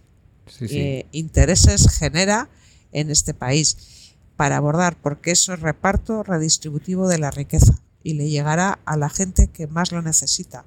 eh, 0.59 1.07
intereses 1.11 1.89
genera 1.97 2.49
en 2.91 3.09
este 3.09 3.33
país 3.33 4.13
para 4.35 4.57
abordar, 4.57 4.95
porque 5.01 5.31
eso 5.31 5.53
es 5.53 5.59
reparto 5.61 6.21
redistributivo 6.21 7.07
de 7.07 7.17
la 7.17 7.31
riqueza 7.31 7.79
y 8.03 8.13
le 8.13 8.29
llegará 8.29 8.77
a 8.85 8.95
la 8.95 9.09
gente 9.09 9.47
que 9.47 9.65
más 9.65 9.91
lo 9.91 10.03
necesita. 10.03 10.65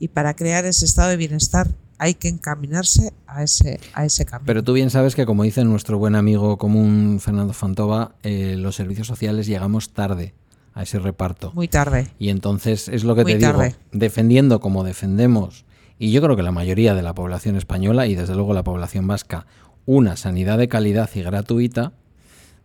Y 0.00 0.08
para 0.08 0.34
crear 0.34 0.64
ese 0.64 0.84
estado 0.84 1.10
de 1.10 1.16
bienestar 1.16 1.68
hay 2.02 2.14
que 2.14 2.26
encaminarse 2.26 3.12
a 3.28 3.44
ese, 3.44 3.78
a 3.94 4.04
ese 4.04 4.24
camino. 4.24 4.46
Pero 4.46 4.64
tú 4.64 4.72
bien 4.72 4.90
sabes 4.90 5.14
que, 5.14 5.24
como 5.24 5.44
dice 5.44 5.64
nuestro 5.64 5.98
buen 5.98 6.16
amigo 6.16 6.58
común 6.58 7.20
Fernando 7.20 7.52
Fantova, 7.52 8.16
eh, 8.24 8.56
los 8.58 8.74
servicios 8.74 9.06
sociales 9.06 9.46
llegamos 9.46 9.90
tarde 9.92 10.34
a 10.74 10.82
ese 10.82 10.98
reparto. 10.98 11.52
Muy 11.54 11.68
tarde. 11.68 12.08
Y 12.18 12.30
entonces 12.30 12.88
es 12.88 13.04
lo 13.04 13.14
que 13.14 13.24
te 13.24 13.38
digo, 13.38 13.62
defendiendo 13.92 14.58
como 14.58 14.82
defendemos, 14.82 15.64
y 15.96 16.10
yo 16.10 16.20
creo 16.20 16.34
que 16.34 16.42
la 16.42 16.50
mayoría 16.50 16.96
de 16.96 17.02
la 17.02 17.14
población 17.14 17.54
española 17.54 18.08
y 18.08 18.16
desde 18.16 18.34
luego 18.34 18.52
la 18.52 18.64
población 18.64 19.06
vasca, 19.06 19.46
una 19.86 20.16
sanidad 20.16 20.58
de 20.58 20.66
calidad 20.66 21.08
y 21.14 21.22
gratuita, 21.22 21.92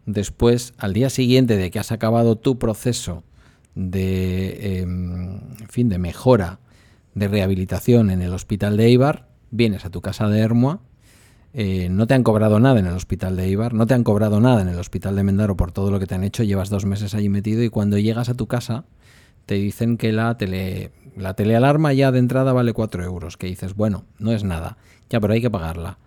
después, 0.08 0.74
al 0.80 0.94
día 0.94 1.12
siguiente 1.12 1.58
de 1.58 1.70
que 1.70 1.78
has 1.78 1.92
acabado 1.92 2.38
tu 2.38 2.58
proceso 2.58 3.24
de, 3.76 4.80
em, 4.80 5.42
fin, 5.70 5.90
de 5.90 6.00
mejora, 6.00 6.60
de 7.14 7.28
rehabilitación 7.28 8.10
en 8.12 8.22
el 8.22 8.34
hospital 8.34 8.78
de 8.78 8.86
Eibar, 8.86 9.27
vienes 9.52 9.86
a 9.86 9.90
tu 9.90 10.02
casa 10.02 10.28
de 10.28 10.40
Hermoa, 10.40 10.80
eh, 11.54 11.90
no 11.90 12.08
te 12.08 12.14
han 12.14 12.24
cobrado 12.24 12.60
nada 12.60 12.80
en 12.80 12.86
el 12.86 12.94
hospital 12.94 13.36
de 13.36 13.46
Eibar, 13.46 13.74
no 13.74 13.88
te 13.88 13.94
han 13.94 14.04
cobrado 14.04 14.40
nada 14.40 14.62
en 14.62 14.68
el 14.68 14.78
hospital 14.78 15.16
de 15.16 15.24
Mendaro 15.24 15.58
por 15.58 15.72
todo 15.72 15.92
lo 15.92 16.00
que 16.00 16.06
te 16.06 16.16
han 16.16 16.24
hecho, 16.24 16.44
llevas 16.44 16.70
dos 16.70 16.86
meses 16.86 17.16
allí 17.16 17.30
metido 17.30 17.64
y 17.64 17.70
cuando 17.70 17.98
llegas 17.98 18.30
a 18.30 18.34
tu 18.34 18.48
casa 18.48 18.86
te 19.46 19.56
dicen 19.56 19.98
que 19.98 20.12
la 20.12 20.38
tele 20.38 20.92
la 21.18 21.34
telealarma 21.34 21.94
ya 21.94 22.12
de 22.12 22.20
entrada 22.20 22.54
vale 22.54 22.74
4 22.74 23.04
euros, 23.04 23.38
que 23.38 23.48
dices, 23.48 23.76
bueno, 23.76 24.06
no 24.20 24.32
es 24.32 24.44
nada, 24.44 24.78
ya, 25.10 25.20
pero 25.20 25.34
hay 25.34 25.42
que 25.42 25.50
pagarla. 25.50 25.98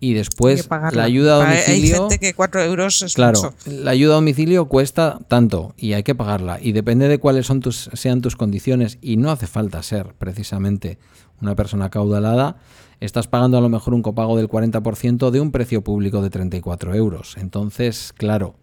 Y 0.00 0.14
después 0.14 0.68
la 0.92 1.04
ayuda 1.04 1.36
a 1.36 1.44
domicilio. 1.44 1.94
Hay 1.94 2.00
gente 2.00 2.18
que 2.18 2.34
4 2.34 2.62
euros 2.62 3.00
es 3.02 3.14
Claro, 3.14 3.54
la 3.66 3.92
ayuda 3.92 4.14
a 4.14 4.16
domicilio 4.16 4.66
cuesta 4.66 5.18
tanto 5.28 5.74
y 5.78 5.92
hay 5.92 6.02
que 6.02 6.14
pagarla. 6.14 6.58
Y 6.60 6.72
depende 6.72 7.08
de 7.08 7.18
cuáles 7.18 7.46
son 7.46 7.60
tus, 7.60 7.90
sean 7.92 8.20
tus 8.20 8.36
condiciones, 8.36 8.98
y 9.00 9.16
no 9.16 9.30
hace 9.30 9.46
falta 9.46 9.82
ser 9.82 10.14
precisamente 10.18 10.98
una 11.40 11.54
persona 11.54 11.90
caudalada, 11.90 12.56
estás 13.04 13.28
pagando 13.28 13.58
a 13.58 13.60
lo 13.60 13.68
mejor 13.68 13.94
un 13.94 14.02
copago 14.02 14.36
del 14.36 14.48
40% 14.48 15.30
de 15.30 15.40
un 15.40 15.50
precio 15.50 15.82
público 15.82 16.22
de 16.22 16.30
34 16.30 16.94
euros. 16.94 17.36
Entonces, 17.36 18.12
claro, 18.16 18.56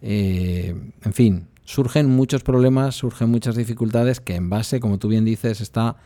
eh, 0.00 0.74
en 1.04 1.12
fin, 1.12 1.48
surgen 1.64 2.08
muchos 2.08 2.42
problemas, 2.42 2.94
surgen 2.94 3.30
muchas 3.30 3.56
dificultades 3.56 4.20
que 4.20 4.34
en 4.34 4.50
base, 4.50 4.80
como 4.80 4.98
tú 4.98 5.08
bien 5.08 5.24
dices, 5.24 5.60
está 5.60 5.96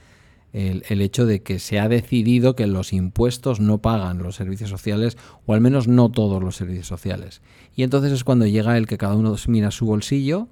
el, 0.52 1.00
hecho 1.00 1.24
de 1.24 1.42
que 1.42 1.58
se 1.58 1.80
ha 1.80 1.88
decidido 1.88 2.54
que 2.54 2.66
los 2.66 2.92
impuestos 2.92 3.60
no 3.60 3.78
pagan 3.78 4.18
los 4.18 4.36
servicios 4.36 4.70
sociales, 4.70 5.16
o 5.46 5.54
al 5.54 5.60
menos 5.60 5.88
no 5.88 6.10
todos 6.10 6.42
los 6.42 6.56
servicios 6.56 6.86
sociales. 6.86 7.40
Y 7.74 7.84
entonces 7.84 8.12
es 8.12 8.24
cuando 8.24 8.46
llega 8.46 8.76
el 8.76 8.86
que 8.86 8.98
cada 8.98 9.16
uno 9.16 9.34
mira 9.48 9.70
su 9.70 9.86
bolsillo 9.86 10.48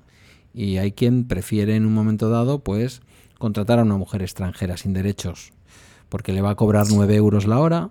y 0.55 0.79
hay 0.79 0.93
quien 0.93 1.25
prefiere 1.25 1.77
en 1.77 1.85
un 1.85 1.93
momento 1.93 2.31
dado, 2.31 2.61
pues, 2.61 3.03
contratar 3.39 3.79
a 3.79 3.83
una 3.83 3.97
mujer 3.97 4.23
extranjera 4.23 4.77
sin 4.77 4.93
derechos, 4.93 5.53
porque 6.11 6.35
le 6.35 6.43
va 6.43 6.51
a 6.51 6.55
cobrar 6.57 6.87
9 6.91 7.15
euros 7.15 7.47
la 7.47 7.59
hora. 7.59 7.91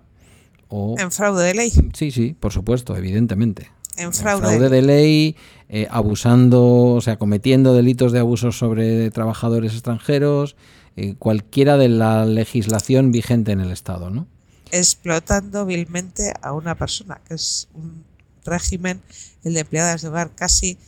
O... 0.68 0.94
En 0.98 1.10
fraude 1.10 1.44
de 1.44 1.54
ley. 1.54 1.72
Sí, 1.94 2.12
sí, 2.12 2.36
por 2.38 2.52
supuesto, 2.52 2.96
evidentemente. 2.96 3.72
En 3.96 4.14
fraude, 4.14 4.68
de 4.70 4.82
ley, 4.82 5.36
eh, 5.68 5.86
abusando, 5.90 6.94
o 6.94 7.00
sea, 7.00 7.18
cometiendo 7.18 7.74
delitos 7.74 8.12
de 8.12 8.20
abuso 8.20 8.52
sobre 8.52 9.10
trabajadores 9.10 9.72
extranjeros, 9.72 10.56
eh, 10.96 11.16
cualquiera 11.18 11.76
de 11.76 11.88
la 11.88 12.24
legislación 12.24 13.12
vigente 13.12 13.52
en 13.52 13.60
el 13.60 13.70
Estado, 13.70 14.10
¿no? 14.10 14.26
Explotando 14.70 15.66
vilmente 15.66 16.32
a 16.40 16.52
una 16.52 16.76
persona, 16.76 17.20
que 17.26 17.34
es 17.34 17.68
un 17.74 18.04
régimen, 18.44 19.02
el 19.44 19.54
de 19.54 19.60
empleadas 19.60 20.02
de 20.02 20.08
hogar, 20.08 20.30
casi, 20.34 20.78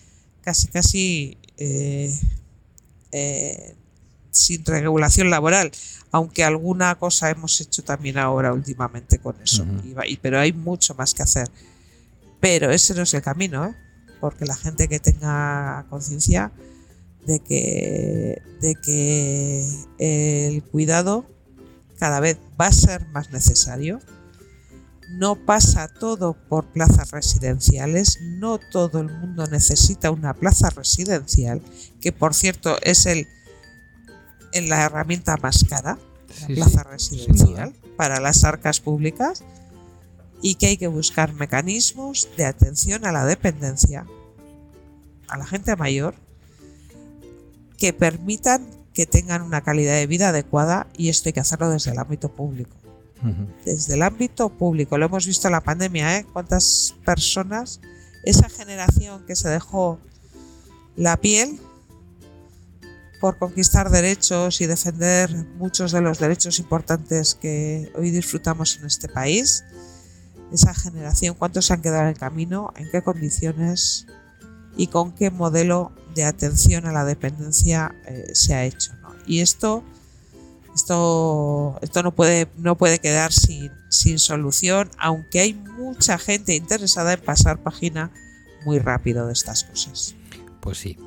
casi, 0.40 0.68
casi 0.68 1.36
eh, 1.58 2.14
sin 4.32 4.64
regulación 4.64 5.30
laboral, 5.30 5.70
aunque 6.10 6.42
alguna 6.42 6.96
cosa 6.96 7.30
hemos 7.30 7.60
hecho 7.60 7.84
también 7.84 8.18
ahora 8.18 8.52
últimamente 8.52 9.18
con 9.18 9.40
eso, 9.40 9.64
pero 10.20 10.40
hay 10.40 10.52
mucho 10.52 10.94
más 10.94 11.14
que 11.14 11.22
hacer. 11.22 11.48
Pero 12.40 12.70
ese 12.72 12.94
no 12.94 13.02
es 13.02 13.14
el 13.14 13.22
camino, 13.22 13.74
porque 14.20 14.44
la 14.44 14.56
gente 14.56 14.88
que 14.88 14.98
tenga 14.98 15.86
conciencia 15.88 16.50
de 17.24 17.38
que, 17.38 18.42
de 18.60 18.74
que 18.74 19.68
el 19.98 20.62
cuidado 20.64 21.26
cada 22.02 22.18
vez 22.18 22.36
va 22.60 22.66
a 22.66 22.72
ser 22.72 23.06
más 23.08 23.30
necesario. 23.30 24.00
No 25.10 25.36
pasa 25.36 25.86
todo 25.86 26.34
por 26.48 26.64
plazas 26.72 27.12
residenciales, 27.12 28.18
no 28.22 28.58
todo 28.58 29.00
el 29.00 29.08
mundo 29.08 29.46
necesita 29.46 30.10
una 30.10 30.34
plaza 30.34 30.70
residencial, 30.70 31.62
que 32.00 32.10
por 32.10 32.34
cierto 32.34 32.76
es 32.82 33.06
el, 33.06 33.28
en 34.52 34.68
la 34.68 34.82
herramienta 34.84 35.36
más 35.36 35.64
cara, 35.68 35.98
la 36.40 36.46
plaza 36.54 36.82
residencial, 36.84 37.74
para 37.96 38.20
las 38.20 38.44
arcas 38.44 38.80
públicas, 38.80 39.44
y 40.40 40.56
que 40.56 40.66
hay 40.66 40.76
que 40.76 40.88
buscar 40.88 41.34
mecanismos 41.34 42.28
de 42.36 42.44
atención 42.44 43.06
a 43.06 43.12
la 43.12 43.24
dependencia, 43.24 44.06
a 45.28 45.38
la 45.38 45.46
gente 45.46 45.74
mayor, 45.76 46.14
que 47.76 47.92
permitan 47.92 48.66
que 48.92 49.06
tengan 49.06 49.42
una 49.42 49.62
calidad 49.62 49.94
de 49.94 50.06
vida 50.06 50.28
adecuada 50.28 50.86
y 50.96 51.08
esto 51.08 51.28
hay 51.28 51.32
que 51.32 51.40
hacerlo 51.40 51.70
desde 51.70 51.92
el 51.92 51.98
ámbito 51.98 52.30
público. 52.30 52.76
Desde 53.64 53.94
el 53.94 54.02
ámbito 54.02 54.48
público, 54.48 54.98
lo 54.98 55.06
hemos 55.06 55.26
visto 55.26 55.46
en 55.46 55.52
la 55.52 55.60
pandemia, 55.60 56.18
¿eh? 56.18 56.26
Cuántas 56.32 56.96
personas, 57.04 57.80
esa 58.24 58.48
generación 58.48 59.24
que 59.26 59.36
se 59.36 59.48
dejó 59.48 60.00
la 60.96 61.16
piel 61.16 61.60
por 63.22 63.38
conquistar 63.38 63.88
derechos 63.88 64.60
y 64.60 64.66
defender 64.66 65.32
muchos 65.56 65.92
de 65.92 66.00
los 66.00 66.18
derechos 66.18 66.58
importantes 66.58 67.36
que 67.36 67.92
hoy 67.94 68.10
disfrutamos 68.10 68.76
en 68.78 68.86
este 68.86 69.08
país, 69.08 69.62
esa 70.52 70.74
generación, 70.74 71.36
cuántos 71.38 71.66
se 71.66 71.74
han 71.74 71.82
quedado 71.82 72.02
en 72.02 72.08
el 72.08 72.18
camino, 72.18 72.72
en 72.74 72.90
qué 72.90 73.00
condiciones 73.00 74.08
y 74.76 74.88
con 74.88 75.12
qué 75.12 75.30
modelo 75.30 75.92
de 76.16 76.24
atención 76.24 76.84
a 76.86 76.92
la 76.92 77.04
dependencia 77.04 77.94
eh, 78.06 78.34
se 78.34 78.54
ha 78.54 78.64
hecho. 78.64 78.90
Y 79.24 79.38
esto, 79.38 79.84
esto, 80.74 81.78
esto 81.80 82.02
no, 82.02 82.12
puede, 82.16 82.48
no 82.56 82.76
puede 82.76 82.98
quedar 82.98 83.32
sin, 83.32 83.70
sin 83.88 84.18
solución, 84.18 84.90
aunque 84.98 85.38
hay 85.38 85.54
mucha 85.54 86.18
gente 86.18 86.56
interesada 86.56 87.12
en 87.12 87.20
pasar 87.20 87.62
página 87.62 88.10
muy 88.64 88.80
rápido 88.80 89.28
de 89.28 89.32
estas 89.32 89.62
cosas. 89.62 90.16
Pues 90.60 90.78
sí. 90.78 90.98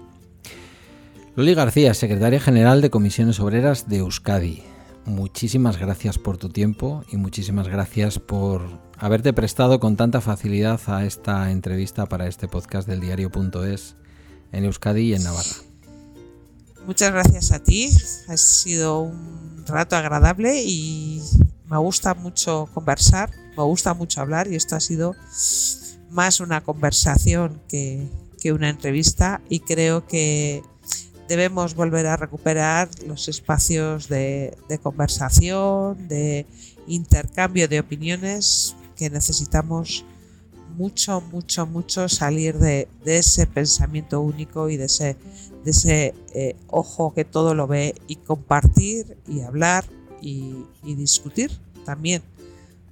Loli 1.35 1.53
García, 1.53 1.93
secretaria 1.93 2.39
general 2.39 2.81
de 2.81 2.89
Comisiones 2.89 3.41
Obreras 3.41 3.89
de 3.89 3.97
Euskadi. 3.97 4.63
Muchísimas 5.03 5.77
gracias 5.77 6.17
por 6.17 6.37
tu 6.37 6.47
tiempo 6.47 7.03
y 7.11 7.17
muchísimas 7.17 7.67
gracias 7.67 8.19
por 8.19 8.61
haberte 8.97 9.33
prestado 9.33 9.81
con 9.81 9.97
tanta 9.97 10.21
facilidad 10.21 10.79
a 10.87 11.03
esta 11.03 11.51
entrevista 11.51 12.05
para 12.05 12.27
este 12.27 12.47
podcast 12.47 12.87
del 12.87 13.01
diario.es 13.01 13.97
en 14.53 14.63
Euskadi 14.63 15.09
y 15.09 15.13
en 15.13 15.23
Navarra. 15.23 15.55
Muchas 16.85 17.11
gracias 17.11 17.51
a 17.51 17.61
ti, 17.61 17.89
ha 18.29 18.37
sido 18.37 19.01
un 19.01 19.65
rato 19.67 19.97
agradable 19.97 20.63
y 20.63 21.21
me 21.69 21.77
gusta 21.79 22.13
mucho 22.13 22.69
conversar, 22.73 23.31
me 23.57 23.63
gusta 23.63 23.93
mucho 23.93 24.21
hablar 24.21 24.49
y 24.49 24.55
esto 24.55 24.77
ha 24.77 24.79
sido 24.79 25.13
más 26.11 26.39
una 26.39 26.63
conversación 26.63 27.61
que, 27.67 28.09
una 28.53 28.69
entrevista 28.69 29.41
y 29.49 29.61
creo 29.61 30.05
que 30.05 30.61
debemos 31.27 31.75
volver 31.75 32.07
a 32.07 32.17
recuperar 32.17 32.89
los 33.07 33.27
espacios 33.27 34.07
de, 34.07 34.55
de, 34.69 34.77
conversación, 34.77 36.07
de 36.07 36.45
intercambio 36.87 37.67
de 37.67 37.79
opiniones 37.79 38.75
que 38.95 39.09
necesitamos 39.09 40.05
mucho, 40.75 41.21
mucho, 41.21 41.65
mucho 41.65 42.09
salir 42.09 42.57
de, 42.57 42.87
ese 43.05 43.47
pensamiento 43.47 44.21
único 44.21 44.69
y 44.69 44.77
de 44.77 44.85
ese, 44.85 45.17
de 45.63 45.71
ese 45.71 46.13
eh, 46.33 46.55
ojo 46.67 47.13
que 47.13 47.25
todo 47.25 47.53
lo 47.55 47.67
ve 47.67 47.95
y 48.07 48.17
compartir 48.17 49.17
y 49.27 49.41
hablar 49.41 49.85
y, 50.21 50.55
discutir 50.83 51.51
también 51.85 52.21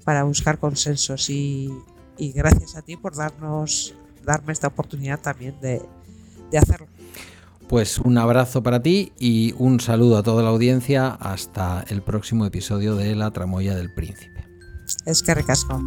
para 0.03 0.23
buscar 0.23 0.59
consensos 0.59 1.29
y, 1.29 1.71
gracias 2.17 2.75
a 2.75 2.81
ti 2.81 2.95
por 2.95 3.15
darnos 3.15 3.95
darme 4.23 4.53
esta 4.53 4.67
oportunidad 4.67 5.19
también 5.19 5.59
de, 5.59 5.81
de 6.51 6.57
hacerlo. 6.57 6.87
Pues 7.67 7.97
un 7.97 8.17
abrazo 8.17 8.61
para 8.61 8.81
ti 8.81 9.13
y 9.17 9.53
un 9.57 9.79
saludo 9.79 10.17
a 10.17 10.23
toda 10.23 10.43
la 10.43 10.49
audiencia 10.49 11.09
hasta 11.09 11.83
el 11.87 12.01
próximo 12.01 12.45
episodio 12.45 12.95
de 12.95 13.15
La 13.15 13.31
Tramoya 13.31 13.75
del 13.75 13.93
Príncipe. 13.93 14.45
Es 15.05 15.23
que 15.23 15.33
recasco. 15.33 15.81